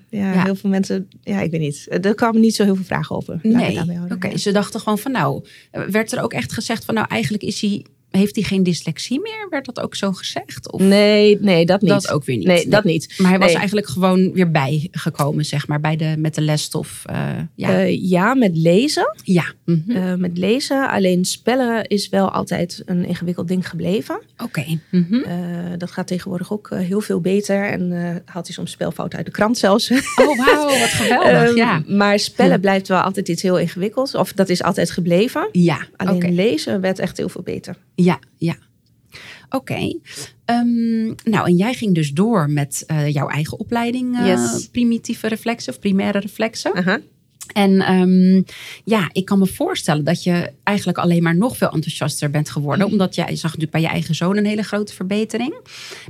ja. 0.09 0.43
Heel 0.43 0.55
veel 0.55 0.69
mensen. 0.69 1.09
Ja, 1.23 1.39
ik 1.41 1.51
weet 1.51 1.59
niet. 1.59 1.87
Er 2.05 2.15
kwamen 2.15 2.41
niet 2.41 2.55
zo 2.55 2.63
heel 2.63 2.75
veel 2.75 2.85
vragen 2.85 3.15
over. 3.15 3.39
We 3.41 3.49
Nee, 3.49 3.79
oké. 4.11 4.37
Ze 4.37 4.51
dachten 4.51 4.79
gewoon 4.79 4.97
van 4.97 5.11
nou, 5.11 5.45
werd 5.89 6.11
er 6.11 6.21
ook 6.23 6.33
echt 6.33 6.53
gezegd 6.53 6.85
van 6.85 6.93
nou 6.93 7.07
eigenlijk 7.09 7.43
is 7.43 7.61
hij, 7.61 7.85
heeft 8.17 8.35
hij 8.35 8.43
geen 8.43 8.63
dyslexie 8.63 9.19
meer? 9.21 9.47
Werd 9.49 9.65
dat 9.65 9.79
ook 9.79 9.95
zo 9.95 10.11
gezegd? 10.11 10.71
Of 10.71 10.81
Nee, 10.81 11.37
nee, 11.41 11.65
dat 11.65 11.81
niet. 11.81 11.89
dat 11.89 12.11
ook 12.11 12.23
weer 12.25 12.37
niet? 12.37 12.47
Nee, 12.47 12.67
dat 12.67 12.83
niet. 12.83 13.13
Maar 13.17 13.29
hij 13.29 13.39
was 13.39 13.53
eigenlijk 13.53 13.87
gewoon 13.87 14.33
weer 14.33 14.51
bijgekomen, 14.51 15.45
zeg 15.45 15.67
maar, 15.67 15.79
bij 15.79 15.95
de, 15.95 16.15
met 16.17 16.35
de 16.35 16.41
lesstof. 16.41 17.03
eh, 17.05 17.29
ja. 17.55 17.69
Eh, 17.69 18.09
ja, 18.09 18.33
met 18.33 18.57
lezen. 18.57 19.15
ja. 19.23 19.45
Mhm. 19.65 19.91
Eh, 19.91 20.13
met 20.13 20.37
lezen. 20.37 20.89
Alleen 20.89 21.25
spellen 21.25 21.85
is 21.87 22.09
wel 22.09 22.29
altijd 22.31 22.81
een 22.85 23.05
ingewikkeld 23.05 23.47
ding 23.47 23.69
gebleven. 23.69 24.21
Oké. 24.43 24.65
Mhm. 24.91 25.21
Dat 25.77 25.91
gaat 25.91 26.07
tegenwoordig 26.07 26.51
ook 26.51 26.69
heel 26.73 27.01
veel 27.01 27.21
beter. 27.21 27.69
En 27.69 27.91
haalt 28.25 28.45
hij 28.45 28.55
soms 28.55 28.71
spelfout 28.71 29.15
uit 29.15 29.25
de 29.25 29.31
krant 29.31 29.57
zelfs. 29.57 29.91
Oh, 29.91 30.45
wauw, 30.45 30.65
wat 30.79 30.89
geweldig. 31.01 31.47
Ehm, 31.49 31.55
ja. 31.55 31.83
Maar 31.87 32.19
spellen 32.19 32.59
blijft 32.59 32.87
wel 32.87 32.99
altijd 33.01 33.27
iets 33.29 33.41
heel 33.41 33.57
ingewikkelds. 33.59 34.15
Of 34.15 34.33
dat 34.33 34.49
is 34.49 34.63
altijd 34.63 34.91
gebleven. 34.91 35.49
Ja, 35.51 35.87
Alleen 35.95 36.33
lezen 36.35 36.81
werd 36.81 36.99
echt 36.99 37.17
heel 37.17 37.29
veel 37.29 37.41
beter. 37.43 37.75
Ja, 37.95 38.06
ja. 38.37 38.55
Oké. 39.49 39.99
Ehm, 40.45 41.05
nou, 41.05 41.47
en 41.47 41.55
jij 41.55 41.73
ging 41.73 41.95
dus 41.95 42.11
door 42.11 42.49
met 42.49 42.83
eh, 42.87 43.09
jouw 43.13 43.27
eigen 43.27 43.59
opleiding 43.59 44.17
eh, 44.17 44.27
Yes. 44.27 44.67
primitieve 44.71 45.27
reflexen 45.27 45.73
of 45.73 45.79
primaire 45.79 46.19
reflexen. 46.19 46.73
Aha. 46.75 46.99
En 47.53 47.79
ehm, 47.81 48.41
ja, 48.83 49.09
ik 49.11 49.25
kan 49.25 49.39
me 49.39 49.45
voorstellen 49.45 50.03
dat 50.03 50.23
je 50.23 50.51
eigenlijk 50.63 50.97
alleen 50.97 51.23
maar 51.23 51.35
nog 51.35 51.57
veel 51.57 51.69
enthousiaster 51.71 52.29
bent 52.29 52.49
geworden. 52.49 52.83
Mhm. 52.83 52.91
Omdat 52.91 53.15
jij 53.15 53.35
zag 53.35 53.43
natuurlijk 53.43 53.71
bij 53.71 53.81
je 53.81 53.87
eigen 53.87 54.15
zoon 54.15 54.37
een 54.37 54.45
hele 54.45 54.63
grote 54.63 54.93
verbetering. 54.93 55.55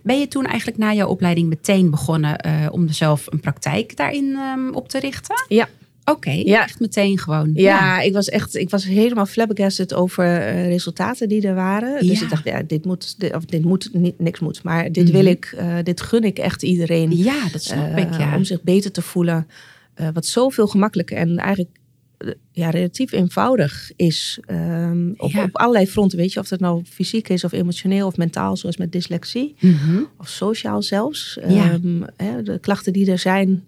Ben 0.03 0.19
je 0.19 0.27
toen 0.27 0.45
eigenlijk 0.45 0.77
na 0.77 0.93
jouw 0.93 1.07
opleiding 1.07 1.49
meteen 1.49 1.89
begonnen 1.89 2.37
eh, 2.37 2.67
om 2.71 2.89
zelf 2.89 3.25
een 3.29 3.39
praktijk 3.39 3.95
daarin 3.97 4.35
ehm, 4.35 4.69
op 4.73 4.89
te 4.89 4.99
richten? 4.99 5.45
Ja. 5.47 5.67
Oké, 6.11 6.31
Ja. 6.31 6.63
echt 6.63 6.79
meteen 6.79 7.17
gewoon. 7.19 7.49
Ja, 7.53 8.01
ik 8.01 8.13
was 8.13 8.29
echt, 8.29 8.55
ik 8.55 8.69
was 8.69 8.85
helemaal 8.85 9.25
flabbergasted 9.25 9.93
over 9.93 10.25
eh, 10.25 10.67
resultaten 10.67 11.29
die 11.29 11.47
er 11.47 11.55
waren. 11.55 12.07
Dus 12.07 12.17
Ja. 12.19 12.23
ik 12.25 12.29
dacht, 12.29 12.43
ja, 12.45 12.63
dit 12.63 12.85
moet, 12.85 13.19
dit, 13.19 13.35
of 13.35 13.45
dit 13.45 13.65
moet, 13.65 13.89
niet, 13.93 14.19
niks 14.19 14.39
moet, 14.39 14.63
maar 14.63 14.91
dit 14.91 15.03
Mhm. 15.03 15.13
wil 15.13 15.25
ik, 15.25 15.53
eh, 15.57 15.75
dit 15.83 16.01
gun 16.01 16.23
ik 16.23 16.37
echt 16.39 16.63
iedereen. 16.63 17.17
Ja, 17.17 17.47
dat 17.51 17.63
snap 17.63 17.91
eh, 17.95 17.97
ik. 18.03 18.17
Ja. 18.17 18.35
Om 18.35 18.43
zich 18.43 18.63
beter 18.63 18.91
te 18.91 19.01
voelen. 19.01 19.47
eh, 19.93 20.07
wat 20.13 20.25
zoveel 20.25 20.67
gemakkelijker 20.67 21.17
en 21.17 21.37
eigenlijk 21.37 21.77
eh, 22.17 22.29
ja, 22.51 22.69
relatief 22.69 23.11
eenvoudig 23.11 23.91
is. 23.95 24.39
ehm, 24.45 25.09
op, 25.17 25.31
Ja. 25.31 25.43
op 25.43 25.57
allerlei 25.57 25.87
fronten. 25.87 26.17
Weet 26.17 26.33
je, 26.33 26.39
of 26.39 26.47
dat 26.47 26.59
nou 26.59 26.83
fysiek 26.89 27.29
is 27.29 27.43
of 27.43 27.51
emotioneel 27.51 28.07
of 28.07 28.17
mentaal, 28.17 28.57
zoals 28.57 28.77
met 28.77 28.91
dyslexie. 28.91 29.55
Mhm. 29.59 30.01
Of 30.17 30.27
sociaal 30.29 30.81
zelfs. 30.81 31.37
Ja. 31.47 31.71
Ehm, 31.71 32.01
hè, 32.15 32.43
de 32.43 32.59
klachten 32.59 32.93
die 32.93 33.11
er 33.11 33.19
zijn, 33.19 33.63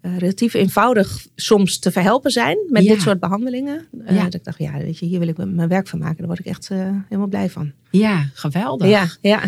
eh, 0.00 0.16
relatief 0.18 0.54
eenvoudig 0.54 1.26
soms 1.34 1.78
te 1.78 1.90
verhelpen 1.92 2.30
zijn 2.30 2.58
met 2.68 2.82
Ja. 2.84 2.92
dit 2.92 3.02
soort 3.02 3.20
behandelingen. 3.20 3.86
Eh, 4.04 4.16
Ja. 4.16 4.24
Dat 4.24 4.34
ik 4.34 4.44
dacht, 4.44 4.58
ja, 4.58 4.72
weet 4.78 4.98
je, 4.98 5.06
hier 5.06 5.18
wil 5.18 5.28
ik 5.28 5.36
mijn 5.36 5.68
werk 5.68 5.88
van 5.88 5.98
maken. 5.98 6.16
Daar 6.16 6.26
word 6.26 6.38
ik 6.38 6.46
echt 6.46 6.70
eh, 6.70 6.78
helemaal 7.08 7.26
blij 7.28 7.50
van. 7.50 7.72
ja, 7.90 8.28
geweldig. 8.34 8.88
Ja, 8.88 9.08
ja. 9.20 9.42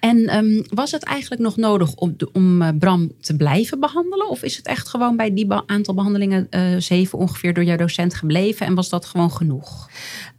En 0.00 0.26
ehm, 0.26 0.62
was 0.68 0.90
het 0.90 1.02
eigenlijk 1.02 1.42
nog 1.42 1.56
nodig 1.56 1.94
om, 1.94 2.16
om 2.32 2.78
Bram 2.78 3.12
te 3.20 3.36
blijven 3.36 3.80
behandelen? 3.80 4.28
Of 4.28 4.42
is 4.42 4.56
het 4.56 4.66
echt 4.66 4.88
gewoon 4.88 5.16
bij 5.16 5.34
die 5.34 5.52
aantal 5.66 5.94
behandelingen, 5.94 6.46
eh, 6.50 6.76
zeven 6.78 7.18
ongeveer, 7.18 7.54
door 7.54 7.64
jouw 7.64 7.76
docent 7.76 8.14
gebleven? 8.14 8.66
En 8.66 8.74
was 8.74 8.88
dat 8.88 9.04
gewoon 9.04 9.30
genoeg? 9.32 9.90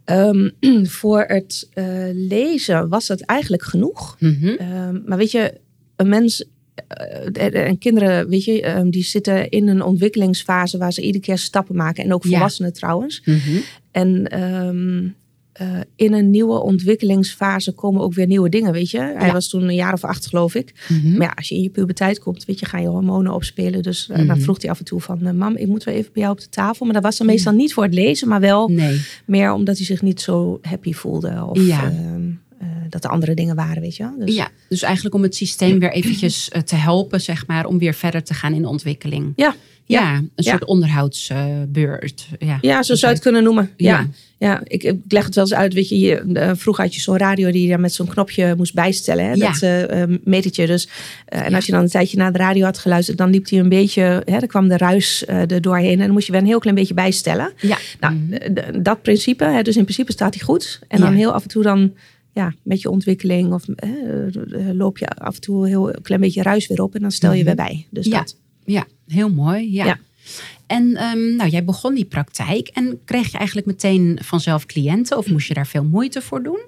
Ehm, 0.04 0.50
voor 1.00 1.20
het 1.26 1.68
lezen 2.12 2.88
was 2.88 3.06
dat 3.06 3.20
eigenlijk 3.20 3.62
genoeg. 3.62 4.16
Mhm. 4.20 4.46
Ehm, 4.48 5.00
maar 5.06 5.18
weet 5.18 5.30
je, 5.30 5.60
een 5.96 6.08
mens 6.08 6.44
en- 7.32 7.52
en 7.52 7.78
kinderen, 7.78 8.28
weet 8.28 8.44
je, 8.44 8.62
ehm, 8.62 8.90
die 8.90 9.04
zitten 9.04 9.48
in 9.48 9.68
een 9.68 9.82
ontwikkelingsfase 9.82 10.78
waar 10.78 10.92
ze 10.92 11.02
iedere 11.02 11.24
keer 11.24 11.38
stappen 11.38 11.76
maken. 11.76 12.04
En 12.04 12.14
ook 12.14 12.24
Ja. 12.24 12.30
volwassenen 12.30 12.72
trouwens. 12.72 13.22
Mhm. 13.24 13.38
En 13.90 14.26
ehm, 14.26 15.08
eh, 15.52 15.80
in 15.96 16.12
een 16.12 16.30
nieuwe 16.30 16.62
ontwikkelingsfase 16.62 17.72
komen 17.72 18.00
ook 18.00 18.14
weer 18.14 18.26
nieuwe 18.26 18.48
dingen, 18.48 18.72
weet 18.72 18.90
je. 18.90 18.98
Hij 18.98 19.26
Ja. 19.26 19.32
was 19.32 19.48
toen 19.48 19.62
een 19.62 19.74
jaar 19.74 19.92
of 19.92 20.04
acht, 20.04 20.26
geloof 20.26 20.54
ik. 20.54 20.72
Mhm. 20.88 21.10
Maar 21.16 21.26
ja, 21.26 21.32
als 21.36 21.48
je 21.48 21.54
in 21.54 21.62
je 21.62 21.68
puberteit 21.70 22.18
komt, 22.18 22.44
weet 22.44 22.58
je, 22.58 22.66
gaan 22.66 22.82
je 22.82 22.88
hormonen 22.88 23.34
opspelen. 23.34 23.82
Dus 23.82 24.08
eh, 24.08 24.16
dan 24.16 24.26
Mhm. 24.26 24.40
vroeg 24.40 24.62
hij 24.62 24.70
af 24.70 24.78
en 24.78 24.84
toe 24.84 25.00
van, 25.00 25.26
eh, 25.26 25.32
mam, 25.32 25.56
ik 25.56 25.66
moet 25.66 25.84
wel 25.84 25.94
even 25.94 26.10
bij 26.12 26.22
jou 26.22 26.34
op 26.34 26.40
de 26.40 26.48
tafel. 26.48 26.84
Maar 26.84 26.94
dat 26.94 27.02
was 27.02 27.16
dan 27.16 27.26
meestal 27.26 27.52
niet 27.52 27.72
voor 27.74 27.82
het 27.84 27.94
lezen, 27.94 28.28
maar 28.28 28.40
wel 28.40 28.68
Nee. 28.68 29.00
meer 29.26 29.52
omdat 29.52 29.76
hij 29.76 29.86
zich 29.86 30.02
niet 30.02 30.20
zo 30.20 30.58
happy 30.62 30.92
voelde. 30.92 31.44
Of 31.50 31.66
Ja. 31.66 31.84
ehm, 31.84 31.94
eh, 31.94 32.47
dat 32.88 33.04
er 33.04 33.10
andere 33.10 33.34
dingen 33.34 33.56
waren, 33.56 33.82
weet 33.82 33.96
je 33.96 34.02
wel. 34.02 34.26
Dus, 34.26 34.34
Ja, 34.34 34.48
dus 34.68 34.82
eigenlijk 34.82 35.14
om 35.14 35.22
het 35.22 35.34
systeem 35.34 35.78
weer 35.78 35.92
eventjes 35.92 36.48
eh, 36.48 36.62
te 36.62 36.74
helpen, 36.76 37.20
zeg 37.20 37.46
maar, 37.46 37.66
om 37.66 37.78
weer 37.78 37.94
verder 37.94 38.22
te 38.22 38.34
gaan 38.34 38.54
in 38.54 38.62
de 38.62 38.68
ontwikkeling. 38.68 39.32
Ja, 39.36 39.54
Ja, 39.84 40.14
een 40.14 40.30
Ja. 40.34 40.50
soort 40.50 40.64
onderhoudsbeurt. 40.64 42.26
ja. 42.38 42.58
Ja, 42.60 42.82
zo 42.82 42.94
zou 42.94 43.06
je 43.06 43.14
het 43.14 43.22
kunnen 43.22 43.42
noemen. 43.42 43.70
Ja, 43.76 44.06
Ja. 44.38 44.60
ik, 44.64 44.82
ik 44.82 44.96
leg 45.08 45.24
het 45.24 45.34
wel 45.34 45.44
eens 45.44 45.54
uit. 45.54 45.74
Weet 45.74 45.88
je, 45.88 45.98
je, 45.98 46.16
eh, 46.32 46.50
vroeger 46.54 46.84
had 46.84 46.94
je 46.94 47.00
zo'n 47.00 47.16
radio 47.16 47.50
die 47.50 47.62
je 47.62 47.68
dan 47.68 47.80
met 47.80 47.92
zo'n 47.92 48.06
knopje 48.06 48.54
moest 48.56 48.74
bijstellen. 48.74 49.24
Hè. 49.24 49.34
Dat 49.34 49.62
eh, 49.62 50.02
eh, 50.02 50.10
metertje. 50.24 50.66
Dus, 50.66 50.88
eh, 51.26 51.46
en 51.46 51.54
als 51.54 51.66
je 51.66 51.72
dan 51.72 51.80
een 51.82 51.88
tijdje 51.88 52.16
naar 52.16 52.32
de 52.32 52.38
radio 52.38 52.64
had 52.64 52.78
geluisterd, 52.78 53.18
dan 53.18 53.30
liep 53.30 53.48
hij 53.50 53.58
een 53.58 53.68
beetje, 53.68 54.02
hè, 54.24 54.38
dan 54.38 54.46
kwam 54.48 54.68
de 54.68 54.76
ruis 54.76 55.24
eh 55.24 55.50
er 55.50 55.60
doorheen. 55.60 55.92
En 55.92 55.98
dan 56.04 56.10
moest 56.10 56.26
je 56.26 56.32
weer 56.32 56.40
een 56.40 56.46
heel 56.46 56.58
klein 56.58 56.76
beetje 56.76 56.94
bijstellen. 56.94 57.52
Ja. 57.60 57.78
Nou, 58.00 58.16
eh, 58.30 58.52
d- 58.52 58.84
dat 58.84 59.02
principe, 59.02 59.44
hè, 59.44 59.62
dus 59.62 59.76
in 59.76 59.82
principe 59.82 60.12
staat 60.12 60.34
hij 60.34 60.44
goed. 60.44 60.78
En 60.88 61.00
dan 61.00 61.14
heel 61.14 61.32
af 61.32 61.42
en 61.42 61.48
toe 61.48 61.62
dan, 61.62 61.92
ja, 62.38 62.54
met 62.62 62.80
je 62.80 62.90
ontwikkeling 62.90 63.52
of 63.52 63.68
eh, 63.68 64.26
eh, 64.26 64.74
loop 64.74 64.98
je 64.98 65.08
af 65.08 65.34
en 65.34 65.40
toe 65.40 65.68
heel 65.68 65.94
een 65.94 66.02
klein 66.02 66.20
beetje 66.20 66.42
ruis 66.42 66.66
weer 66.66 66.82
op 66.82 66.94
en 66.94 67.00
dan 67.00 67.10
stel 67.10 67.30
je 67.32 67.36
Mhm. 67.36 67.46
weer 67.46 67.54
bij. 67.66 67.86
Dus 67.90 68.06
Ja. 68.06 68.18
dat. 68.18 68.36
ja, 68.64 68.86
heel 69.06 69.30
mooi. 69.30 69.72
Ja. 69.72 69.84
Ja. 69.84 69.98
En 70.66 70.96
ehm, 70.96 71.36
nou, 71.36 71.50
jij 71.50 71.64
begon 71.64 71.94
die 71.94 72.04
praktijk 72.04 72.68
en 72.68 72.98
kreeg 73.04 73.30
je 73.32 73.38
eigenlijk 73.38 73.66
meteen 73.66 74.18
vanzelf 74.22 74.66
cliënten 74.66 75.18
of 75.18 75.30
moest 75.30 75.48
je 75.48 75.54
daar 75.54 75.66
veel 75.66 75.84
moeite 75.84 76.20
voor 76.22 76.42
doen? 76.42 76.60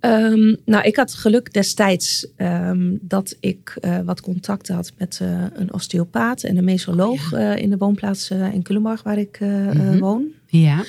Um, 0.00 0.56
nou, 0.64 0.84
ik 0.84 0.96
had 0.96 1.14
geluk 1.14 1.52
destijds 1.52 2.26
um, 2.36 2.98
dat 3.00 3.36
ik 3.40 3.76
uh, 3.80 3.98
wat 4.04 4.20
contacten 4.20 4.74
had 4.74 4.92
met 4.98 5.18
uh, 5.22 5.44
een 5.52 5.72
osteopaat 5.72 6.42
en 6.42 6.56
een 6.56 6.64
mesoloog 6.64 7.32
oh, 7.32 7.38
ja. 7.40 7.56
uh, 7.56 7.62
in 7.62 7.70
de 7.70 7.76
woonplaats 7.76 8.30
in 8.30 8.62
Culemborg 8.62 9.02
waar 9.02 9.18
ik 9.18 9.40
mm 9.40 9.68
-hmm. 9.70 9.98
woon. 9.98 10.26
Ja. 10.46 10.84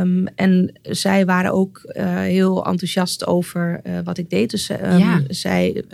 Um, 0.00 0.26
en 0.26 0.72
zij 0.82 1.24
waren 1.24 1.52
ook 1.52 1.80
heel 2.04 2.66
enthousiast 2.66 3.26
over 3.26 3.82
wat 4.04 4.18
ik 4.18 4.30
deed. 4.30 4.50
Dus 4.50 4.66
ja. 4.66 5.22
zij 5.28 5.84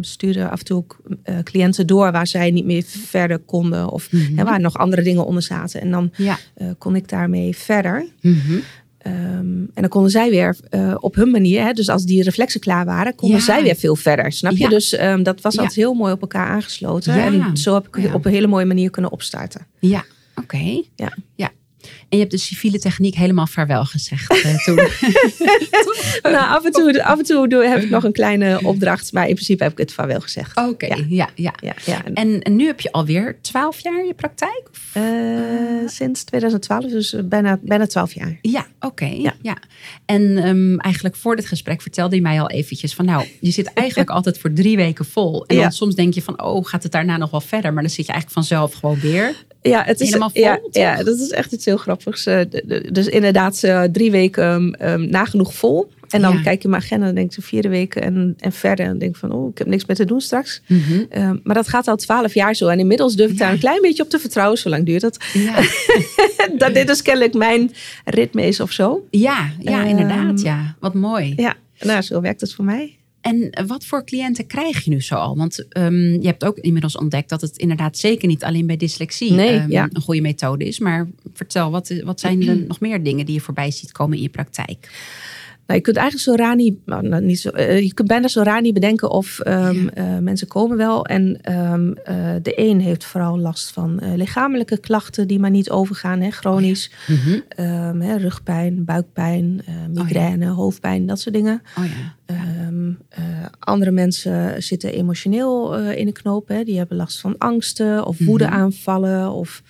stuurden 0.00 0.50
af 0.50 0.58
en 0.58 0.64
toe 0.64 0.76
ook 0.76 1.00
cliënten 1.42 1.86
door 1.86 2.12
waar 2.12 2.26
zij 2.26 2.50
niet 2.50 2.64
meer 2.64 2.82
verder 2.86 3.38
konden. 3.38 3.90
Of 3.90 4.12
mm 4.12 4.20
-hmm. 4.20 4.44
waar 4.44 4.60
nog 4.60 4.78
andere 4.78 5.02
dingen 5.02 5.26
onder 5.26 5.42
zaten. 5.42 5.80
En 5.80 5.90
dan 5.90 6.10
ja. 6.16 6.38
kon 6.78 6.96
ik 6.96 7.08
daarmee 7.08 7.56
verder. 7.56 8.06
Mm 8.20 8.40
-hmm. 8.46 8.60
Um, 9.06 9.12
en 9.74 9.80
dan 9.82 9.88
konden 9.88 10.10
zij 10.10 10.30
weer 10.30 10.56
uh, 10.70 10.94
op 10.98 11.14
hun 11.14 11.30
manier, 11.30 11.62
hè, 11.62 11.72
dus 11.72 11.88
als 11.88 12.04
die 12.04 12.22
reflexen 12.22 12.60
klaar 12.60 12.84
waren, 12.84 13.14
konden 13.14 13.38
ja. 13.38 13.44
zij 13.44 13.62
weer 13.62 13.76
veel 13.76 13.96
verder. 13.96 14.32
Snap 14.32 14.52
je? 14.52 14.58
Ja. 14.58 14.68
Dus 14.68 15.00
um, 15.00 15.22
dat 15.22 15.40
was 15.40 15.58
altijd 15.58 15.76
heel 15.76 15.94
mooi 15.94 16.12
op 16.12 16.20
elkaar 16.20 16.46
aangesloten. 16.46 17.14
En 17.14 17.56
zo 17.56 17.74
heb 17.74 17.86
ik 17.96 18.14
op 18.14 18.24
een 18.24 18.32
hele 18.32 18.46
mooie 18.46 18.64
manier 18.64 18.90
kunnen 18.90 19.12
opstarten. 19.12 19.66
Ja, 19.78 20.04
oké. 20.30 20.40
Okay. 20.40 20.88
Ja. 20.94 21.16
ja. 21.34 21.50
En 22.08 22.16
je 22.16 22.18
hebt 22.18 22.30
de 22.30 22.38
civiele 22.38 22.78
techniek 22.78 23.14
helemaal 23.14 23.46
vaarwel 23.46 23.84
gezegd 23.84 24.32
uh, 24.32 24.54
toen. 24.64 24.74
nou, 26.22 26.48
af 26.48 26.64
en, 26.64 26.72
toe, 26.72 27.04
af 27.04 27.18
en 27.18 27.24
toe 27.24 27.48
doe, 27.48 27.64
heb 27.64 27.82
ik 27.82 27.90
nog 27.90 28.04
een 28.04 28.12
kleine 28.12 28.60
opdracht. 28.62 29.12
Maar 29.12 29.28
in 29.28 29.34
principe 29.34 29.62
heb 29.62 29.72
ik 29.72 29.78
het 29.78 29.92
vaarwel 29.92 30.20
gezegd. 30.20 30.56
Oké, 30.56 30.68
okay, 30.68 31.04
ja. 31.08 31.28
Ja, 31.34 31.52
ja. 31.60 31.74
ja, 31.84 32.04
En, 32.14 32.42
en, 32.42 32.56
nu 32.56 32.66
heb 32.66 32.80
je 32.80 32.92
alweer 32.92 33.38
twaalf 33.40 33.80
jaar 33.80 34.04
je 34.04 34.14
praktijk? 34.14 34.62
Uh, 34.96 35.88
sinds 35.88 36.24
2012, 36.24 36.84
dus 36.84 37.16
bijna, 37.24 37.58
bijna 37.62 37.86
twaalf 37.86 38.14
jaar. 38.14 38.38
Ja, 38.42 38.66
oké. 38.76 38.86
Okay, 38.86 39.20
ja. 39.20 39.34
ja. 39.42 39.56
En 40.04 40.48
um, 40.48 40.80
eigenlijk 40.80 41.16
voor 41.16 41.36
dit 41.36 41.46
gesprek 41.46 41.82
vertelde 41.82 42.16
je 42.16 42.22
mij 42.22 42.40
al 42.40 42.50
eventjes 42.50 42.94
van... 42.94 43.04
nou, 43.04 43.26
je 43.40 43.50
zit 43.50 43.72
eigenlijk 43.72 44.10
altijd 44.16 44.38
voor 44.38 44.52
drie 44.52 44.76
weken 44.76 45.04
vol. 45.04 45.46
En 45.46 45.56
dan 45.56 45.72
soms 45.72 45.94
denk 45.94 46.14
je 46.14 46.22
van, 46.22 46.42
oh, 46.42 46.64
gaat 46.64 46.82
het 46.82 46.92
daarna 46.92 47.16
nog 47.16 47.30
wel 47.30 47.40
verder? 47.40 47.72
Maar 47.72 47.82
dan 47.82 47.92
zit 47.92 48.06
je 48.06 48.12
eigenlijk 48.12 48.46
vanzelf 48.46 48.74
gewoon 48.74 49.00
weer 49.00 49.44
ja, 49.68 49.82
het 49.84 50.00
is, 50.00 50.06
helemaal 50.06 50.30
vol. 50.30 50.42
Ja, 50.42 50.60
ja, 50.70 51.02
dat 51.02 51.18
is 51.18 51.30
echt 51.30 51.52
iets 51.52 51.64
heel 51.64 51.76
grappigs. 51.76 52.26
Uh, 52.26 52.40
dus 52.92 53.06
inderdaad, 53.06 53.62
uh, 53.64 53.82
drie 53.82 54.10
weken 54.10 54.76
um, 54.90 55.08
nagenoeg 55.10 55.54
vol. 55.54 55.90
En 56.08 56.20
dan 56.20 56.32
ja. 56.32 56.42
kijk 56.42 56.62
je 56.62 56.68
mijn 56.68 56.82
agenda 56.82 57.06
en 57.06 57.14
denk 57.14 57.32
je 57.32 57.42
vierde 57.42 57.68
weken 57.68 58.02
en, 58.02 58.34
en 58.38 58.52
verder. 58.52 58.86
En 58.86 58.98
denk 58.98 59.16
van, 59.16 59.32
oh, 59.32 59.50
ik 59.50 59.58
heb 59.58 59.66
niks 59.66 59.86
meer 59.86 59.96
te 59.96 60.04
doen 60.04 60.20
straks. 60.20 60.62
Mm 60.66 60.82
-hmm. 60.82 61.06
uh, 61.16 61.30
maar 61.42 61.54
dat 61.54 61.68
gaat 61.68 61.88
al 61.88 61.96
twaalf 61.96 62.34
jaar 62.34 62.54
zo. 62.54 62.68
En 62.68 62.78
inmiddels 62.78 63.14
durf 63.14 63.30
ik 63.30 63.38
ja. 63.38 63.44
daar 63.44 63.52
een 63.52 63.58
klein 63.58 63.80
beetje 63.80 64.02
op 64.02 64.10
te 64.10 64.18
vertrouwen. 64.18 64.58
Zo 64.58 64.68
lang 64.68 64.86
duurt 64.86 65.00
dat. 65.00 65.24
Ja. 65.32 65.60
dat 66.58 66.74
dit 66.74 66.86
dus 66.86 67.02
kennelijk 67.02 67.34
mijn 67.34 67.72
ritme 68.04 68.42
is 68.42 68.60
of 68.60 68.72
zo. 68.72 69.06
Ja, 69.10 69.50
ja 69.60 69.84
inderdaad. 69.84 70.40
Ja, 70.40 70.76
wat 70.80 70.94
mooi. 70.94 71.32
Ja, 71.36 71.54
nou, 71.80 72.02
zo 72.02 72.20
werkt 72.20 72.40
het 72.40 72.54
voor 72.54 72.64
mij. 72.64 72.95
En 73.26 73.66
wat 73.66 73.84
voor 73.84 74.04
cliënten 74.04 74.46
krijg 74.46 74.84
je 74.84 74.90
nu 74.90 75.02
zo 75.02 75.14
al? 75.14 75.36
Want 75.36 75.66
um, 75.76 76.20
je 76.20 76.26
hebt 76.26 76.44
ook 76.44 76.56
inmiddels 76.56 76.96
ontdekt 76.96 77.28
dat 77.28 77.40
het 77.40 77.56
inderdaad 77.56 77.98
zeker 77.98 78.28
niet 78.28 78.44
alleen 78.44 78.66
bij 78.66 78.76
dyslexie 78.76 79.32
nee, 79.32 79.60
um, 79.60 79.70
ja. 79.70 79.88
een 79.92 80.02
goede 80.02 80.20
methode 80.20 80.64
is. 80.64 80.78
Maar 80.78 81.08
vertel, 81.32 81.70
wat, 81.70 81.94
wat 82.04 82.20
zijn 82.20 82.42
er 82.48 82.56
nog 82.56 82.80
meer 82.80 83.02
dingen 83.02 83.26
die 83.26 83.34
je 83.34 83.40
voorbij 83.40 83.70
ziet 83.70 83.92
komen 83.92 84.16
in 84.16 84.22
je 84.22 84.28
praktijk? 84.28 84.90
Nou, 85.66 85.78
je 85.78 85.84
kunt 85.84 85.96
eigenlijk 85.96 86.28
zo 86.28 86.44
raar 86.44 86.56
niet, 86.56 86.78
nou, 86.84 87.20
niet 87.20 87.40
zo, 87.40 87.50
uh, 87.54 87.80
je 87.80 87.94
kunt 87.94 88.08
bijna 88.08 88.28
zo 88.28 88.42
raar 88.42 88.60
niet 88.60 88.74
bedenken 88.74 89.10
of 89.10 89.40
um, 89.46 89.90
ja. 89.94 90.14
uh, 90.14 90.18
mensen 90.18 90.48
komen 90.48 90.76
wel. 90.76 91.06
En 91.06 91.52
um, 91.52 91.88
uh, 91.88 92.34
de 92.42 92.52
een 92.60 92.80
heeft 92.80 93.04
vooral 93.04 93.38
last 93.38 93.70
van 93.70 94.14
lichamelijke 94.16 94.78
klachten 94.78 95.26
die 95.26 95.38
maar 95.38 95.50
niet 95.50 95.70
overgaan, 95.70 96.20
hè, 96.20 96.30
chronisch. 96.30 96.90
Oh 96.90 97.06
ja. 97.06 97.14
mm 97.14 97.42
-hmm. 97.56 97.64
um, 97.66 98.00
hè, 98.00 98.16
rugpijn, 98.16 98.84
buikpijn, 98.84 99.64
migraine, 99.94 100.44
oh 100.44 100.50
ja. 100.50 100.56
hoofdpijn, 100.56 101.06
dat 101.06 101.20
soort 101.20 101.34
dingen. 101.34 101.62
Oh 101.78 101.84
andere 103.58 103.90
mensen 103.90 104.62
zitten 104.62 104.92
emotioneel 104.92 105.76
in 105.76 106.06
de 106.06 106.12
knoop. 106.12 106.48
Hè, 106.48 106.64
die 106.64 106.78
hebben 106.78 106.96
last 106.96 107.20
van 107.20 107.34
angsten 107.38 108.06
of 108.06 108.18
woedeaanvallen 108.18 109.18
mm 109.18 109.26
-hmm. 109.26 109.34
of 109.34 109.62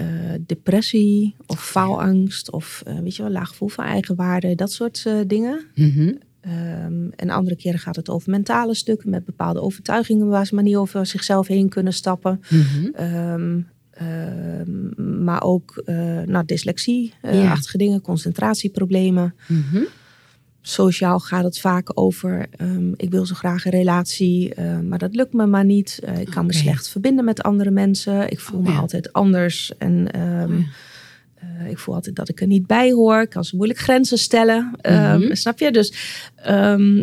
uh, 0.00 0.06
depressie 0.46 1.34
of 1.46 1.64
faalangst 1.64 2.50
of 2.50 2.82
uh, 2.88 2.98
weet 2.98 3.16
je 3.16 3.22
wel, 3.22 3.32
laag 3.32 3.48
gevoel 3.48 3.68
van 3.68 3.84
eigenwaarde, 3.84 4.54
dat 4.54 4.72
soort 4.72 5.04
uh, 5.06 5.14
dingen. 5.26 5.64
Mm 5.74 5.90
-hmm. 5.90 6.18
um, 6.84 7.10
en 7.16 7.30
andere 7.30 7.56
keren 7.56 7.78
gaat 7.78 7.96
het 7.96 8.08
over 8.08 8.30
mentale 8.30 8.74
stukken 8.74 9.10
met 9.10 9.24
bepaalde 9.24 9.60
overtuigingen 9.60 10.28
waar 10.28 10.46
ze 10.46 10.54
maar 10.54 10.64
niet 10.64 10.76
over 10.76 11.06
zichzelf 11.06 11.46
heen 11.46 11.68
kunnen 11.68 11.92
stappen. 11.92 12.40
Mm 12.48 12.62
-hmm. 12.62 13.04
um, 13.04 13.68
um, 14.02 15.24
maar 15.24 15.42
ook 15.42 15.82
nou, 16.26 16.44
dyslexie-achtige 16.44 17.78
ja. 17.78 17.84
dingen, 17.84 18.00
concentratieproblemen. 18.00 19.34
Mm 19.46 19.64
-hmm. 19.70 19.86
Sociaal 20.62 21.18
gaat 21.18 21.44
het 21.44 21.58
vaak 21.58 21.90
over, 21.94 22.46
um, 22.60 22.94
ik 22.96 23.10
wil 23.10 23.26
zo 23.26 23.34
graag 23.34 23.64
een 23.64 23.70
relatie, 23.70 24.52
uh, 24.58 24.78
maar 24.78 24.98
dat 24.98 25.14
lukt 25.14 25.32
me 25.32 25.46
maar 25.46 25.64
niet. 25.64 26.00
Uh, 26.04 26.18
ik 26.18 26.24
kan 26.24 26.32
okay. 26.32 26.44
me 26.44 26.52
slecht 26.52 26.88
verbinden 26.88 27.24
met 27.24 27.42
andere 27.42 27.70
mensen. 27.70 28.30
Ik 28.30 28.40
voel 28.40 28.58
oh, 28.58 28.66
me 28.66 28.72
ja. 28.72 28.78
altijd 28.78 29.12
anders 29.12 29.72
en 29.78 30.20
um, 30.20 30.52
oh, 30.52 30.58
ja. 31.42 31.64
uh, 31.64 31.70
ik 31.70 31.78
voel 31.78 31.94
altijd 31.94 32.16
dat 32.16 32.28
ik 32.28 32.40
er 32.40 32.46
niet 32.46 32.66
bij 32.66 32.90
hoor. 32.90 33.20
Ik 33.20 33.30
kan 33.30 33.44
zo 33.44 33.56
moeilijk 33.56 33.80
grenzen 33.80 34.18
stellen. 34.18 34.74
-hmm. 34.80 35.22
um, 35.22 35.34
snap 35.34 35.58
je? 35.58 35.70
Dus, 35.70 35.92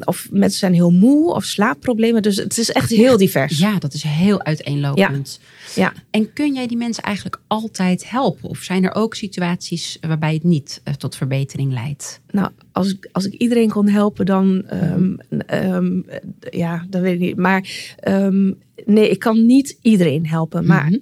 of 0.03 0.27
mensen 0.31 0.59
zijn 0.59 0.73
heel 0.73 0.91
moe 0.91 1.33
of 1.33 1.43
slaapproblemen. 1.43 2.21
Dus 2.21 2.35
het 2.35 2.57
is 2.57 2.71
echt 2.71 2.89
heel 2.89 3.17
divers. 3.17 3.57
Ja, 3.57 3.79
dat 3.79 3.93
is 3.93 4.03
heel 4.03 4.43
uiteenlopend. 4.43 5.39
Ja. 5.41 5.47
Ja. 5.77 5.93
En 6.09 6.33
kun 6.33 6.53
jij 6.53 6.67
die 6.67 6.77
mensen 6.77 7.03
eigenlijk 7.03 7.41
altijd 7.47 8.09
helpen? 8.09 8.49
Of 8.49 8.57
zijn 8.57 8.83
er 8.83 8.95
ook 8.95 9.15
situaties 9.15 9.97
waarbij 10.01 10.33
het 10.33 10.43
niet 10.43 10.81
uh, 10.83 10.93
tot 10.93 11.15
verbetering 11.15 11.73
leidt? 11.73 12.21
Nou, 12.31 12.49
als 12.71 12.89
ik, 12.89 13.09
als 13.11 13.25
ik 13.25 13.33
iedereen 13.33 13.69
kon 13.69 13.87
helpen, 13.87 14.25
dan, 14.25 14.65
um, 14.73 15.19
um, 15.53 16.05
ja, 16.49 16.85
dat 16.89 17.01
weet 17.01 17.13
ik 17.13 17.19
niet. 17.19 17.37
Maar 17.37 17.69
um, 18.07 18.57
nee, 18.85 19.09
ik 19.09 19.19
kan 19.19 19.45
niet 19.45 19.77
iedereen 19.81 20.27
helpen. 20.27 20.65
Mhm. 20.65 20.67
Maar 20.67 20.99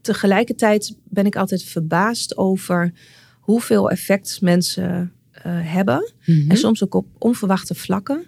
tegelijkertijd 0.00 0.96
ben 1.04 1.26
ik 1.26 1.36
altijd 1.36 1.62
verbaasd 1.62 2.36
over 2.36 2.92
hoeveel 3.40 3.90
effect 3.90 4.40
mensen 4.40 5.12
uh, 5.36 5.42
hebben. 5.44 6.12
Mhm. 6.24 6.32
Mm-hmm. 6.32 6.50
En 6.50 6.56
soms 6.56 6.84
ook 6.84 6.94
op 6.94 7.06
onverwachte 7.18 7.74
vlakken. 7.74 8.24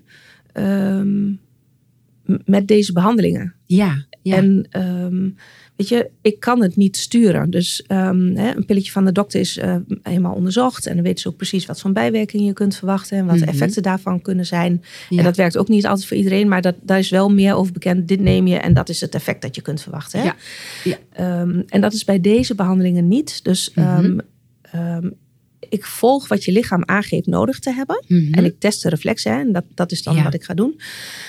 Met 2.44 2.68
deze 2.68 2.92
behandelingen. 2.92 3.54
Ja, 3.66 4.04
ja. 4.22 4.36
En 4.36 4.68
um, 4.76 5.34
weet 5.76 5.88
je, 5.88 6.10
ik 6.22 6.40
kan 6.40 6.62
het 6.62 6.76
niet 6.76 6.96
sturen. 6.96 7.50
Dus 7.50 7.84
um, 7.88 8.36
hè, 8.36 8.56
een 8.56 8.64
pilletje 8.64 8.92
van 8.92 9.04
de 9.04 9.12
dokter 9.12 9.40
is 9.40 9.56
uh, 9.56 9.76
helemaal 10.02 10.34
onderzocht. 10.34 10.86
En 10.86 10.94
dan 10.94 11.04
weten 11.04 11.20
ze 11.20 11.28
ook 11.28 11.36
precies 11.36 11.66
wat 11.66 11.80
voor 11.80 11.92
bijwerkingen 11.92 12.46
je 12.46 12.52
kunt 12.52 12.76
verwachten. 12.76 13.18
En 13.18 13.26
wat 13.26 13.36
Mhm. 13.36 13.44
de 13.44 13.50
effecten 13.50 13.82
daarvan 13.82 14.22
kunnen 14.22 14.46
zijn. 14.46 14.82
Ja. 15.08 15.18
En 15.18 15.24
dat 15.24 15.36
werkt 15.36 15.56
ook 15.58 15.68
niet 15.68 15.86
altijd 15.86 16.06
voor 16.06 16.16
iedereen. 16.16 16.48
Maar 16.48 16.62
dat, 16.62 16.74
daar 16.82 16.98
is 16.98 17.10
wel 17.10 17.28
meer 17.32 17.54
over 17.54 17.72
bekend. 17.72 18.08
Dit 18.08 18.20
neem 18.20 18.46
je 18.46 18.56
en 18.56 18.74
dat 18.74 18.88
is 18.88 19.00
het 19.00 19.14
effect 19.14 19.42
dat 19.42 19.54
je 19.54 19.62
kunt 19.62 19.82
verwachten. 19.82 20.20
Hè? 20.20 20.24
Ja. 20.24 20.34
Ja. 20.84 21.40
Um, 21.40 21.64
en 21.68 21.80
dat 21.80 21.92
is 21.92 22.04
bij 22.04 22.20
deze 22.20 22.54
behandelingen 22.54 23.08
niet. 23.08 23.44
Dus 23.44 23.72
Mhm. 23.74 24.18
Ik 25.68 25.84
volg 25.84 26.28
wat 26.28 26.44
je 26.44 26.52
lichaam 26.52 26.82
aangeeft 26.84 27.26
nodig 27.26 27.58
te 27.58 27.72
hebben. 27.72 28.04
Mhm. 28.06 28.32
En 28.34 28.44
ik 28.44 28.54
test 28.58 28.82
de 28.82 28.88
reflexen. 28.88 29.32
Hè? 29.32 29.38
En 29.40 29.52
dat, 29.52 29.64
dat 29.74 29.92
is 29.92 30.02
dan 30.02 30.14
Ja. 30.16 30.22
wat 30.22 30.34
ik 30.34 30.42
ga 30.44 30.54
doen. 30.54 30.80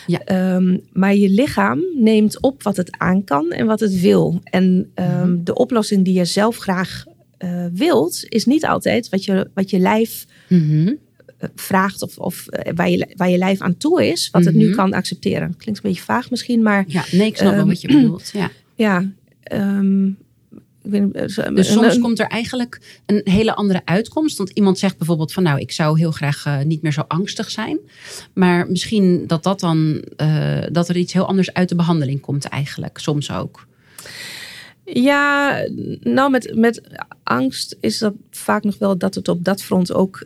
Ja. 0.07 0.55
Um, 0.55 0.81
maar 0.93 1.15
je 1.15 1.29
lichaam 1.29 1.79
neemt 1.95 2.41
op 2.41 2.63
wat 2.63 2.77
het 2.77 2.95
aan 2.97 3.23
kan 3.23 3.51
en 3.51 3.65
wat 3.65 3.79
het 3.79 3.99
wil. 3.99 4.39
En 4.43 4.63
um, 4.95 5.05
Mhm. 5.05 5.43
de 5.43 5.53
oplossing 5.55 6.05
die 6.05 6.13
je 6.13 6.25
zelf 6.25 6.57
graag 6.57 7.03
uh, 7.39 7.65
wilt, 7.73 8.25
is 8.29 8.45
niet 8.45 8.65
altijd 8.65 9.09
wat 9.09 9.23
je, 9.25 9.49
wat 9.53 9.69
je 9.69 9.79
lijf 9.79 10.25
Mhm. 10.49 10.87
uh, 10.87 10.93
vraagt 11.55 12.01
of, 12.01 12.17
of 12.17 12.45
uh, 12.49 12.71
waar, 12.75 12.89
je, 12.89 13.13
waar 13.15 13.29
je 13.29 13.37
lijf 13.37 13.61
aan 13.61 13.77
toe 13.77 14.07
is, 14.07 14.29
wat 14.31 14.45
het 14.45 14.53
nu 14.55 14.71
kan 14.75 14.93
accepteren. 14.93 15.55
Klinkt 15.57 15.83
een 15.83 15.89
beetje 15.89 16.05
vaag 16.05 16.29
misschien, 16.29 16.61
maar 16.61 16.83
Ja, 16.87 17.05
nee, 17.11 17.27
ik 17.27 17.35
snap 17.37 17.49
wel 17.51 17.59
Ehm, 17.59 17.67
wat 17.67 17.81
je 17.81 17.87
bedoelt. 17.87 18.29
Ja. 18.33 18.51
ja. 18.85 19.05
Niet, 20.89 21.31
zo- 21.31 21.53
Dus 21.53 21.71
soms 21.71 21.95
een- 21.95 22.01
komt 22.01 22.19
er 22.19 22.27
eigenlijk 22.27 22.99
een 23.05 23.21
hele 23.23 23.53
andere 23.55 23.81
uitkomst. 23.85 24.37
Want 24.37 24.49
iemand 24.49 24.79
zegt 24.79 24.97
bijvoorbeeld 24.97 25.33
van 25.33 25.43
nou, 25.43 25.59
ik 25.59 25.71
zou 25.71 25.97
heel 25.99 26.11
graag 26.11 26.45
uh, 26.47 26.61
niet 26.61 26.81
meer 26.81 26.93
zo 26.93 27.03
angstig 27.07 27.51
zijn. 27.51 27.77
Maar 28.33 28.69
misschien 28.69 29.23
dat 29.27 29.43
dat 29.43 29.59
dan, 29.59 30.03
uh, 30.21 30.57
dat 30.71 30.89
er 30.89 30.97
iets 30.97 31.13
heel 31.13 31.27
anders 31.27 31.53
uit 31.53 31.69
de 31.69 31.75
behandeling 31.75 32.19
komt 32.21 32.45
eigenlijk. 32.45 32.97
Soms 32.97 33.31
ook. 33.31 33.65
Ja, 34.93 35.57
nou 35.99 36.31
met, 36.31 36.51
met 36.55 36.81
angst 37.23 37.77
is 37.79 37.97
dat 37.97 38.13
vaak 38.31 38.63
nog 38.63 38.77
wel 38.77 38.97
dat 38.97 39.15
het 39.15 39.27
op 39.27 39.43
dat 39.43 39.61
front 39.63 39.93
ook 39.93 40.23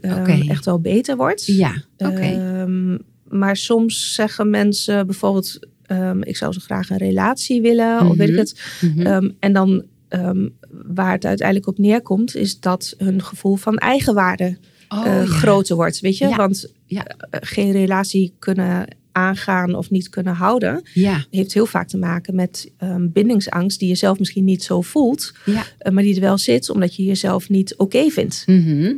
echt 0.47 0.65
wel 0.65 0.79
beter 0.79 1.15
wordt. 1.17 1.45
Ja, 1.45 1.83
oké. 1.97 2.19
Ehm, 2.21 2.97
maar 3.29 3.55
soms 3.57 4.13
zeggen 4.13 4.49
mensen 4.49 5.05
bijvoorbeeld, 5.05 5.59
ehm, 5.85 6.21
ik 6.21 6.37
zou 6.37 6.53
zo 6.53 6.59
graag 6.63 6.89
een 6.89 6.97
relatie 6.97 7.61
willen, 7.61 8.07
of 8.07 8.15
weet 8.17 8.27
ik 8.29 8.33
Mhm. 8.33 8.39
het. 8.43 8.61
Mhm. 8.81 9.01
Ehm, 9.05 9.29
en 9.39 9.53
dan 9.53 9.83
ehm, 10.11 10.47
waar 10.69 11.11
het 11.11 11.25
uiteindelijk 11.25 11.67
op 11.67 11.77
neerkomt, 11.77 12.35
is 12.35 12.59
dat 12.59 12.93
hun 12.97 13.23
gevoel 13.23 13.55
van 13.55 13.77
eigenwaarde 13.77 14.57
Oh, 14.89 15.05
eh, 15.05 15.13
ja. 15.13 15.25
groter 15.25 15.75
wordt. 15.75 15.99
Weet 15.99 16.17
je, 16.17 16.27
Ja. 16.27 16.35
want 16.35 16.73
Ja. 16.85 17.05
eh, 17.05 17.39
geen 17.43 17.71
relatie 17.71 18.33
kunnen 18.39 18.87
aangaan 19.11 19.75
of 19.75 19.89
niet 19.89 20.09
kunnen 20.09 20.33
houden, 20.33 20.81
Ja, 20.93 21.25
heeft 21.29 21.53
heel 21.53 21.65
vaak 21.65 21.87
te 21.87 21.97
maken 21.97 22.35
met 22.35 22.71
ehm, 22.77 23.07
bindingsangst 23.11 23.79
die 23.79 23.87
je 23.89 23.95
zelf 23.95 24.19
misschien 24.19 24.43
niet 24.43 24.63
zo 24.63 24.81
voelt, 24.81 25.33
ja. 25.45 25.63
eh, 25.77 25.91
maar 25.91 26.03
die 26.03 26.15
er 26.15 26.21
wel 26.21 26.37
zit 26.37 26.69
omdat 26.69 26.95
je 26.95 27.03
jezelf 27.03 27.49
niet 27.49 27.75
oké 27.77 28.09
vindt. 28.09 28.43
Mhm. 28.45 28.93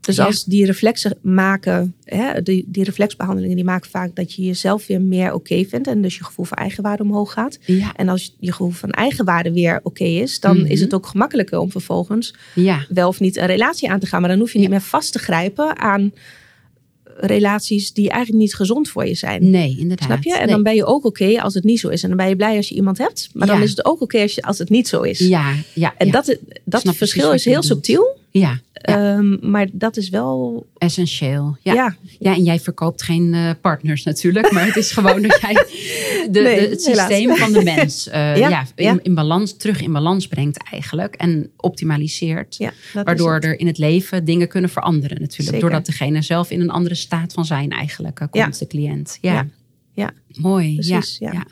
Dus 0.00 0.18
als 0.20 0.44
die 0.44 0.66
reflexen 0.66 1.16
maken, 1.20 1.94
hè, 2.04 2.42
die, 2.42 2.64
die 2.66 2.84
reflexbehandelingen, 2.84 3.56
die 3.56 3.64
maken 3.64 3.90
vaak 3.90 4.16
dat 4.16 4.34
je 4.34 4.42
jezelf 4.42 4.86
weer 4.86 5.00
meer 5.00 5.32
oké 5.34 5.64
vindt 5.64 5.86
en 5.88 6.02
dus 6.02 6.16
je 6.16 6.24
gevoel 6.24 6.44
van 6.44 6.56
eigenwaarde 6.56 7.02
omhoog 7.02 7.32
gaat. 7.32 7.58
Ja, 7.64 7.92
En 7.96 8.08
als 8.08 8.34
je 8.38 8.50
gevoel 8.52 8.70
van 8.70 8.90
eigenwaarde 8.90 9.52
weer 9.52 9.80
oké 9.82 10.04
is, 10.04 10.40
dan 10.40 10.56
Mhm. 10.56 10.66
is 10.66 10.80
het 10.80 10.94
ook 10.94 11.06
gemakkelijker 11.06 11.58
om 11.58 11.70
vervolgens 11.70 12.34
ja. 12.54 12.86
wel 12.88 13.08
of 13.08 13.20
niet 13.20 13.36
een 13.36 13.46
relatie 13.46 13.90
aan 13.90 14.00
te 14.00 14.06
gaan. 14.06 14.20
Maar 14.20 14.30
dan 14.30 14.38
hoef 14.38 14.52
je 14.52 14.58
niet 14.58 14.68
meer 14.70 14.80
vast 14.80 15.12
te 15.12 15.18
grijpen 15.18 15.78
aan 15.78 16.12
relaties 17.20 17.92
die 17.92 18.08
eigenlijk 18.10 18.42
niet 18.42 18.54
gezond 18.54 18.88
voor 18.88 19.06
je 19.06 19.14
zijn. 19.14 19.50
Nee, 19.50 19.76
inderdaad. 19.78 20.06
Snap 20.06 20.22
je? 20.22 20.32
En 20.32 20.38
Nee. 20.38 20.54
dan 20.54 20.62
ben 20.62 20.74
je 20.74 20.84
ook 20.84 21.04
oké 21.04 21.40
als 21.40 21.54
het 21.54 21.64
niet 21.64 21.80
zo 21.80 21.88
is. 21.88 22.02
En 22.02 22.08
dan 22.08 22.16
ben 22.16 22.28
je 22.28 22.36
blij 22.36 22.56
als 22.56 22.68
je 22.68 22.74
iemand 22.74 22.98
hebt. 22.98 23.28
Maar 23.32 23.46
dan 23.46 23.62
is 23.62 23.70
het 23.70 23.84
ook 23.84 24.00
oké 24.00 24.26
als, 24.40 24.58
het 24.58 24.68
niet 24.70 24.88
zo 24.88 25.02
is. 25.02 25.18
Ja, 25.18 25.54
ja. 25.74 25.94
En 25.98 26.06
ja. 26.06 26.12
dat, 26.12 26.36
dat 26.64 26.80
Snap 26.80 26.96
verschil 26.96 27.32
is 27.32 27.44
heel 27.44 27.62
subtiel. 27.62 28.16
ja, 28.30 28.60
ja. 28.82 29.16
Ehm, 29.16 29.50
maar 29.50 29.66
dat 29.72 29.96
is 29.96 30.08
wel... 30.08 30.66
essentieel. 30.78 31.56
Ja. 31.62 31.74
Ja, 31.74 31.96
Ja, 32.18 32.34
en 32.34 32.42
jij 32.42 32.60
verkoopt 32.60 33.02
geen 33.02 33.34
eh, 33.34 33.50
partners 33.60 34.04
natuurlijk, 34.04 34.52
maar 34.52 34.66
het 34.66 34.76
is 34.76 34.90
gewoon 34.90 35.22
dat 35.22 35.40
jij 35.40 35.52
de, 36.30 36.40
het 36.40 36.86
helaas. 36.86 37.08
systeem 37.08 37.36
van 37.36 37.52
de 37.52 37.62
mens 37.62 38.08
eh, 38.08 38.36
Ja, 38.36 38.66
in, 39.02 39.14
balans, 39.14 39.56
terug 39.56 39.82
in 39.82 39.92
balans 39.92 40.28
brengt 40.28 40.62
eigenlijk 40.70 41.14
en 41.14 41.50
optimaliseert. 41.56 42.58
Waardoor 42.92 43.38
er 43.38 43.58
in 43.58 43.66
het 43.66 43.78
leven 43.78 44.24
dingen 44.24 44.48
kunnen 44.48 44.70
veranderen 44.70 45.20
natuurlijk. 45.20 45.48
Zeker. 45.48 45.60
Doordat 45.60 45.86
degene 45.86 46.22
zelf 46.22 46.50
in 46.50 46.60
een 46.60 46.70
andere 46.70 46.94
staat 46.94 47.32
van 47.32 47.44
zijn 47.44 47.70
eigenlijk 47.70 48.20
eh, 48.20 48.26
komt, 48.30 48.58
de 48.58 48.66
cliënt. 48.66 49.18
Ja, 49.20 49.46
Ja. 49.98 50.12
Mooi. 50.40 50.74
Precies, 50.74 51.18
ja. 51.18 51.32
ja. 51.32 51.46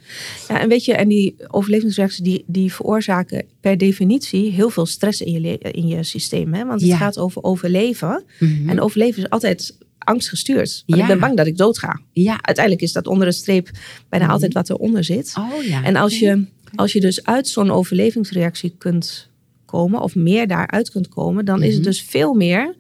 Ja, 0.49 0.61
en 0.61 0.69
weet 0.69 0.85
je, 0.85 0.95
en 0.95 1.09
die 1.09 1.35
overlevingsreacties 1.49 2.19
die, 2.21 2.45
die 2.47 2.73
veroorzaken 2.73 3.45
per 3.61 3.79
definitie 3.79 4.51
heel 4.51 4.71
veel 4.71 4.87
stress 4.87 5.21
in 5.21 5.41
je, 5.41 5.59
in 5.59 5.87
je 5.87 6.03
systeem. 6.03 6.55
Hè? 6.55 6.65
Want 6.65 6.81
het 6.81 6.91
Ja. 6.91 6.97
gaat 6.97 7.19
over 7.19 7.43
overleven. 7.43 8.25
Mhm. 8.41 8.69
En 8.69 8.81
overleven 8.81 9.23
is 9.23 9.31
altijd 9.31 9.79
angstgestuurd. 9.99 10.83
Want 10.87 11.01
Ja. 11.01 11.07
ik 11.07 11.11
ben 11.13 11.21
bang 11.21 11.37
dat 11.37 11.47
ik 11.47 11.57
doodga. 11.57 12.01
ja. 12.13 12.39
Uiteindelijk 12.41 12.85
is 12.85 12.93
dat 12.93 13.07
onder 13.07 13.27
de 13.27 13.33
streep 13.33 13.71
bijna 14.09 14.25
Mhm. 14.25 14.35
altijd 14.35 14.53
wat 14.53 14.71
eronder 14.71 15.05
zit. 15.05 15.35
Oh 15.39 15.63
ja. 15.65 15.85
En 15.85 15.97
als 15.97 16.19
je, 16.19 16.45
als 16.75 16.93
je 16.93 17.01
dus 17.01 17.25
uit 17.25 17.49
zo'n 17.49 17.71
overlevingsreactie 17.71 18.75
kunt 18.79 19.31
komen, 19.65 20.01
of 20.01 20.15
meer 20.15 20.47
daaruit 20.47 20.91
kunt 20.91 21.09
komen, 21.09 21.45
dan 21.45 21.63
is 21.63 21.73
het 21.75 21.83
Mhm. 21.83 21.91
dus 21.91 22.03
veel 22.03 22.35
meer 22.35 22.77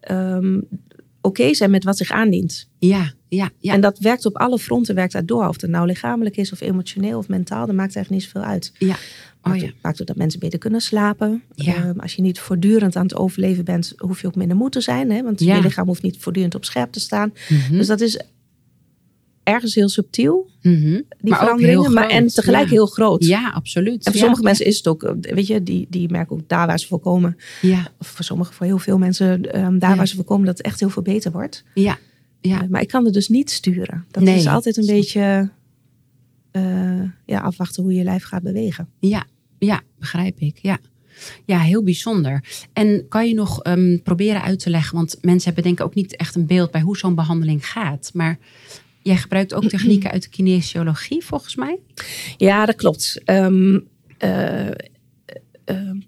ehm, 0.00 0.60
oké 1.20 1.54
zijn 1.54 1.70
met 1.70 1.84
wat 1.84 1.96
zich 1.96 2.10
aandient. 2.10 2.68
Ja, 2.78 3.12
ja, 3.36 3.50
ja. 3.58 3.72
En 3.72 3.80
dat 3.80 3.98
werkt 3.98 4.26
op 4.26 4.36
alle 4.36 4.58
fronten, 4.58 4.94
werkt 4.94 5.12
dat 5.12 5.26
door. 5.28 5.48
Of 5.48 5.60
het 5.60 5.70
nou 5.70 5.86
lichamelijk 5.86 6.36
is, 6.36 6.52
of 6.52 6.60
emotioneel, 6.60 7.18
of 7.18 7.28
mentaal, 7.28 7.66
dat 7.66 7.74
maakt 7.74 7.96
eigenlijk 7.96 8.10
niet 8.24 8.32
zoveel 8.32 8.50
uit. 8.50 8.72
ja. 8.78 8.96
Oh 9.42 9.52
Maakt, 9.52 9.64
ja. 9.64 9.70
maakt 9.82 10.00
ook 10.00 10.06
dat 10.06 10.16
mensen 10.16 10.40
beter 10.40 10.58
kunnen 10.58 10.80
slapen. 10.80 11.42
Ja. 11.54 11.74
Ehm, 11.74 11.98
als 11.98 12.14
je 12.14 12.22
niet 12.22 12.38
voortdurend 12.40 12.96
aan 12.96 13.02
het 13.02 13.16
overleven 13.16 13.64
bent, 13.64 13.92
hoef 13.96 14.20
je 14.20 14.26
ook 14.26 14.34
minder 14.34 14.56
moe 14.56 14.70
te 14.70 14.80
zijn. 14.80 15.10
Hè? 15.10 15.22
Want 15.22 15.40
Ja. 15.40 15.56
je 15.56 15.62
lichaam 15.62 15.86
hoeft 15.86 16.02
niet 16.02 16.16
voortdurend 16.18 16.54
op 16.54 16.64
scherp 16.64 16.92
te 16.92 17.00
staan. 17.00 17.32
Mhm. 17.48 17.76
Dus 17.76 17.86
dat 17.86 18.00
is 18.00 18.20
ergens 19.42 19.74
heel 19.74 19.88
subtiel, 19.88 20.50
Mhm. 20.62 20.80
die 20.82 21.02
Maar 21.20 21.38
veranderingen. 21.38 21.92
maar 21.92 22.08
en 22.08 22.26
tegelijk 22.26 22.64
Ja. 22.64 22.70
heel 22.70 22.86
groot. 22.86 23.24
Ja, 23.24 23.50
absoluut. 23.50 23.96
En 23.96 24.02
voor 24.02 24.12
Ja. 24.14 24.18
sommige 24.20 24.42
mensen 24.42 24.66
is 24.66 24.76
het 24.76 24.86
ook, 24.88 25.02
eh, 25.02 25.34
weet 25.34 25.46
je, 25.46 25.62
die, 25.62 25.86
die 25.90 26.10
merken 26.10 26.36
ook 26.36 26.48
daar 26.48 26.66
waar 26.66 26.78
ze 26.78 26.86
voor 26.86 27.00
komen. 27.00 27.36
Ja, 27.62 27.88
Of 27.98 28.06
voor 28.06 28.24
sommigen, 28.24 28.54
voor 28.54 28.66
heel 28.66 28.78
veel 28.78 28.98
mensen, 28.98 29.52
ehm, 29.52 29.78
daar 29.78 29.96
waar 29.96 30.08
ze 30.08 30.14
voor 30.16 30.24
komen, 30.24 30.46
dat 30.46 30.56
het 30.56 30.66
echt 30.66 30.80
heel 30.80 30.90
veel 30.90 31.02
beter 31.02 31.32
wordt. 31.32 31.64
ja, 31.74 31.98
ja. 32.46 32.62
Eh, 32.62 32.68
maar 32.68 32.80
ik 32.80 32.88
kan 32.88 33.04
het 33.04 33.14
dus 33.14 33.28
niet 33.28 33.50
sturen. 33.50 34.04
Dat 34.10 34.22
Nee. 34.22 34.36
is 34.36 34.46
altijd 34.46 34.76
een 34.76 34.86
beetje 34.86 35.50
eh, 36.50 37.02
ja, 37.26 37.40
afwachten 37.40 37.82
hoe 37.82 37.92
je 37.92 38.04
lijf 38.04 38.24
gaat 38.24 38.42
bewegen. 38.42 38.88
Ja, 38.98 39.26
ja, 39.58 39.82
begrijp 39.98 40.40
ik. 40.40 40.58
Ja. 40.62 40.78
ja, 41.44 41.58
heel 41.58 41.82
bijzonder. 41.82 42.44
En 42.72 43.08
kan 43.08 43.28
je 43.28 43.34
nog 43.34 43.62
ehm, 43.62 43.98
proberen 44.02 44.42
uit 44.42 44.58
te 44.58 44.70
leggen, 44.70 44.96
want 44.96 45.18
mensen 45.20 45.44
hebben 45.44 45.62
denk 45.62 45.78
ik 45.78 45.84
ook 45.84 45.94
niet 45.94 46.16
echt 46.16 46.34
een 46.34 46.46
beeld 46.46 46.70
bij 46.70 46.80
hoe 46.80 46.96
zo'n 46.96 47.14
behandeling 47.14 47.66
gaat. 47.68 48.10
Maar 48.14 48.38
jij 49.02 49.16
gebruikt 49.16 49.54
ook 49.54 49.64
technieken 49.64 50.10
uit 50.10 50.22
de 50.22 50.28
kinesiologie 50.28 51.24
volgens 51.24 51.54
mij? 51.54 51.78
Ja, 52.36 52.66
dat 52.66 52.74
klopt. 52.74 53.20
Ehm, 53.24 53.78
eh, 54.18 54.66
ehm, 55.64 56.00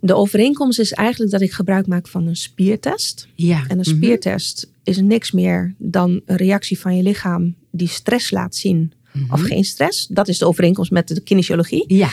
de 0.00 0.14
overeenkomst 0.14 0.78
is 0.78 0.92
eigenlijk 0.92 1.30
dat 1.30 1.40
ik 1.40 1.52
gebruik 1.52 1.86
maak 1.86 2.08
van 2.08 2.26
een 2.26 2.36
spiertest. 2.36 3.28
Ja. 3.34 3.64
En 3.68 3.78
een 3.78 3.86
mhm. 3.86 3.96
spiertest 3.96 4.72
is 4.84 5.00
niks 5.00 5.32
meer 5.32 5.74
dan 5.78 6.20
een 6.26 6.36
reactie 6.36 6.78
van 6.78 6.96
je 6.96 7.02
lichaam 7.02 7.54
die 7.70 7.88
stress 7.88 8.30
laat 8.30 8.54
zien 8.54 8.92
of 9.30 9.38
Mhm. 9.40 9.44
geen 9.48 9.64
stress. 9.64 10.06
Dat 10.06 10.28
is 10.28 10.38
de 10.38 10.46
overeenkomst 10.46 10.90
met 10.90 11.08
de 11.08 11.20
kinesiologie. 11.20 11.84
Ja. 11.94 12.08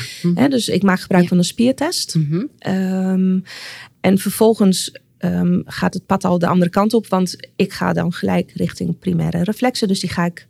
dus 0.48 0.68
ik 0.70 0.84
maak 0.84 1.00
gebruik 1.00 1.24
Ja. 1.24 1.30
van 1.30 1.38
een 1.38 1.44
spiertest. 1.44 2.16
Mhm. 2.16 2.46
Ehm, 2.58 3.40
en 4.02 4.18
vervolgens 4.18 4.92
ehm, 5.18 5.60
gaat 5.66 5.94
het 5.94 6.06
pad 6.06 6.24
al 6.26 6.40
de 6.40 6.48
andere 6.48 6.72
kant 6.72 6.94
op, 6.94 7.08
want 7.08 7.36
ik 7.56 7.74
ga 7.74 7.94
dan 7.94 8.14
gelijk 8.14 8.52
richting 8.56 9.00
primaire 9.00 9.44
reflexen. 9.44 9.88
Dus 9.88 10.00
die 10.00 10.10
ga 10.10 10.26
ik 10.26 10.48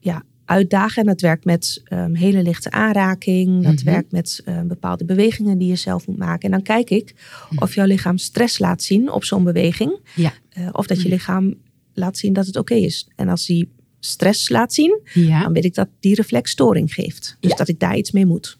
ja, 0.00 0.22
uitdagen. 0.44 1.02
En 1.02 1.08
dat 1.08 1.20
werkt 1.20 1.44
met 1.44 1.80
ehm, 1.84 2.14
hele 2.14 2.42
lichte 2.42 2.70
aanraking. 2.70 3.62
Dat 3.64 3.74
Mhm. 3.74 3.84
werkt 3.84 4.12
met 4.12 4.42
bepaalde 4.66 5.04
bewegingen 5.04 5.58
die 5.58 5.68
je 5.68 5.76
zelf 5.76 6.06
moet 6.06 6.18
maken. 6.18 6.42
En 6.44 6.50
dan 6.50 6.62
kijk 6.62 6.90
ik 6.90 7.14
of 7.56 7.74
jouw 7.74 7.86
lichaam 7.86 8.18
stress 8.18 8.58
laat 8.58 8.82
zien 8.82 9.10
op 9.10 9.24
zo'n 9.24 9.44
beweging. 9.44 9.98
Ja. 10.14 10.32
Eh, 10.58 10.68
of 10.72 10.86
dat 10.86 10.96
je 10.96 11.02
Mhm. 11.02 11.12
lichaam 11.12 11.54
laat 11.94 12.18
zien 12.18 12.32
dat 12.32 12.46
het 12.46 12.56
oké 12.56 12.74
is. 12.74 13.08
En 13.16 13.28
als 13.28 13.46
die 13.46 13.70
stress 14.00 14.48
laat 14.48 14.72
zien, 14.74 15.00
Ja. 15.14 15.42
dan 15.42 15.52
weet 15.52 15.64
ik 15.64 15.74
dat 15.74 15.88
die 16.00 16.14
reflex 16.14 16.50
storing 16.50 16.94
geeft. 16.94 17.36
Dus 17.40 17.50
Ja. 17.50 17.56
dat 17.56 17.68
ik 17.68 17.78
daar 17.80 17.96
iets 17.96 18.10
mee 18.10 18.26
moet. 18.26 18.58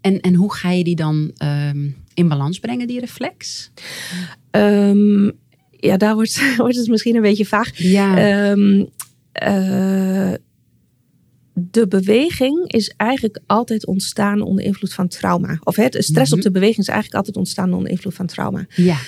En, 0.00 0.20
en 0.20 0.34
hoe 0.34 0.54
ga 0.54 0.70
je 0.70 0.84
die 0.84 0.96
dan 0.96 1.30
ehm, 1.36 1.88
in 2.14 2.28
balans 2.28 2.58
brengen, 2.58 2.86
die 2.86 3.00
reflex? 3.00 3.70
Ehm, 4.50 5.24
ja, 5.70 5.96
daar 5.96 6.14
wordt, 6.14 6.40
wordt 6.56 6.76
het 6.76 6.88
misschien 6.88 7.14
een 7.16 7.22
beetje 7.22 7.44
vaag. 7.46 7.78
Ja. 7.78 8.16
Ehm, 8.18 8.84
eh, 9.32 10.32
de 11.52 11.88
beweging 11.88 12.72
is 12.72 12.88
eigenlijk 12.96 13.40
altijd 13.46 13.86
ontstaan 13.86 14.40
onder 14.40 14.64
invloed 14.64 14.92
van 14.94 15.08
trauma. 15.08 15.58
Of 15.64 15.76
het 15.76 15.96
stress 15.98 16.30
Mhm. 16.30 16.38
op 16.38 16.44
de 16.44 16.50
beweging 16.50 16.78
is 16.78 16.88
eigenlijk 16.88 17.16
altijd 17.18 17.36
ontstaan 17.36 17.72
onder 17.72 17.90
invloed 17.90 18.14
van 18.14 18.26
trauma. 18.26 18.66
ja. 18.76 18.98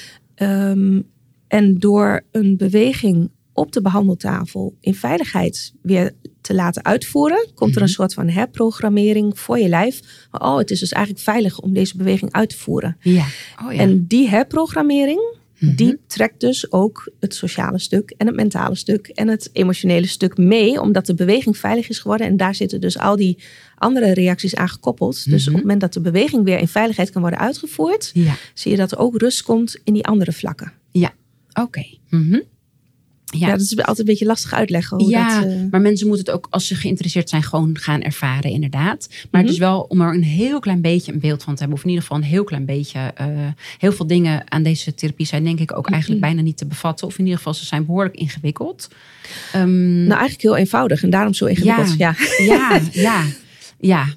En 1.53 1.79
door 1.79 2.23
een 2.31 2.57
beweging 2.57 3.31
op 3.53 3.73
de 3.73 3.81
behandeltafel 3.83 4.75
in 4.81 4.95
veiligheid 4.95 5.73
weer 5.83 6.13
te 6.41 6.55
laten 6.55 6.85
uitvoeren, 6.85 7.49
komt 7.55 7.71
er 7.77 7.77
een 7.83 7.87
Mhm. 7.87 7.93
soort 7.95 8.15
van 8.15 8.29
herprogrammering 8.29 9.39
voor 9.39 9.59
je 9.59 9.69
lijf. 9.69 10.01
Oh, 10.31 10.57
het 10.57 10.71
is 10.71 10.81
dus 10.81 10.93
eigenlijk 10.93 11.25
veilig 11.25 11.61
om 11.61 11.73
deze 11.73 11.97
beweging 11.97 12.33
uit 12.33 12.49
te 12.49 12.59
voeren. 12.59 12.97
Ja. 13.01 13.27
Oh 13.65 13.73
ja. 13.73 13.79
En 13.79 14.07
die 14.07 14.29
herprogrammering, 14.29 15.21
Mhm. 15.59 15.75
die 15.77 15.99
trekt 16.07 16.41
dus 16.41 16.73
ook 16.73 17.11
het 17.21 17.35
sociale 17.35 17.79
stuk 17.79 18.15
en 18.17 18.27
het 18.27 18.37
mentale 18.37 18.75
stuk 18.75 19.07
en 19.09 19.29
het 19.29 19.51
emotionele 19.53 20.07
stuk 20.07 20.37
mee, 20.37 20.81
omdat 20.81 21.07
de 21.07 21.15
beweging 21.15 21.57
veilig 21.57 21.89
is 21.89 21.99
geworden. 21.99 22.27
En 22.27 22.37
daar 22.37 22.55
zitten 22.55 22.81
dus 22.81 22.99
al 22.99 23.17
die 23.17 23.39
andere 23.79 24.13
reacties 24.13 24.55
aan 24.55 24.69
gekoppeld. 24.69 25.25
Dus 25.31 25.43
op 25.43 25.47
Mhm. 25.47 25.53
het 25.55 25.63
moment 25.63 25.81
dat 25.81 25.93
de 25.93 26.01
beweging 26.01 26.45
weer 26.45 26.59
in 26.59 26.69
veiligheid 26.69 27.11
kan 27.11 27.21
worden 27.21 27.41
uitgevoerd, 27.41 28.11
Ja. 28.15 28.35
zie 28.55 28.71
je 28.71 28.77
dat 28.77 28.93
er 28.93 28.99
ook 28.99 29.17
rust 29.21 29.43
komt 29.43 29.81
in 29.85 29.93
die 29.95 30.05
andere 30.07 30.33
vlakken. 30.33 30.73
Oké. 31.55 31.85
Mhm. 32.11 32.39
Ja, 33.39 33.51
dat 33.51 33.61
is 33.61 33.77
altijd 33.77 33.99
een 33.99 34.05
beetje 34.05 34.25
lastig 34.27 34.53
uitleggen. 34.53 34.97
Hoe 34.99 35.11
ja, 35.11 35.41
dat, 35.41 35.51
eh, 35.51 35.57
maar 35.71 35.81
mensen 35.81 36.07
moeten 36.07 36.25
het 36.27 36.35
ook, 36.35 36.47
als 36.51 36.67
ze 36.67 36.75
geïnteresseerd 36.75 37.29
zijn, 37.29 37.43
gewoon 37.43 37.79
gaan 37.79 38.01
ervaren, 38.03 38.51
inderdaad. 38.51 39.07
Maar 39.11 39.19
Mhm. 39.31 39.41
het 39.43 39.51
is 39.51 39.59
wel 39.59 39.81
om 39.81 40.01
er 40.01 40.15
een 40.15 40.23
heel 40.23 40.61
klein 40.61 40.81
beetje 40.81 41.13
een 41.13 41.21
beeld 41.21 41.43
van 41.43 41.53
te 41.55 41.59
hebben. 41.61 41.79
Of 41.79 41.85
in 41.85 41.91
ieder 41.91 42.05
geval 42.07 42.19
een 42.23 42.29
heel 42.29 42.45
klein 42.45 42.65
beetje. 42.65 42.99
eh, 43.15 43.27
heel 43.79 43.93
veel 43.93 44.07
dingen 44.07 44.51
aan 44.51 44.63
deze 44.63 44.95
therapie 44.95 45.27
zijn, 45.27 45.45
denk 45.45 45.61
ik, 45.61 45.77
ook 45.77 45.91
eigenlijk 45.91 46.21
Mhm. 46.21 46.31
bijna 46.31 46.47
niet 46.47 46.57
te 46.57 46.67
bevatten. 46.67 47.07
Of 47.07 47.13
in 47.19 47.25
ieder 47.25 47.37
geval, 47.39 47.55
ze 47.55 47.65
zijn 47.65 47.87
behoorlijk 47.87 48.15
ingewikkeld. 48.17 48.89
Ehm, 49.53 49.97
nou, 49.97 50.09
eigenlijk 50.11 50.43
heel 50.43 50.57
eenvoudig 50.57 51.03
en 51.03 51.11
daarom 51.11 51.35
zo 51.35 51.45
ingewikkeld. 51.45 51.95
Ja. 51.99 52.15
ja, 52.39 52.45
ja. 52.45 52.81
Ja, 53.09 53.25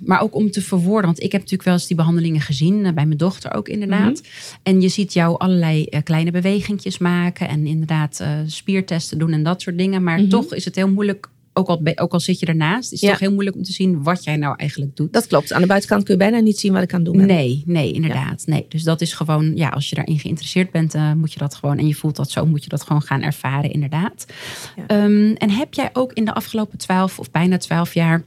maar 0.06 0.21
ook 0.21 0.36
om 0.36 0.51
te 0.51 0.62
verwoorden. 0.62 1.06
Want 1.06 1.17
ik 1.23 1.32
heb 1.32 1.41
natuurlijk 1.41 1.63
wel 1.63 1.73
eens 1.73 1.88
die 1.88 1.95
behandelingen 1.97 2.41
gezien. 2.41 2.86
eh, 2.86 2.93
bij 2.93 3.06
mijn 3.06 3.17
dochter 3.17 3.54
ook 3.54 3.67
inderdaad. 3.67 4.21
Mhm. 4.21 4.30
En 4.63 4.82
je 4.82 4.89
ziet 4.89 5.13
jou 5.13 5.38
allerlei 5.39 5.84
eh, 5.86 5.99
kleine 6.04 6.32
bewegingjes 6.32 6.97
maken. 6.97 7.47
En 7.49 7.65
inderdaad 7.65 8.19
eh, 8.19 8.30
spiertesten 8.45 9.17
doen 9.17 9.32
en 9.32 9.43
dat 9.43 9.62
soort 9.62 9.78
dingen. 9.78 10.04
Maar 10.04 10.19
Mhm. 10.19 10.30
toch 10.30 10.54
is 10.54 10.65
het 10.65 10.75
heel 10.75 10.89
moeilijk. 10.91 11.28
Ook 11.58 11.67
al, 11.67 11.82
ook 11.95 12.13
al 12.13 12.19
zit 12.19 12.39
je 12.39 12.45
ernaast. 12.45 12.84
Is 12.91 12.91
het 12.91 12.99
Ja. 13.01 13.10
toch 13.10 13.19
heel 13.19 13.32
moeilijk 13.32 13.56
om 13.56 13.63
te 13.63 13.71
zien 13.71 14.04
wat 14.04 14.23
jij 14.23 14.36
nou 14.38 14.56
eigenlijk 14.58 14.95
doet. 14.95 15.13
Dat 15.13 15.28
klopt. 15.28 15.54
Aan 15.54 15.62
de 15.62 15.67
buitenkant 15.67 16.04
kun 16.04 16.13
je 16.13 16.19
bijna 16.19 16.39
niet 16.39 16.60
zien 16.60 16.73
wat 16.73 16.84
ik 16.84 16.93
aan 16.93 16.99
het 17.04 17.08
doen 17.08 17.17
ben. 17.17 17.25
Nee, 17.36 17.63
nee, 17.65 17.91
inderdaad. 17.91 18.43
Nee. 18.45 18.65
Dus 18.69 18.84
dat 18.84 19.01
is 19.01 19.13
gewoon, 19.13 19.56
ja, 19.56 19.69
als 19.69 19.89
je 19.89 19.95
daarin 19.95 20.19
geïnteresseerd 20.19 20.71
bent, 20.71 20.93
eh, 20.93 21.13
moet 21.13 21.34
je 21.34 21.39
dat 21.39 21.56
gewoon, 21.56 21.78
en 21.78 21.88
je 21.88 21.93
voelt 21.93 22.15
dat 22.15 22.32
zo, 22.32 22.45
moet 22.45 22.63
je 22.63 22.69
dat 22.69 22.84
gewoon 22.84 23.01
gaan 23.01 23.21
ervaren, 23.21 23.71
inderdaad. 23.71 24.25
Ja. 24.75 24.88
Ehm, 24.88 25.34
en 25.38 25.49
heb 25.49 25.73
jij 25.73 25.89
ook 25.93 26.13
in 26.13 26.25
de 26.25 26.34
afgelopen 26.34 26.78
twaalf 26.78 27.19
of 27.19 27.32
bijna 27.32 27.58
twaalf 27.58 27.93
jaar 27.93 28.23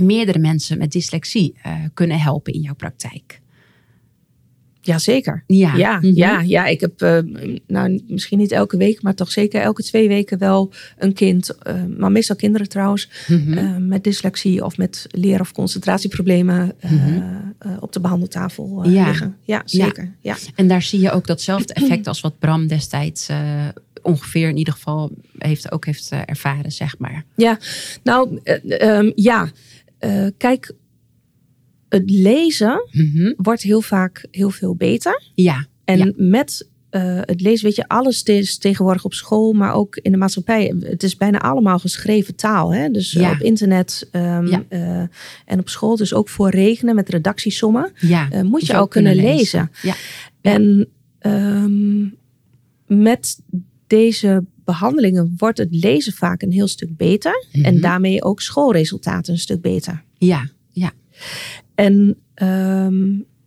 meerdere 0.00 0.38
mensen 0.38 0.78
met 0.78 0.92
dyslexie 0.92 1.54
eh, 1.62 1.72
kunnen 1.94 2.20
helpen 2.20 2.52
in 2.52 2.60
jouw 2.60 2.74
praktijk? 2.74 3.42
Jazeker. 4.80 5.44
Ja. 5.46 5.74
Ja, 5.76 5.96
Mhm. 5.96 6.06
ja, 6.14 6.40
ja, 6.40 6.66
ik 6.66 6.80
heb 6.80 7.00
eh, 7.02 7.18
nou, 7.66 8.02
misschien 8.06 8.38
niet 8.38 8.52
elke 8.52 8.76
week, 8.76 9.02
maar 9.02 9.14
toch 9.14 9.30
zeker 9.30 9.60
elke 9.60 9.82
twee 9.82 10.08
weken 10.08 10.38
wel 10.38 10.72
een 10.98 11.12
kind, 11.12 11.58
eh, 11.58 11.84
maar 11.98 12.12
meestal 12.12 12.36
kinderen 12.36 12.68
trouwens, 12.68 13.10
Mhm. 13.28 13.86
met 13.88 14.04
dyslexie 14.04 14.64
of 14.64 14.76
met 14.76 15.06
leer- 15.10 15.40
of 15.40 15.52
concentratieproblemen 15.52 16.72
Mhm. 16.82 17.22
op 17.80 17.92
de 17.92 18.00
behandeltafel 18.00 18.82
eh, 18.84 18.92
Ja. 18.94 19.06
liggen. 19.06 19.36
Ja, 19.42 19.62
zeker. 19.64 20.14
Ja. 20.20 20.36
En 20.54 20.68
daar 20.68 20.82
zie 20.82 21.00
je 21.00 21.10
ook 21.10 21.26
datzelfde 21.26 21.74
effect 21.74 22.06
als 22.06 22.20
wat 22.20 22.38
Bram 22.38 22.66
destijds 22.66 23.28
ongeveer 24.02 24.48
in 24.48 24.56
ieder 24.56 24.72
geval 24.74 25.12
heeft, 25.38 25.72
ook 25.72 25.84
heeft 25.86 26.10
ervaren, 26.24 26.72
zeg 26.72 26.98
maar. 26.98 27.24
Ja, 27.36 27.58
nou 28.02 28.40
eh, 28.42 28.80
ehm, 28.98 29.12
ja. 29.14 29.48
Eh, 30.04 30.26
kijk, 30.36 30.72
het 31.88 32.10
lezen 32.10 32.88
Mhm. 32.90 33.32
wordt 33.36 33.62
heel 33.62 33.80
vaak 33.80 34.26
heel 34.30 34.50
veel 34.50 34.74
beter. 34.74 35.22
Ja, 35.34 35.66
En 35.84 35.98
Ja. 35.98 36.12
met 36.16 36.68
eh, 36.90 37.18
het 37.20 37.40
lezen, 37.40 37.64
weet 37.66 37.76
je, 37.76 37.88
alles 37.88 38.22
is 38.22 38.58
tegenwoordig 38.58 39.04
op 39.04 39.14
school, 39.14 39.52
maar 39.52 39.72
ook 39.74 39.96
in 39.96 40.12
de 40.12 40.18
maatschappij. 40.18 40.74
Het 40.80 41.02
is 41.02 41.16
bijna 41.16 41.38
allemaal 41.38 41.78
geschreven 41.78 42.34
taal. 42.34 42.74
Hè? 42.74 42.90
Dus 42.90 43.14
eh, 43.14 43.22
Ja. 43.22 43.32
op 43.32 43.40
internet 43.40 44.08
ehm, 44.10 44.46
Ja. 44.46 44.64
eh, 44.68 44.98
en 45.44 45.58
op 45.58 45.68
school. 45.68 45.96
Dus 45.96 46.14
ook 46.14 46.28
voor 46.28 46.50
rekenen 46.50 46.94
met 46.94 47.08
redactiesommen. 47.08 47.92
ja. 48.00 48.28
moet 48.42 48.66
je, 48.66 48.76
ook 48.76 48.90
kunnen 48.90 49.14
lezen. 49.16 49.70
Ja. 49.82 49.94
En 50.40 50.88
ehm, 51.18 52.02
met 52.86 53.40
deze 53.86 54.44
behandelingen 54.64 55.34
wordt 55.36 55.58
het 55.58 55.68
lezen 55.70 56.12
vaak 56.12 56.42
een 56.42 56.52
heel 56.52 56.68
stuk 56.68 56.96
beter. 56.96 57.46
Mhm. 57.52 57.64
En 57.64 57.80
daarmee 57.80 58.22
ook 58.24 58.40
schoolresultaten 58.40 59.32
een 59.32 59.38
stuk 59.38 59.60
beter. 59.60 60.02
Ja, 60.18 60.48
ja. 60.70 60.92
En 61.74 62.16
ehm, 62.34 63.04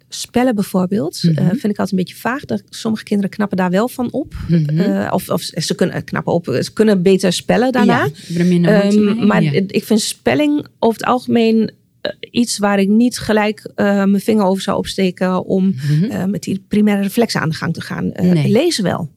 spellen 0.10 0.56
bijvoorbeeld, 0.56 1.23
Mhm. 1.23 1.38
eh, 1.38 1.47
vind 1.47 1.63
ik 1.63 1.69
altijd 1.80 1.91
een 1.91 1.97
beetje 1.97 2.15
vaag. 2.15 2.45
Dat 2.45 2.63
sommige 2.69 3.03
kinderen 3.03 3.32
knappen 3.32 3.58
daar 3.58 3.69
wel 3.69 3.88
van 3.88 4.12
op. 4.12 4.36
Mhm. 4.47 4.80
Eh, 4.80 5.10
of, 5.13 5.30
of 5.30 5.41
ze 5.41 5.75
kunnen 5.75 6.03
knappen 6.03 6.34
op, 6.34 6.45
ze 6.62 6.73
kunnen 6.73 7.01
beter 7.01 7.34
spellen 7.34 7.71
daarna. 7.71 8.10
Ja, 8.27 8.43
minder 8.43 8.86
mee. 8.88 9.25
maar 9.25 9.43
ja. 9.43 9.51
ik 9.67 9.84
vind 9.84 10.01
spelling 10.01 10.65
over 10.80 10.99
het 10.99 11.10
algemeen 11.10 11.71
eh, 12.01 12.12
iets 12.32 12.58
waar 12.58 12.80
ik 12.80 12.88
niet 12.88 13.17
gelijk 13.19 13.71
mijn 13.75 14.19
vinger 14.19 14.43
over 14.45 14.62
zou 14.63 14.77
opsteken 14.77 15.45
om 15.45 15.75
Mhm. 15.89 16.30
met 16.30 16.43
die 16.43 16.65
primaire 16.67 17.03
reflexen 17.03 17.41
aan 17.41 17.49
de 17.49 17.56
gang 17.56 17.73
te 17.73 17.82
gaan. 17.82 18.12
Nee. 18.21 18.51
Lezen 18.51 18.84
wel. 18.84 19.10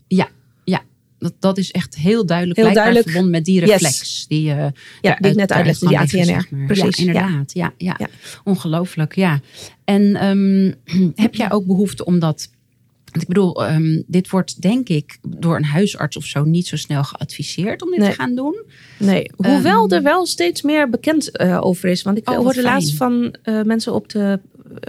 Dat, 1.20 1.32
dat 1.38 1.58
is 1.58 1.70
echt 1.70 1.96
heel 1.96 2.26
duidelijk, 2.26 2.58
Heel 2.58 2.72
duidelijk. 2.72 3.04
verbonden 3.04 3.30
met 3.30 3.44
die 3.44 3.60
Yes. 3.60 3.70
reflex. 3.70 4.24
Die, 4.28 4.50
eh, 4.50 4.66
Ja, 5.00 5.14
die 5.20 5.30
ik 5.30 5.36
net 5.36 5.52
uitlegde, 5.52 5.86
die 5.88 5.98
ATNR. 5.98 6.24
zeg 6.24 6.50
maar. 6.50 6.66
Precies, 6.66 6.96
Ja, 6.96 7.04
inderdaad. 7.06 7.52
Ja, 7.54 7.72
ja. 7.76 7.94
Ja. 7.98 8.08
Ongelooflijk, 8.44 9.14
ja. 9.16 9.40
En 9.84 10.16
ehm, 10.16 10.72
heb 11.24 11.34
jij 11.34 11.50
ook 11.52 11.66
behoefte 11.66 12.04
om 12.04 12.18
dat... 12.18 12.50
Want 13.04 13.22
ik 13.22 13.28
bedoel, 13.28 13.66
ehm, 13.66 14.02
dit 14.06 14.30
wordt 14.30 14.62
denk 14.62 14.88
ik 14.88 15.18
door 15.28 15.56
een 15.56 15.64
huisarts 15.64 16.16
of 16.16 16.24
zo 16.24 16.44
niet 16.44 16.66
zo 16.66 16.76
snel 16.76 17.04
geadviseerd 17.04 17.82
om 17.82 17.90
dit 17.90 17.98
Nee. 17.98 18.08
te 18.08 18.14
gaan 18.14 18.34
doen. 18.34 18.62
Nee, 18.98 19.30
hoewel 19.36 19.84
Ehm, 19.84 19.92
er 19.94 20.02
wel 20.02 20.26
steeds 20.26 20.62
meer 20.62 20.90
bekend 20.90 21.30
eh, 21.36 21.58
over 21.62 21.88
is. 21.88 22.02
Want 22.02 22.18
ik 22.18 22.28
Oh, 22.28 22.34
wat 22.34 22.44
hoorde 22.44 22.60
fijn. 22.60 22.72
laatst 22.74 22.94
van 22.94 23.34
eh, 23.42 23.62
mensen 23.62 23.94
op 23.94 24.08
de, 24.08 24.40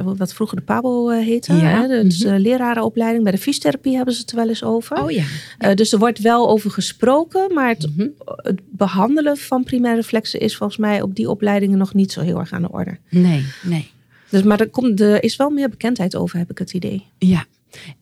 wat 0.04 0.34
vroeger 0.34 0.58
de 0.58 0.64
PABO 0.64 1.10
eh, 1.10 1.26
heette. 1.26 1.54
Ja, 1.54 1.82
Hè, 1.82 2.04
dus, 2.04 2.24
mhm. 2.24 2.34
eh, 2.34 2.40
lerarenopleiding. 2.40 3.24
Bij 3.24 3.32
de 3.32 3.38
fysiotherapie 3.38 3.96
hebben 3.96 4.14
ze 4.14 4.22
het 4.22 4.32
wel 4.32 4.48
eens 4.50 4.64
over. 4.64 5.04
Oh 5.04 5.12
ja. 5.12 5.24
Eh, 5.58 5.74
dus 5.74 5.92
er 5.94 6.00
wordt 6.00 6.20
wel 6.20 6.50
over 6.50 6.72
gesproken. 6.72 7.54
Maar 7.54 7.68
het, 7.70 7.88
Mhm. 7.96 8.08
het 8.26 8.60
behandelen 8.72 9.38
van 9.38 9.64
primaire 9.64 10.00
reflexen 10.02 10.40
is 10.40 10.56
volgens 10.58 10.80
mij 10.80 11.02
op 11.02 11.16
die 11.16 11.30
opleidingen 11.30 11.78
nog 11.78 11.94
niet 11.94 12.12
zo 12.12 12.22
heel 12.22 12.40
erg 12.40 12.52
aan 12.52 12.62
de 12.62 12.72
orde. 12.72 12.98
Nee, 13.10 13.46
nee. 13.64 13.90
Dus, 14.30 14.44
maar 14.44 14.60
er, 14.60 14.70
komt, 14.70 15.00
er 15.02 15.24
is 15.24 15.36
wel 15.36 15.50
meer 15.50 15.70
bekendheid 15.70 16.16
over, 16.16 16.38
heb 16.38 16.52
ik 16.52 16.58
het 16.58 16.74
idee. 16.74 17.06
Ja. 17.18 17.46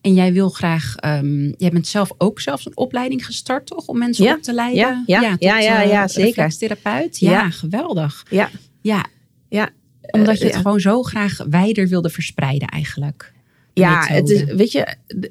En 0.00 0.14
jij 0.14 0.32
wil 0.32 0.48
graag, 0.48 0.94
ehm, 0.96 1.44
jij 1.58 1.70
bent 1.70 1.86
zelf 1.86 2.10
ook 2.18 2.40
zelfs 2.40 2.66
een 2.66 2.76
opleiding 2.76 3.26
gestart, 3.26 3.66
toch? 3.66 3.86
Om 3.86 3.98
mensen 3.98 4.24
Ja, 4.24 4.34
op 4.34 4.42
te 4.42 4.52
leiden. 4.52 4.78
ja, 4.80 5.02
ja, 5.06 5.30
tot, 5.30 5.42
ja, 5.42 5.58
ja, 5.58 5.82
eh, 5.82 5.90
ja, 5.90 6.08
zeker. 6.08 6.26
reflextherapeut. 6.28 7.18
Ja, 7.18 7.30
Ja. 7.30 7.50
geweldig. 7.50 8.24
Ja, 8.30 8.50
Ja, 8.82 9.04
ja. 9.48 9.68
Omdat 10.10 10.38
je 10.38 10.44
Eh, 10.44 10.46
het 10.46 10.54
ja. 10.54 10.60
gewoon 10.62 10.80
zo 10.80 11.02
graag 11.02 11.44
wijder 11.50 11.88
wilde 11.88 12.10
verspreiden 12.10 12.68
eigenlijk. 12.68 13.32
Ja, 13.74 14.04
het 14.06 14.30
is, 14.30 14.44
weet 14.44 14.72
je, 14.72 14.80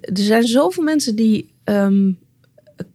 er 0.01 0.09
zijn 0.13 0.43
zoveel 0.47 0.83
mensen 0.83 1.15
die 1.15 1.53
ehm, 1.63 2.11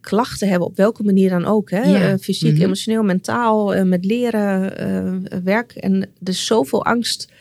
klachten 0.00 0.48
hebben, 0.48 0.68
op 0.68 0.76
welke 0.76 1.02
manier 1.02 1.30
dan 1.30 1.44
ook. 1.44 1.70
Hè? 1.70 1.82
Ja. 1.82 2.10
Eh, 2.12 2.18
fysiek, 2.20 2.52
Mhm. 2.54 2.62
emotioneel, 2.62 3.02
mentaal, 3.02 3.74
eh, 3.74 3.82
met 3.84 4.04
leren, 4.04 4.78
eh, 4.78 5.38
werk. 5.44 5.72
En 5.72 5.92
er 6.02 6.08
is 6.28 6.46
zoveel 6.46 6.84
angst 6.84 7.32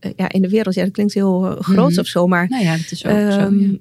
eh, 0.00 0.10
ja, 0.16 0.28
in 0.28 0.42
de 0.42 0.48
wereld. 0.48 0.74
Ja, 0.74 0.82
dat 0.84 0.92
klinkt 0.92 1.14
heel 1.14 1.44
eh, 1.46 1.60
groot 1.62 1.90
Mhm. 1.90 2.00
of 2.00 2.06
zo, 2.06 2.26
maar 2.26 2.48
Nou 2.48 2.64
ja, 2.64 2.76
dat 2.76 2.90
is 2.90 3.04
ook 3.06 3.12
zo. 3.12 3.16
ehm, 3.18 3.60
Ja. 3.70 3.76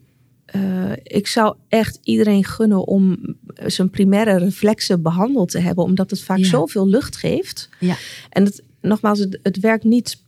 eh, 0.46 0.92
ik 1.04 1.28
zou 1.28 1.56
echt 1.68 2.00
iedereen 2.04 2.44
gunnen 2.46 2.88
om 2.88 3.36
zijn 3.66 3.90
primaire 3.90 4.38
reflexen 4.38 5.02
behandeld 5.02 5.50
te 5.52 5.60
hebben, 5.60 5.84
omdat 5.84 6.10
het 6.10 6.22
vaak 6.22 6.38
Ja. 6.38 6.46
zoveel 6.48 6.88
lucht 6.88 7.16
geeft. 7.18 7.70
Ja. 7.80 7.96
En 8.30 8.44
het, 8.46 8.64
nogmaals, 8.90 9.20
het, 9.20 9.40
het 9.44 9.60
werkt 9.60 9.84
niet 9.84 10.24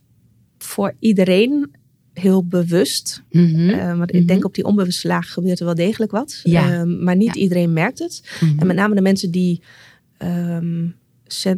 voor 0.58 0.94
iedereen 0.98 1.70
heel 2.12 2.44
bewust. 2.46 3.22
Mhm. 3.30 3.68
Eh, 3.68 3.96
want 3.98 4.12
Mhm. 4.12 4.20
ik 4.20 4.28
denk 4.28 4.44
op 4.44 4.54
die 4.54 4.64
onbewuste 4.64 5.08
laag 5.08 5.32
gebeurt 5.32 5.58
er 5.58 5.64
wel 5.64 5.74
degelijk 5.74 6.10
wat. 6.12 6.40
Ja. 6.44 6.72
Ehm, 6.72 7.02
maar 7.04 7.16
niet 7.16 7.34
Ja. 7.34 7.40
iedereen 7.40 7.72
merkt 7.72 7.98
het. 7.98 8.22
Mhm. 8.40 8.58
En 8.58 8.66
met 8.66 8.76
name 8.76 8.94
de 8.94 9.00
mensen 9.00 9.30
die 9.30 9.62
ehm, 10.18 10.86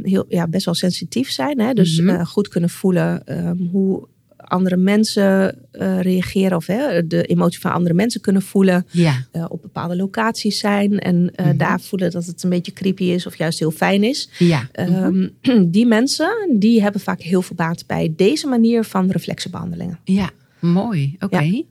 heel, 0.03 0.25
ja, 0.29 0.49
best 0.49 0.65
wel 0.65 0.75
sensitief 0.75 1.31
zijn. 1.31 1.61
Hè? 1.61 1.73
Dus 1.73 2.01
Mhm. 2.01 2.09
eh, 2.09 2.27
goed 2.27 2.49
kunnen 2.49 2.71
voelen 2.71 3.27
ehm, 3.27 3.57
hoe 3.57 4.09
andere 4.49 4.77
mensen 4.77 5.59
eh, 5.73 6.01
reageren. 6.01 6.57
Of 6.57 6.67
hè, 6.67 7.07
de 7.07 7.23
emotie 7.25 7.61
van 7.61 7.73
andere 7.73 7.95
mensen 7.95 8.21
kunnen 8.21 8.43
voelen. 8.43 8.87
Ja, 8.91 9.27
eh, 9.33 9.45
op 9.49 9.63
bepaalde 9.63 9.97
locaties 9.97 10.59
zijn. 10.59 10.99
En 10.99 11.31
eh, 11.35 11.47
Mhm. 11.47 11.57
daar 11.57 11.81
voelen 11.81 12.11
dat 12.11 12.27
het 12.27 12.43
een 12.43 12.51
beetje 12.51 12.73
creepy 12.73 13.05
is. 13.05 13.27
Of 13.27 13.37
juist 13.39 13.59
heel 13.59 13.71
fijn 13.71 14.05
is. 14.05 14.29
ja. 14.39 14.69
Mhm. 14.75 15.29
Ehm, 15.43 15.65
die 15.75 15.87
mensen 15.87 16.57
die 16.59 16.83
hebben 16.83 17.01
vaak 17.01 17.21
heel 17.21 17.43
veel 17.43 17.57
baat 17.57 17.87
bij 17.87 18.13
deze 18.17 18.47
manier 18.47 18.85
van 18.85 19.11
reflexenbehandelingen. 19.11 19.99
Ja, 20.05 20.31
mooi. 20.61 21.17
Oké. 21.21 21.63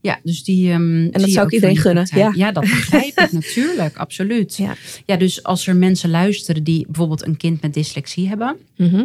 Ja. 0.00 0.20
dus 0.22 0.44
die. 0.44 0.70
ehm, 0.70 1.04
dat 1.10 1.20
zie 1.20 1.26
je 1.28 1.34
zou 1.34 1.46
ik 1.46 1.52
iedereen 1.52 1.76
gunnen, 1.76 2.08
ja. 2.14 2.32
ja, 2.34 2.52
dat 2.52 2.62
begrijp 2.62 3.18
ik 3.20 3.32
natuurlijk. 3.42 3.96
Absoluut. 3.96 4.56
Ja. 4.56 4.74
Ja, 5.06 5.16
dus 5.16 5.42
als 5.42 5.66
er 5.66 5.76
mensen 5.76 6.10
luisteren 6.10 6.64
die 6.64 6.84
bijvoorbeeld 6.86 7.26
een 7.26 7.36
kind 7.36 7.62
met 7.62 7.74
dyslexie 7.74 8.28
hebben. 8.28 8.56
Mhm. 8.76 9.04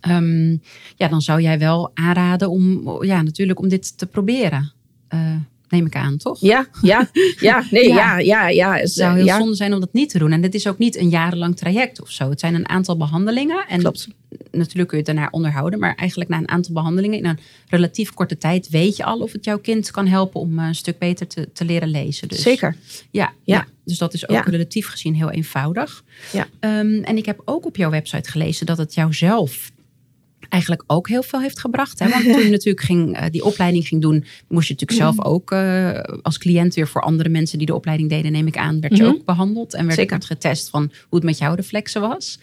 Ehm, 0.00 0.50
ja, 0.96 1.08
dan 1.08 1.20
zou 1.22 1.40
jij 1.40 1.58
wel 1.58 1.90
aanraden 1.94 2.50
om, 2.50 2.82
ja, 3.04 3.22
natuurlijk 3.22 3.58
om 3.60 3.68
dit 3.68 3.98
te 3.98 4.06
proberen. 4.06 4.72
Eh, 5.08 5.36
neem 5.68 5.86
ik 5.86 5.96
aan, 5.96 6.16
toch? 6.16 6.40
Ja, 6.40 6.66
ja, 6.82 7.10
ja, 7.40 7.64
nee, 7.70 7.88
Ja. 7.94 7.94
ja, 7.94 8.18
ja, 8.18 8.48
ja. 8.48 8.74
Het 8.76 8.90
zou 8.92 9.16
heel 9.16 9.24
ja, 9.24 9.38
zonde 9.38 9.54
zijn 9.54 9.74
om 9.74 9.80
dat 9.80 9.92
niet 9.92 10.10
te 10.10 10.18
doen. 10.18 10.32
En 10.32 10.40
dit 10.40 10.54
is 10.54 10.66
ook 10.66 10.78
niet 10.78 10.96
een 10.96 11.08
jarenlang 11.08 11.56
traject 11.56 12.02
of 12.02 12.10
zo. 12.10 12.30
Het 12.30 12.40
zijn 12.40 12.54
een 12.54 12.68
aantal 12.68 12.96
behandelingen. 12.96 13.64
En 13.68 13.78
Klopt. 13.78 14.08
natuurlijk 14.50 14.88
kun 14.88 14.98
je 14.98 15.04
het 15.04 15.14
daarna 15.14 15.28
onderhouden. 15.30 15.78
Maar 15.78 15.94
eigenlijk 15.94 16.30
na 16.30 16.36
een 16.38 16.48
aantal 16.48 16.72
behandelingen 16.74 17.18
in 17.18 17.24
een 17.26 17.38
relatief 17.68 18.14
korte 18.14 18.38
tijd 18.38 18.68
weet 18.68 18.96
je 18.96 19.04
al 19.04 19.18
of 19.18 19.32
het 19.32 19.44
jouw 19.44 19.58
kind 19.58 19.90
kan 19.90 20.06
helpen 20.06 20.40
om 20.40 20.58
eh, 20.58 20.66
een 20.66 20.74
stuk 20.74 20.98
beter 20.98 21.26
te, 21.26 21.48
te 21.52 21.64
leren 21.64 21.88
lezen. 21.88 22.28
Dus, 22.28 22.42
Zeker. 22.42 22.76
Ja, 23.10 23.32
ja. 23.44 23.56
Ja. 23.56 23.66
dus 23.84 23.98
dat 23.98 24.14
is 24.14 24.28
ook 24.28 24.36
Ja. 24.36 24.42
relatief 24.50 24.86
gezien 24.86 25.14
heel 25.14 25.30
eenvoudig. 25.30 26.04
Ja. 26.32 26.46
Ehm, 26.60 27.02
en 27.02 27.16
ik 27.16 27.26
heb 27.26 27.42
ook 27.44 27.66
op 27.66 27.76
jouw 27.76 27.90
website 27.90 28.30
gelezen 28.30 28.66
dat 28.66 28.78
het 28.78 28.94
jou 28.94 29.14
zelf 29.14 29.70
eigenlijk 30.48 30.82
ook 30.86 31.08
heel 31.08 31.22
veel 31.22 31.40
heeft 31.40 31.60
gebracht. 31.60 31.98
Hè? 31.98 32.08
Want 32.08 32.24
toen 32.32 32.42
je 32.42 32.50
natuurlijk 32.50 32.84
ging, 32.84 33.16
eh, 33.16 33.24
die 33.30 33.44
opleiding 33.44 33.86
ging 33.88 34.02
doen, 34.02 34.24
moest 34.48 34.68
je 34.68 34.72
natuurlijk 34.74 35.00
zelf 35.00 35.24
ook 35.24 35.50
eh, 35.50 35.98
als 36.22 36.38
cliënt 36.38 36.74
weer 36.74 36.88
voor 36.88 37.02
andere 37.02 37.28
mensen 37.28 37.58
die 37.58 37.66
de 37.66 37.74
opleiding 37.74 38.08
deden, 38.10 38.32
neem 38.32 38.46
ik 38.46 38.56
aan, 38.56 38.80
werd 38.80 38.96
je 38.96 39.02
Mhm. 39.02 39.12
ook 39.12 39.24
behandeld 39.24 39.74
en 39.74 39.84
werd 39.84 39.98
Zeker. 39.98 40.16
het 40.16 40.24
getest 40.24 40.68
van 40.70 40.82
hoe 40.82 41.18
het 41.18 41.22
met 41.22 41.38
jouw 41.38 41.54
reflexen 41.54 42.00
was. 42.00 42.38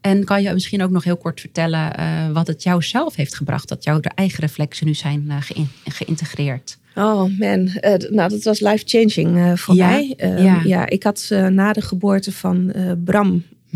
En 0.00 0.24
kan 0.24 0.42
je 0.42 0.52
misschien 0.52 0.82
ook 0.82 0.90
nog 0.90 1.04
heel 1.04 1.16
kort 1.16 1.40
vertellen 1.40 1.96
eh, 1.96 2.30
wat 2.32 2.46
het 2.46 2.62
jou 2.62 2.82
zelf 2.82 3.16
heeft 3.16 3.34
gebracht, 3.36 3.68
dat 3.68 3.84
jouw 3.84 4.00
de 4.00 4.10
eigen 4.14 4.40
reflexen 4.40 4.86
nu 4.86 4.94
zijn 4.94 5.30
geïn- 5.40 5.68
geïntegreerd? 5.84 6.78
Oh 6.96 7.38
man, 7.38 7.70
nou 8.10 8.28
dat 8.30 8.42
was 8.42 8.60
life-changing 8.60 9.36
eh, 9.36 9.52
voor 9.56 9.74
Ja, 9.74 9.88
mij. 9.88 10.14
Eh, 10.16 10.44
ja. 10.44 10.60
ja. 10.64 10.88
ik 10.88 11.02
had 11.02 11.28
na 11.50 11.72
de 11.72 11.80
geboorte 11.82 12.32
van 12.32 12.70
eh, 12.72 12.92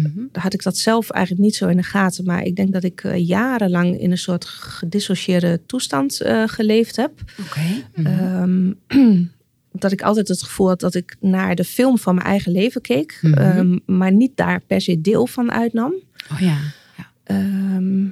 Mhm. 0.03 0.21
had 0.33 0.55
ik 0.55 0.63
dat 0.63 0.77
zelf 0.77 1.11
eigenlijk 1.11 1.45
niet 1.45 1.55
zo 1.55 1.69
in 1.69 1.77
de 1.77 1.83
gaten. 1.83 2.25
Maar 2.25 2.43
ik 2.43 2.57
denk 2.57 2.73
dat 2.73 2.85
ik 2.85 3.05
eh, 3.05 3.27
jarenlang 3.27 4.01
in 4.01 4.11
een 4.11 4.19
soort 4.19 4.45
gedissocieerde 4.45 5.61
toestand 5.67 6.21
eh, 6.21 6.43
geleefd 6.47 6.97
heb. 6.97 7.13
Oké. 7.41 7.61
Mhm. 7.95 8.07
Ehm, 8.07 8.73
dat 9.83 9.93
ik 9.93 10.03
altijd 10.03 10.29
het 10.29 10.43
gevoel 10.43 10.69
had 10.69 10.81
dat 10.81 10.95
ik 10.95 11.17
naar 11.21 11.55
de 11.55 11.65
film 11.65 11.99
van 11.99 12.15
mijn 12.15 12.27
eigen 12.27 12.53
leven 12.53 12.81
keek. 12.81 13.19
Mhm. 13.23 13.35
ehm, 13.35 13.79
maar 13.87 14.13
niet 14.13 14.37
daar 14.37 14.61
per 14.67 14.81
se 14.81 15.01
deel 15.01 15.27
van 15.27 15.53
uitnam. 15.53 15.95
Oh 16.33 16.41
ja. 16.41 16.59
ja. 16.97 17.11
Ehm, 17.25 18.07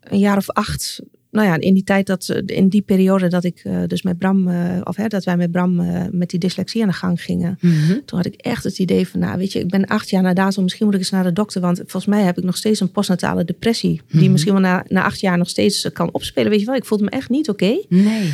een 0.00 0.18
jaar 0.18 0.36
of 0.36 0.50
acht. 0.50 1.00
Nou 1.30 1.46
ja, 1.46 1.58
in 1.58 1.74
die 1.74 1.84
tijd 1.84 2.06
dat, 2.06 2.42
in 2.46 2.68
die 2.68 2.82
periode 2.82 3.28
dat 3.28 3.44
ik 3.44 3.60
eh, 3.64 3.82
dus 3.86 4.02
met 4.02 4.18
Bram, 4.18 4.48
eh, 4.48 4.80
of 4.84 4.96
hè, 4.96 5.06
dat 5.06 5.24
wij 5.24 5.36
met 5.36 5.50
Bram 5.50 5.80
eh, 5.80 6.02
met 6.10 6.30
die 6.30 6.38
dyslexie 6.38 6.82
aan 6.82 6.88
de 6.88 6.94
gang 6.94 7.22
gingen. 7.22 7.58
Mhm. 7.60 7.98
Toen 8.04 8.18
had 8.18 8.26
ik 8.26 8.34
echt 8.34 8.64
het 8.64 8.78
idee 8.78 9.08
van, 9.08 9.20
nou 9.20 9.38
weet 9.38 9.52
je, 9.52 9.58
ik 9.58 9.68
ben 9.68 9.86
acht 9.86 10.10
jaar 10.10 10.22
na 10.22 10.32
datum, 10.34 10.62
misschien 10.62 10.84
moet 10.86 10.94
ik 10.94 11.00
eens 11.00 11.10
naar 11.10 11.24
de 11.24 11.32
dokter. 11.32 11.60
Want 11.60 11.76
volgens 11.76 12.06
mij 12.06 12.22
heb 12.22 12.38
ik 12.38 12.44
nog 12.44 12.56
steeds 12.56 12.80
een 12.80 12.90
postnatale 12.90 13.44
depressie. 13.44 14.00
Die 14.08 14.20
Mhm. 14.20 14.32
misschien 14.32 14.52
wel 14.52 14.62
na, 14.62 14.84
na 14.88 15.02
acht 15.02 15.20
jaar 15.20 15.38
nog 15.38 15.48
steeds 15.48 15.88
kan 15.92 16.12
opspelen. 16.12 16.50
Weet 16.50 16.60
je 16.60 16.66
wel, 16.66 16.74
ik 16.74 16.84
voelde 16.84 17.04
me 17.04 17.10
echt 17.10 17.28
niet 17.28 17.48
oké. 17.48 17.64
Nee, 17.64 17.84
nee. 17.88 18.32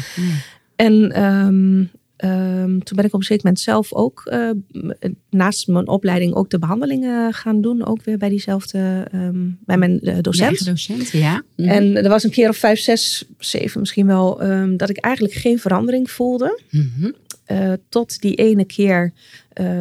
En 0.76 1.12
ehm, 1.12 1.84
ehm, 2.16 2.78
toen 2.78 2.96
ben 2.96 3.04
ik 3.04 3.12
op 3.12 3.20
een 3.20 3.26
zeker 3.26 3.44
moment 3.44 3.62
zelf 3.62 3.92
ook 3.92 4.22
eh, 4.24 4.50
naast 5.30 5.68
mijn 5.68 5.88
opleiding 5.88 6.34
ook 6.34 6.50
de 6.50 6.58
behandelingen 6.58 7.32
gaan 7.32 7.60
doen. 7.60 7.86
Ook 7.86 8.02
weer 8.02 8.18
bij 8.18 8.28
diezelfde, 8.28 9.06
ehm, 9.12 9.50
bij 9.64 9.76
mijn 9.78 9.98
uh, 10.02 10.16
docent. 10.20 10.64
docent, 10.64 11.08
ja. 11.10 11.42
Mhm. 11.56 11.68
En 11.68 11.96
er 11.96 12.08
was 12.08 12.24
een 12.24 12.30
keer 12.30 12.48
of 12.48 12.56
vijf, 12.56 12.78
zes, 12.78 13.24
zeven 13.38 13.80
misschien 13.80 14.06
wel, 14.06 14.36
dat 14.76 14.88
ik 14.88 14.96
eigenlijk 14.96 15.34
geen 15.34 15.58
verandering 15.58 16.10
voelde. 16.10 16.60
Mhm. 16.70 17.10
Uh, 17.52 17.72
tot 17.88 18.20
die 18.20 18.34
ene 18.34 18.64
keer 18.64 19.12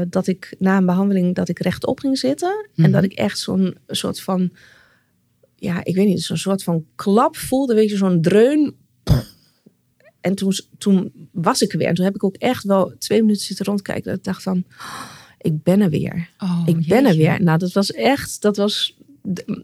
dat 0.09 0.27
ik 0.27 0.55
na 0.59 0.77
een 0.77 0.85
behandeling 0.85 1.35
dat 1.35 1.49
ik 1.49 1.59
rechtop 1.59 1.99
ging 1.99 2.17
zitten. 2.17 2.67
En 2.75 2.83
Mhm. 2.83 2.91
dat 2.91 3.03
ik 3.03 3.13
echt 3.13 3.39
zo'n 3.39 3.77
soort 3.87 4.21
van, 4.21 4.51
ja, 5.55 5.83
ik 5.83 5.95
weet 5.95 6.07
niet, 6.07 6.21
zo'n 6.23 6.37
soort 6.37 6.63
van 6.63 6.85
klap 6.95 7.37
voelde, 7.37 7.73
weet 7.73 7.89
je, 7.89 7.97
zo'n 7.97 8.21
dreun. 8.21 8.75
En 10.23 10.35
toen, 10.35 10.53
toen 10.77 11.11
was 11.31 11.61
ik 11.61 11.71
er 11.71 11.77
weer. 11.77 11.87
En 11.87 11.93
toen 11.93 12.05
heb 12.05 12.15
ik 12.15 12.23
ook 12.23 12.35
echt 12.35 12.63
wel 12.63 12.93
twee 12.99 13.21
minuten 13.21 13.45
zitten 13.45 13.65
rondkijken. 13.65 14.03
Dat 14.03 14.15
ik 14.17 14.23
dacht 14.23 14.43
van, 14.43 14.63
ik 15.41 15.63
ben 15.63 15.81
er 15.81 15.89
weer. 15.89 16.29
Oh, 16.37 16.61
ik 16.65 16.87
ben 16.87 17.05
er 17.05 17.15
weer. 17.15 17.43
Nou, 17.43 17.57
dat 17.57 17.71
was 17.71 17.91
echt, 17.91 18.41
dat 18.41 18.57
was 18.57 18.95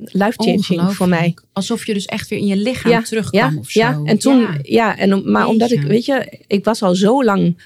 life-changing 0.05 0.65
voor 0.65 0.75
Ongelooflijk. 0.77 1.09
mij. 1.09 1.33
Alsof 1.53 1.85
je 1.85 1.93
dus 1.93 2.05
echt 2.05 2.29
weer 2.29 2.39
in 2.39 2.45
je 2.45 2.55
lichaam 2.57 3.03
terugkwam 3.03 3.53
ja, 3.53 3.59
of 3.59 3.69
zo. 3.69 3.79
Ja, 3.79 4.01
en 4.05 4.17
toen, 4.19 4.47
ja, 4.61 4.97
en, 4.97 5.13
om- 5.13 5.31
maar 5.31 5.47
omdat 5.47 5.71
ik, 5.71 5.81
weet 5.81 6.05
je, 6.05 6.43
ik 6.47 6.63
was 6.65 6.81
al 6.81 6.95
zo 6.95 7.23
lang. 7.23 7.57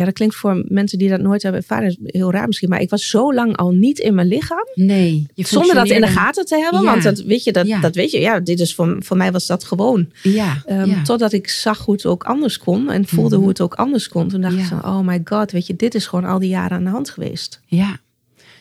Ja, 0.00 0.06
dat 0.06 0.14
klinkt 0.14 0.34
voor 0.34 0.64
mensen 0.68 0.98
die 0.98 1.08
dat 1.08 1.20
nooit 1.20 1.42
hebben 1.42 1.60
ervaren 1.60 1.96
heel 2.04 2.30
raar 2.32 2.46
misschien, 2.46 2.68
maar 2.68 2.80
ik 2.80 2.90
was 2.90 3.08
zo 3.08 3.34
lang 3.34 3.56
al 3.56 3.70
niet 3.70 3.98
in 3.98 4.14
mijn 4.14 4.26
lichaam, 4.26 4.66
Nee, 4.74 5.26
je 5.34 5.46
zonder 5.46 5.74
dat 5.74 5.88
in 5.88 6.00
de 6.00 6.06
gaten 6.06 6.44
te 6.44 6.56
hebben, 6.58 6.80
Ja. 6.82 6.86
want 6.90 7.02
dat 7.02 7.20
weet 7.20 7.44
je, 7.44 7.52
dat, 7.52 7.66
Ja. 7.66 7.80
dat 7.80 7.94
weet 7.94 8.10
je, 8.10 8.20
ja, 8.20 8.40
dit 8.40 8.60
is 8.60 8.74
voor, 8.74 8.96
voor 8.98 9.16
mij 9.16 9.32
was 9.32 9.46
dat 9.46 9.64
gewoon. 9.64 10.10
Ja, 10.22 10.62
Ehm, 10.66 10.84
ja. 10.90 11.02
Totdat 11.02 11.32
ik 11.32 11.48
zag 11.48 11.84
hoe 11.84 11.94
het 11.94 12.06
ook 12.06 12.24
anders 12.24 12.58
kon 12.58 12.90
en 12.90 13.06
voelde 13.06 13.28
Mhm. 13.30 13.38
hoe 13.40 13.48
het 13.48 13.60
ook 13.60 13.74
anders 13.74 14.08
kon. 14.08 14.28
Toen 14.28 14.40
dacht 14.40 14.56
ik 14.58 14.64
zo, 14.64 14.74
oh 14.74 15.00
my 15.00 15.20
god, 15.24 15.50
weet 15.52 15.66
je, 15.66 15.76
dit 15.76 15.94
is 15.94 16.06
gewoon 16.06 16.24
al 16.24 16.38
die 16.38 16.48
jaren 16.48 16.76
aan 16.76 16.84
de 16.84 16.90
hand 16.90 17.10
geweest. 17.10 17.60
Ja, 17.66 17.98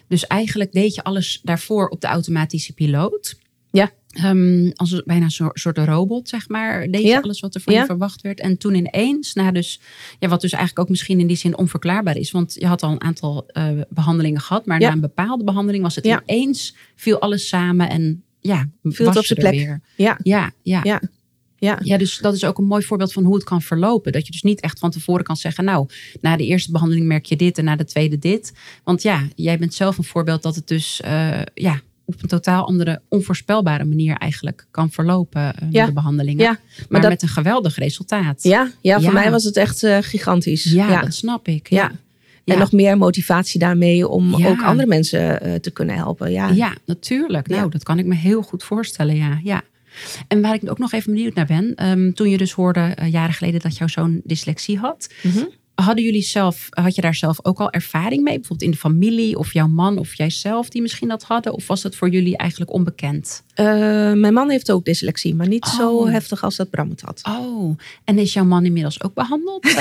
dus 0.08 0.28
eigenlijk 0.28 0.72
deed 0.72 0.96
je 0.96 1.04
alles 1.04 1.40
daarvoor 1.44 1.88
op 1.88 2.02
de 2.02 2.08
automatische 2.08 2.74
piloot. 2.74 3.36
Ja. 3.72 3.92
Ehm, 4.10 4.70
als 4.76 5.02
bijna 5.06 5.24
een 5.26 5.52
soort, 5.54 5.78
robot, 5.78 6.30
zeg 6.30 6.50
maar. 6.50 6.88
Deed 6.92 7.02
Ja. 7.02 7.20
alles 7.20 7.40
wat 7.40 7.56
er 7.56 7.62
van 7.62 7.74
je 7.74 7.86
verwacht 7.86 8.22
werd. 8.22 8.40
En 8.40 8.58
toen 8.58 8.76
ineens, 8.76 9.34
na 9.34 9.52
dus, 9.52 9.80
ja, 10.20 10.28
wat 10.28 10.42
dus 10.42 10.52
eigenlijk 10.52 10.82
ook 10.82 10.90
misschien 10.90 11.20
in 11.20 11.28
die 11.28 11.36
zin 11.38 11.58
onverklaarbaar 11.58 12.16
is. 12.18 12.32
Want 12.32 12.54
je 12.54 12.66
had 12.66 12.84
al 12.84 12.92
een 12.92 13.02
aantal 13.02 13.48
eh, 13.48 13.70
behandelingen 13.90 14.42
gehad. 14.42 14.66
Maar 14.66 14.80
Ja. 14.82 14.88
na 14.88 14.94
een 14.94 15.00
bepaalde 15.02 15.44
behandeling 15.44 15.84
was 15.84 15.96
het 15.96 16.06
ineens, 16.06 16.76
viel 16.96 17.20
alles 17.20 17.48
samen. 17.48 17.90
En 17.90 18.24
ja, 18.40 18.70
Viel 18.84 19.06
was 19.06 19.16
het 19.16 19.18
op 19.18 19.26
zijn 19.26 19.40
er 19.40 19.50
plek. 19.50 19.66
Weer. 19.66 19.82
Ja, 19.96 20.20
Ja, 20.24 20.52
ja. 20.64 20.80
ja, 20.84 21.02
ja. 21.58 21.80
Ja, 21.84 21.98
dus 21.98 22.18
dat 22.18 22.34
is 22.34 22.44
ook 22.44 22.58
een 22.58 22.66
mooi 22.66 22.84
voorbeeld 22.84 23.14
van 23.14 23.24
hoe 23.24 23.36
het 23.36 23.44
kan 23.44 23.62
verlopen. 23.62 24.12
Dat 24.12 24.26
je 24.26 24.32
dus 24.32 24.42
niet 24.42 24.60
echt 24.60 24.80
van 24.80 24.92
tevoren 24.92 25.24
kan 25.24 25.38
zeggen, 25.38 25.64
nou, 25.64 25.88
na 26.22 26.36
de 26.38 26.46
eerste 26.46 26.72
behandeling 26.72 27.08
merk 27.08 27.26
je 27.26 27.36
dit 27.36 27.58
en 27.58 27.64
na 27.64 27.76
de 27.76 27.86
tweede 27.86 28.20
dit. 28.20 28.54
Want 28.84 29.02
ja, 29.02 29.28
jij 29.36 29.58
bent 29.60 29.74
zelf 29.74 29.98
een 29.98 30.04
voorbeeld 30.04 30.44
dat 30.44 30.56
het 30.56 30.68
dus 30.68 31.02
eh, 31.02 31.42
ja, 31.54 31.82
op 32.14 32.22
een 32.22 32.28
totaal 32.30 32.68
andere, 32.68 33.02
onvoorspelbare 33.10 33.86
manier 33.86 34.16
eigenlijk 34.18 34.68
kan 34.72 34.92
verlopen, 34.92 35.56
eh, 35.56 35.68
Ja. 35.72 35.86
de 35.86 35.94
behandelingen. 35.94 36.44
Ja, 36.44 36.52
maar 36.52 36.86
maar 36.90 37.02
dat- 37.02 37.10
met 37.10 37.22
een 37.22 37.28
geweldig 37.28 37.76
resultaat. 37.76 38.44
Ja, 38.44 38.72
ja, 38.82 39.00
voor 39.02 39.14
mij 39.14 39.32
was 39.32 39.44
het 39.44 39.58
echt 39.58 39.84
eh, 39.84 39.98
gigantisch. 40.02 40.64
Ja, 40.64 41.02
dat 41.02 41.14
snap 41.14 41.48
ik. 41.48 41.70
Ja. 41.70 41.92
En 42.46 42.58
nog 42.58 42.72
meer 42.72 42.98
motivatie 42.98 43.60
daarmee 43.60 44.08
om 44.08 44.46
ook 44.46 44.62
andere 44.64 44.88
mensen 44.88 45.42
eh, 45.42 45.54
te 45.56 45.72
kunnen 45.72 45.96
helpen. 45.96 46.32
Ja, 46.32 46.50
Ja, 46.50 46.74
natuurlijk. 46.86 47.48
Nou, 47.48 47.70
dat 47.70 47.84
kan 47.84 48.00
ik 48.00 48.06
me 48.06 48.16
heel 48.16 48.42
goed 48.42 48.64
voorstellen, 48.64 49.16
ja. 49.16 49.40
ja. 49.44 49.62
En 50.28 50.42
waar 50.42 50.54
ik 50.54 50.70
ook 50.70 50.78
nog 50.78 50.92
even 50.94 51.14
benieuwd 51.14 51.34
naar 51.34 51.46
ben, 51.46 51.76
ehm, 51.76 52.12
toen 52.12 52.30
je 52.30 52.38
dus 52.38 52.52
hoorde 52.52 52.96
jaren 53.10 53.34
geleden 53.34 53.60
dat 53.60 53.78
jouw 53.78 53.88
zoon 53.88 54.22
dyslexie 54.24 54.78
had, 54.78 55.14
Mhm. 55.24 55.44
Hadden 55.84 56.04
jullie 56.04 56.22
zelf, 56.22 56.68
had 56.70 56.96
je 56.96 57.02
daar 57.02 57.16
zelf 57.16 57.46
ook 57.46 57.60
al 57.60 57.72
ervaring 57.72 58.24
mee? 58.24 58.34
Bijvoorbeeld 58.40 58.62
in 58.62 58.72
de 58.72 58.78
familie 58.78 59.38
of 59.38 59.54
jouw 59.54 59.68
man 59.68 59.98
of 59.98 60.14
jijzelf 60.18 60.70
die 60.70 60.82
misschien 60.82 61.08
dat 61.08 61.24
hadden? 61.24 61.54
Of 61.54 61.68
was 61.68 61.82
dat 61.82 61.96
voor 61.96 62.10
jullie 62.10 62.38
eigenlijk 62.38 62.72
onbekend? 62.74 63.44
Eh, 63.54 63.66
mijn 64.14 64.34
man 64.34 64.50
heeft 64.50 64.72
ook 64.72 64.86
dyslexie, 64.86 65.36
maar 65.36 65.48
niet 65.48 65.66
zo 65.66 65.98
Oh. 65.98 66.10
heftig 66.12 66.44
als 66.44 66.56
dat 66.56 66.70
Bram 66.70 66.90
het 66.90 67.02
had. 67.02 67.22
Oh, 67.40 67.78
en 68.04 68.18
is 68.18 68.34
jouw 68.34 68.44
man 68.46 68.66
inmiddels 68.66 69.04
ook 69.04 69.14
behandeld? 69.14 69.66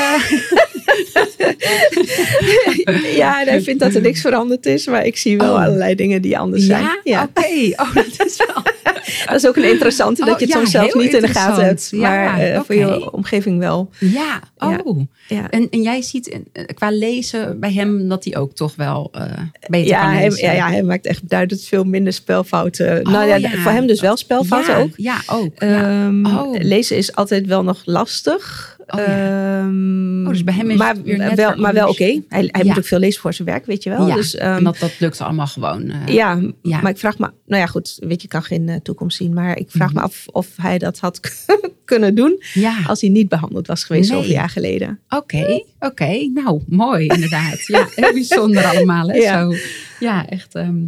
Eh, 2.84 3.16
ja, 3.16 3.44
hij 3.44 3.62
vindt 3.62 3.80
dat 3.80 3.94
er 3.94 4.00
niks 4.00 4.20
veranderd 4.20 4.66
is, 4.66 4.86
maar 4.86 5.06
ik 5.06 5.16
zie 5.16 5.36
wel 5.36 5.54
Oh. 5.54 5.62
allerlei 5.64 5.94
dingen 5.94 6.22
die 6.22 6.38
anders 6.38 6.64
zijn. 6.66 7.00
ja, 7.04 7.22
oké. 7.22 7.46
Oh, 7.82 7.94
dat 7.94 8.26
is 8.26 8.36
wel. 8.46 8.62
Dat 9.26 9.34
is 9.34 9.46
ook 9.46 9.56
een 9.56 9.70
interessante 9.70 10.24
dat 10.24 10.34
Oh, 10.34 10.38
je 10.40 10.44
het 10.44 10.54
ja, 10.54 10.58
soms 10.58 10.70
zelf 10.70 10.94
niet 10.94 11.14
in 11.14 11.20
de 11.20 11.28
gaten 11.28 11.64
hebt, 11.64 11.92
interessant. 11.92 12.02
Ja, 12.02 12.24
maar 12.24 12.40
eh, 12.40 12.60
voor 12.60 12.74
je 12.74 13.12
omgeving 13.12 13.58
wel. 13.58 13.90
Ja, 13.98 14.40
oh. 14.58 15.00
Ja. 15.28 15.50
En, 15.50 15.68
en 15.70 15.82
jij 15.82 16.02
ziet 16.02 16.28
eh, 16.52 16.64
qua 16.74 16.90
lezen 16.90 17.60
bij 17.60 17.72
hem 17.72 18.08
dat 18.08 18.24
hij 18.24 18.36
ook 18.36 18.54
toch 18.54 18.76
wel 18.76 19.08
eh, 19.12 19.22
beter 19.68 19.88
Ja 19.88 20.00
kan 20.00 20.10
hij, 20.10 20.28
lezen. 20.28 20.44
ja, 20.44 20.52
ja, 20.52 20.68
hij 20.68 20.82
maakt 20.82 21.06
echt 21.06 21.28
duidend 21.28 21.64
veel 21.64 21.84
minder 21.84 22.12
spelfouten. 22.12 23.06
Oh, 23.06 23.12
nou 23.12 23.38
ja, 23.38 23.50
voor 23.50 23.72
hem 23.72 23.86
dus 23.86 24.00
wel 24.00 24.16
spelfouten 24.16 24.74
ja, 24.74 24.80
ook. 24.80 24.90
Ja, 24.96 25.20
ook. 25.26 25.54
Ehm, 25.58 26.26
Oh. 26.26 26.56
Lezen 26.58 26.96
is 26.96 27.14
altijd 27.14 27.46
wel 27.46 27.62
nog 27.62 27.82
lastig. 27.84 28.76
Oh, 28.94 28.98
ja. 29.00 29.58
Ehm, 29.60 30.26
Oh, 30.26 30.28
dus 30.34 30.44
bij 30.44 30.54
hem 30.54 30.70
is 30.70 30.78
maar, 30.78 30.94
het 31.04 31.34
wel, 31.34 31.56
maar 31.56 31.74
wel 31.74 31.88
oké. 31.88 32.04
Hij, 32.04 32.22
hij 32.28 32.48
Ja. 32.52 32.64
moet 32.64 32.78
ook 32.78 32.84
veel 32.84 32.98
lezen 32.98 33.20
voor 33.20 33.32
zijn 33.34 33.48
werk, 33.48 33.66
weet 33.66 33.82
je 33.82 33.90
wel. 33.90 34.06
Ja, 34.06 34.14
Dus, 34.14 34.34
ehm, 34.36 34.56
en 34.56 34.64
dat, 34.64 34.78
dat 34.78 35.00
lukt 35.00 35.20
allemaal 35.20 35.46
gewoon. 35.46 35.90
eh, 35.90 36.14
ja, 36.14 36.40
maar 36.62 36.88
ik 36.88 36.98
vraag 36.98 37.18
me... 37.18 37.30
Nou 37.46 37.60
ja, 37.60 37.66
goed, 37.66 37.96
weet 38.00 38.22
je, 38.22 38.28
kan 38.28 38.42
geen 38.42 38.68
eh, 38.68 38.76
toekomst 38.76 39.16
zien. 39.16 39.32
Maar 39.34 39.58
ik 39.58 39.70
vraag 39.70 39.88
Mhm. 39.88 39.96
me 39.98 40.02
af 40.04 40.24
of 40.26 40.48
hij 40.56 40.78
dat 40.78 40.98
had 40.98 41.20
kunnen 41.84 42.14
doen... 42.14 42.42
als 42.86 43.00
hij 43.00 43.10
niet 43.10 43.28
behandeld 43.28 43.66
was 43.66 43.84
geweest 43.84 44.10
Nee. 44.10 44.18
zoveel 44.18 44.34
jaar 44.34 44.48
geleden. 44.50 45.00
Oké, 45.08 45.62
oké. 45.78 46.30
Nou, 46.34 46.62
mooi 46.68 47.06
inderdaad. 47.06 47.66
Ja, 47.66 47.86
heel 47.94 48.12
bijzonder 48.12 48.64
allemaal. 48.64 49.08
Hè? 49.10 49.20
Zo. 49.22 49.52
ja 50.00 50.26
echt. 50.28 50.54
ehm, 50.54 50.84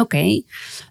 Oké. 0.00 0.42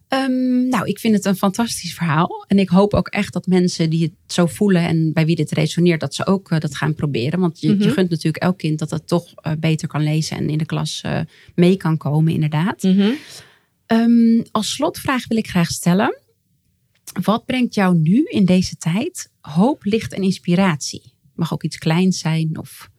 Ehm, 0.09 0.67
nou, 0.67 0.87
ik 0.87 0.99
vind 0.99 1.15
het 1.15 1.25
een 1.25 1.35
fantastisch 1.35 1.93
verhaal. 1.93 2.45
En 2.47 2.59
ik 2.59 2.69
hoop 2.69 2.93
ook 2.93 3.07
echt 3.07 3.33
dat 3.33 3.47
mensen 3.47 3.89
die 3.89 4.03
het 4.03 4.33
zo 4.33 4.45
voelen 4.45 4.81
en 4.87 5.13
bij 5.13 5.25
wie 5.25 5.35
dit 5.35 5.51
resoneert, 5.51 5.99
dat 5.99 6.15
ze 6.15 6.25
ook 6.25 6.51
eh, 6.51 6.59
dat 6.59 6.75
gaan 6.75 6.93
proberen. 6.93 7.39
Want 7.39 7.59
je, 7.59 7.67
je 7.67 7.73
Mhm. 7.75 7.89
gunt 7.89 8.09
natuurlijk 8.09 8.43
elk 8.43 8.57
kind 8.57 8.79
dat 8.79 8.89
het 8.89 9.07
toch 9.07 9.33
eh, 9.35 9.51
beter 9.59 9.87
kan 9.87 10.03
lezen 10.03 10.37
en 10.37 10.49
in 10.49 10.57
de 10.57 10.65
klas 10.65 11.01
eh, 11.01 11.19
mee 11.55 11.77
kan 11.77 11.97
komen, 11.97 12.33
inderdaad. 12.33 12.83
Mhm. 12.83 13.09
Ehm, 13.85 14.41
als 14.51 14.71
slotvraag 14.71 15.27
wil 15.27 15.37
ik 15.37 15.47
graag 15.49 15.69
stellen. 15.69 16.17
Wat 17.21 17.45
brengt 17.45 17.73
jou 17.73 17.97
nu 17.97 18.23
in 18.25 18.45
deze 18.45 18.75
tijd 18.75 19.31
hoop, 19.41 19.83
licht 19.83 20.13
en 20.13 20.21
inspiratie? 20.23 21.01
Mag 21.35 21.53
ook 21.53 21.63
iets 21.63 21.77
kleins 21.77 22.19
zijn 22.19 22.57
of... 22.59 22.89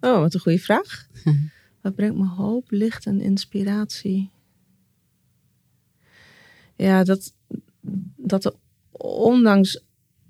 Oh, 0.00 0.18
wat 0.18 0.34
een 0.34 0.40
goede 0.40 0.58
vraag. 0.58 1.06
Mhm. 1.24 1.36
Wat 1.82 1.94
brengt 1.94 2.16
me 2.16 2.26
hoop, 2.26 2.70
licht 2.70 3.06
en 3.06 3.20
inspiratie? 3.20 4.30
Ja, 6.76 7.04
dat, 7.04 7.34
dat 8.16 8.44
er 8.44 8.52
ondanks, 9.02 9.72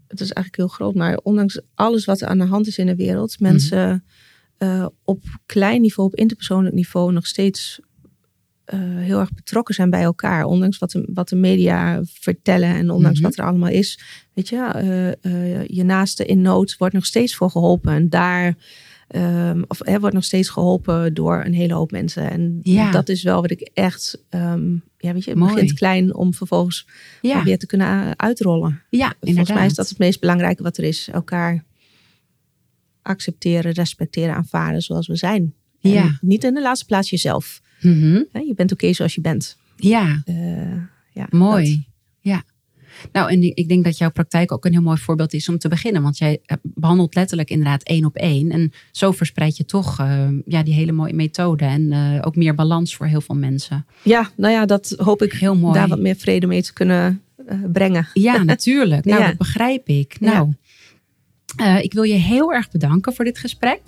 het 0.07 0.21
is 0.21 0.33
eigenlijk 0.33 0.57
heel 0.57 0.69
groot, 0.69 0.95
maar 0.95 1.17
ondanks 1.17 1.61
alles 1.75 2.05
wat 2.05 2.21
er 2.21 2.29
aan 2.29 2.39
de 2.39 2.45
hand 2.45 2.67
is 2.67 2.79
in 2.79 2.87
de 2.87 2.97
wereld, 2.97 3.41
mensen 3.41 4.05
eh, 4.57 4.87
op 5.05 5.23
klein 5.47 5.81
niveau, 5.81 6.09
op 6.09 6.19
interpersoonlijk 6.19 6.75
niveau, 6.75 7.13
nog 7.13 7.27
steeds 7.27 7.81
eh, 8.65 8.81
heel 8.81 9.19
erg 9.19 9.33
betrokken 9.33 9.75
zijn 9.75 9.91
bij 9.91 10.03
elkaar. 10.03 10.45
Ondanks 10.45 10.79
wat 10.79 10.91
de, 10.91 11.09
wat 11.15 11.29
de 11.29 11.37
media 11.37 12.01
vertellen 12.05 12.75
en 12.75 12.91
ondanks 12.91 13.19
Mhm. 13.19 13.29
wat 13.29 13.39
er 13.39 13.45
allemaal 13.45 13.71
is. 13.71 14.01
Weet 14.33 14.49
je, 14.49 14.57
eh, 15.21 15.67
je 15.67 15.83
naaste 15.85 16.25
in 16.27 16.41
nood 16.41 16.77
wordt 16.77 16.95
nog 16.95 17.07
steeds 17.07 17.35
voor 17.35 17.51
geholpen. 17.51 17.93
En 17.93 18.09
daar 18.09 18.57
ehm, 19.11 19.63
of 19.69 19.81
er 19.87 20.01
wordt 20.01 20.15
nog 20.15 20.25
steeds 20.25 20.49
geholpen 20.49 21.15
door 21.15 21.43
een 21.45 21.55
hele 21.55 21.75
hoop 21.75 21.91
mensen. 21.91 22.31
En 22.31 22.59
Ja. 22.63 22.91
dat 22.91 23.09
is 23.09 23.23
wel 23.23 23.41
wat 23.41 23.51
ik 23.51 23.61
echt, 23.75 24.19
ehm, 24.29 24.73
ja, 24.99 25.13
weet 25.13 25.25
je, 25.25 25.31
het 25.31 25.39
Mooi. 25.39 25.53
begint 25.55 25.73
klein 25.73 26.15
om 26.15 26.35
vervolgens 26.35 26.87
Ja, 27.21 27.45
weer 27.45 27.59
te 27.59 27.67
kunnen 27.67 28.19
uitrollen. 28.19 28.83
ja 28.91 29.07
Volgens 29.07 29.31
inderdaad. 29.31 29.57
mij 29.57 29.67
is 29.67 29.75
dat 29.75 29.89
het 29.89 29.99
meest 29.99 30.21
belangrijke 30.21 30.63
wat 30.63 30.77
er 30.77 30.85
is. 30.85 31.09
Elkaar 31.13 31.65
accepteren, 33.03 33.73
respecteren, 33.73 34.35
aanvaarden 34.35 34.83
zoals 34.83 35.07
we 35.07 35.17
zijn. 35.17 35.55
En 35.81 35.91
Ja. 35.91 36.19
niet 36.21 36.45
in 36.45 36.55
de 36.55 36.63
laatste 36.63 36.87
plaats 36.87 37.11
jezelf. 37.11 37.61
Mhm. 37.81 38.23
Je 38.33 38.53
bent 38.57 38.73
oké 38.73 38.93
zoals 38.93 39.15
je 39.15 39.21
bent. 39.21 39.57
Ja, 39.77 40.23
Eh, 40.25 40.73
ja, 41.13 41.27
mooi. 41.31 41.75
dat. 41.75 41.85
Nou, 43.13 43.31
en 43.31 43.43
ik 43.57 43.69
denk 43.69 43.85
dat 43.85 43.99
jouw 43.99 44.11
praktijk 44.11 44.53
ook 44.53 44.65
een 44.65 44.73
heel 44.73 44.83
mooi 44.83 44.99
voorbeeld 44.99 45.33
is 45.33 45.49
om 45.49 45.59
te 45.59 45.69
beginnen. 45.69 46.03
Want 46.03 46.19
jij 46.19 46.41
eh, 46.45 46.57
behandelt 46.63 47.15
letterlijk 47.15 47.51
inderdaad 47.51 47.83
één 47.83 48.05
op 48.05 48.17
één. 48.17 48.51
En 48.51 48.73
zo 48.91 49.11
verspreid 49.13 49.57
je 49.57 49.65
toch 49.65 49.99
eh, 50.01 50.29
ja, 50.47 50.63
die 50.63 50.75
hele 50.75 50.93
mooie 50.93 51.15
methode. 51.15 51.65
En 51.65 51.93
eh, 51.93 52.19
ook 52.27 52.37
meer 52.37 52.55
balans 52.55 52.97
voor 52.97 53.07
heel 53.07 53.21
veel 53.21 53.35
mensen. 53.37 53.87
Ja, 54.03 54.31
nou 54.37 54.53
ja, 54.53 54.67
dat 54.67 54.95
hoop 54.97 55.23
ik 55.23 55.33
Heel 55.33 55.57
mooi. 55.57 55.75
daar 55.75 55.89
wat 55.89 56.01
meer 56.01 56.17
vrede 56.17 56.47
mee 56.47 56.63
te 56.63 56.73
kunnen 56.73 57.23
brengen. 57.73 58.09
Ja, 58.15 58.43
natuurlijk. 58.55 59.05
Nou, 59.05 59.21
Ja. 59.21 59.27
dat 59.27 59.37
begrijp 59.37 59.89
ik. 59.89 60.17
Ja. 60.21 60.33
Nou, 60.33 60.55
ik 61.83 61.93
wil 61.93 62.03
je 62.03 62.15
heel 62.15 62.53
erg 62.53 62.71
bedanken 62.71 63.15
voor 63.15 63.25
dit 63.25 63.39
gesprek. 63.39 63.81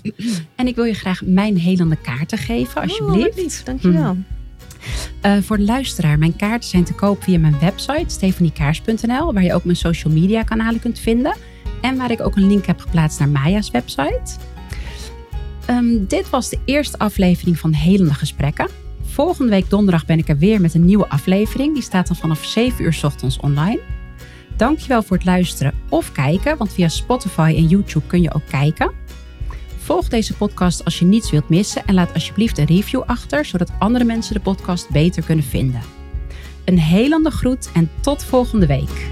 En 0.56 0.66
ik 0.66 0.74
wil 0.74 0.84
je 0.84 0.94
graag 0.94 1.22
mijn 1.24 1.56
helende 1.58 1.96
kaarten 1.96 2.38
geven, 2.38 2.76
Oh, 2.76 2.82
alsjeblieft. 2.82 3.36
lief, 3.36 3.62
dankjewel. 3.62 4.16
Uh, 5.26 5.36
voor 5.40 5.56
de 5.56 5.64
luisteraar, 5.64 6.18
mijn 6.18 6.36
kaarten 6.36 6.68
zijn 6.68 6.84
te 6.84 6.94
koop 6.94 7.22
via 7.22 7.38
mijn 7.38 7.58
website 7.60 8.04
stefaniekaars.nl, 8.06 9.32
waar 9.32 9.42
je 9.42 9.54
ook 9.54 9.64
mijn 9.64 9.76
social 9.76 10.12
media 10.12 10.42
kanalen 10.42 10.80
kunt 10.80 10.98
vinden. 10.98 11.36
En 11.80 11.96
waar 11.96 12.10
ik 12.10 12.20
ook 12.20 12.36
een 12.36 12.46
link 12.46 12.66
heb 12.66 12.80
geplaatst 12.80 13.18
naar 13.18 13.28
Maya's 13.28 13.70
website. 13.70 14.22
Um, 15.70 16.06
dit 16.06 16.30
was 16.30 16.48
de 16.48 16.58
eerste 16.64 16.98
aflevering 16.98 17.58
van 17.58 17.72
Helende 17.72 18.14
Gesprekken. 18.14 18.68
Volgende 19.02 19.50
week 19.50 19.70
donderdag 19.70 20.06
ben 20.06 20.18
ik 20.18 20.28
er 20.28 20.38
weer 20.38 20.60
met 20.60 20.74
een 20.74 20.84
nieuwe 20.84 21.08
aflevering. 21.08 21.74
Die 21.74 21.82
staat 21.82 22.06
dan 22.06 22.16
vanaf 22.16 22.44
7 22.44 22.84
uur 22.84 23.00
ochtends 23.02 23.36
online. 23.40 23.80
Dankjewel 24.56 25.02
voor 25.02 25.16
het 25.16 25.26
luisteren 25.26 25.74
of 25.88 26.12
kijken, 26.12 26.56
want 26.56 26.72
via 26.72 26.88
Spotify 26.88 27.54
en 27.56 27.66
YouTube 27.66 28.06
kun 28.06 28.22
je 28.22 28.34
ook 28.34 28.46
kijken. 28.50 28.90
Volg 29.92 30.08
deze 30.08 30.34
podcast 30.34 30.84
als 30.84 30.98
je 30.98 31.04
niets 31.04 31.30
wilt 31.30 31.48
missen 31.48 31.86
en 31.86 31.94
laat 31.94 32.14
alsjeblieft 32.14 32.58
een 32.58 32.64
review 32.64 33.02
achter, 33.06 33.44
zodat 33.44 33.70
andere 33.78 34.04
mensen 34.04 34.34
de 34.34 34.40
podcast 34.40 34.90
beter 34.90 35.24
kunnen 35.24 35.44
vinden. 35.44 35.80
Een 36.64 36.78
helende 36.78 37.30
groet 37.30 37.70
en 37.74 37.90
tot 38.00 38.24
volgende 38.24 38.66
week. 38.66 39.10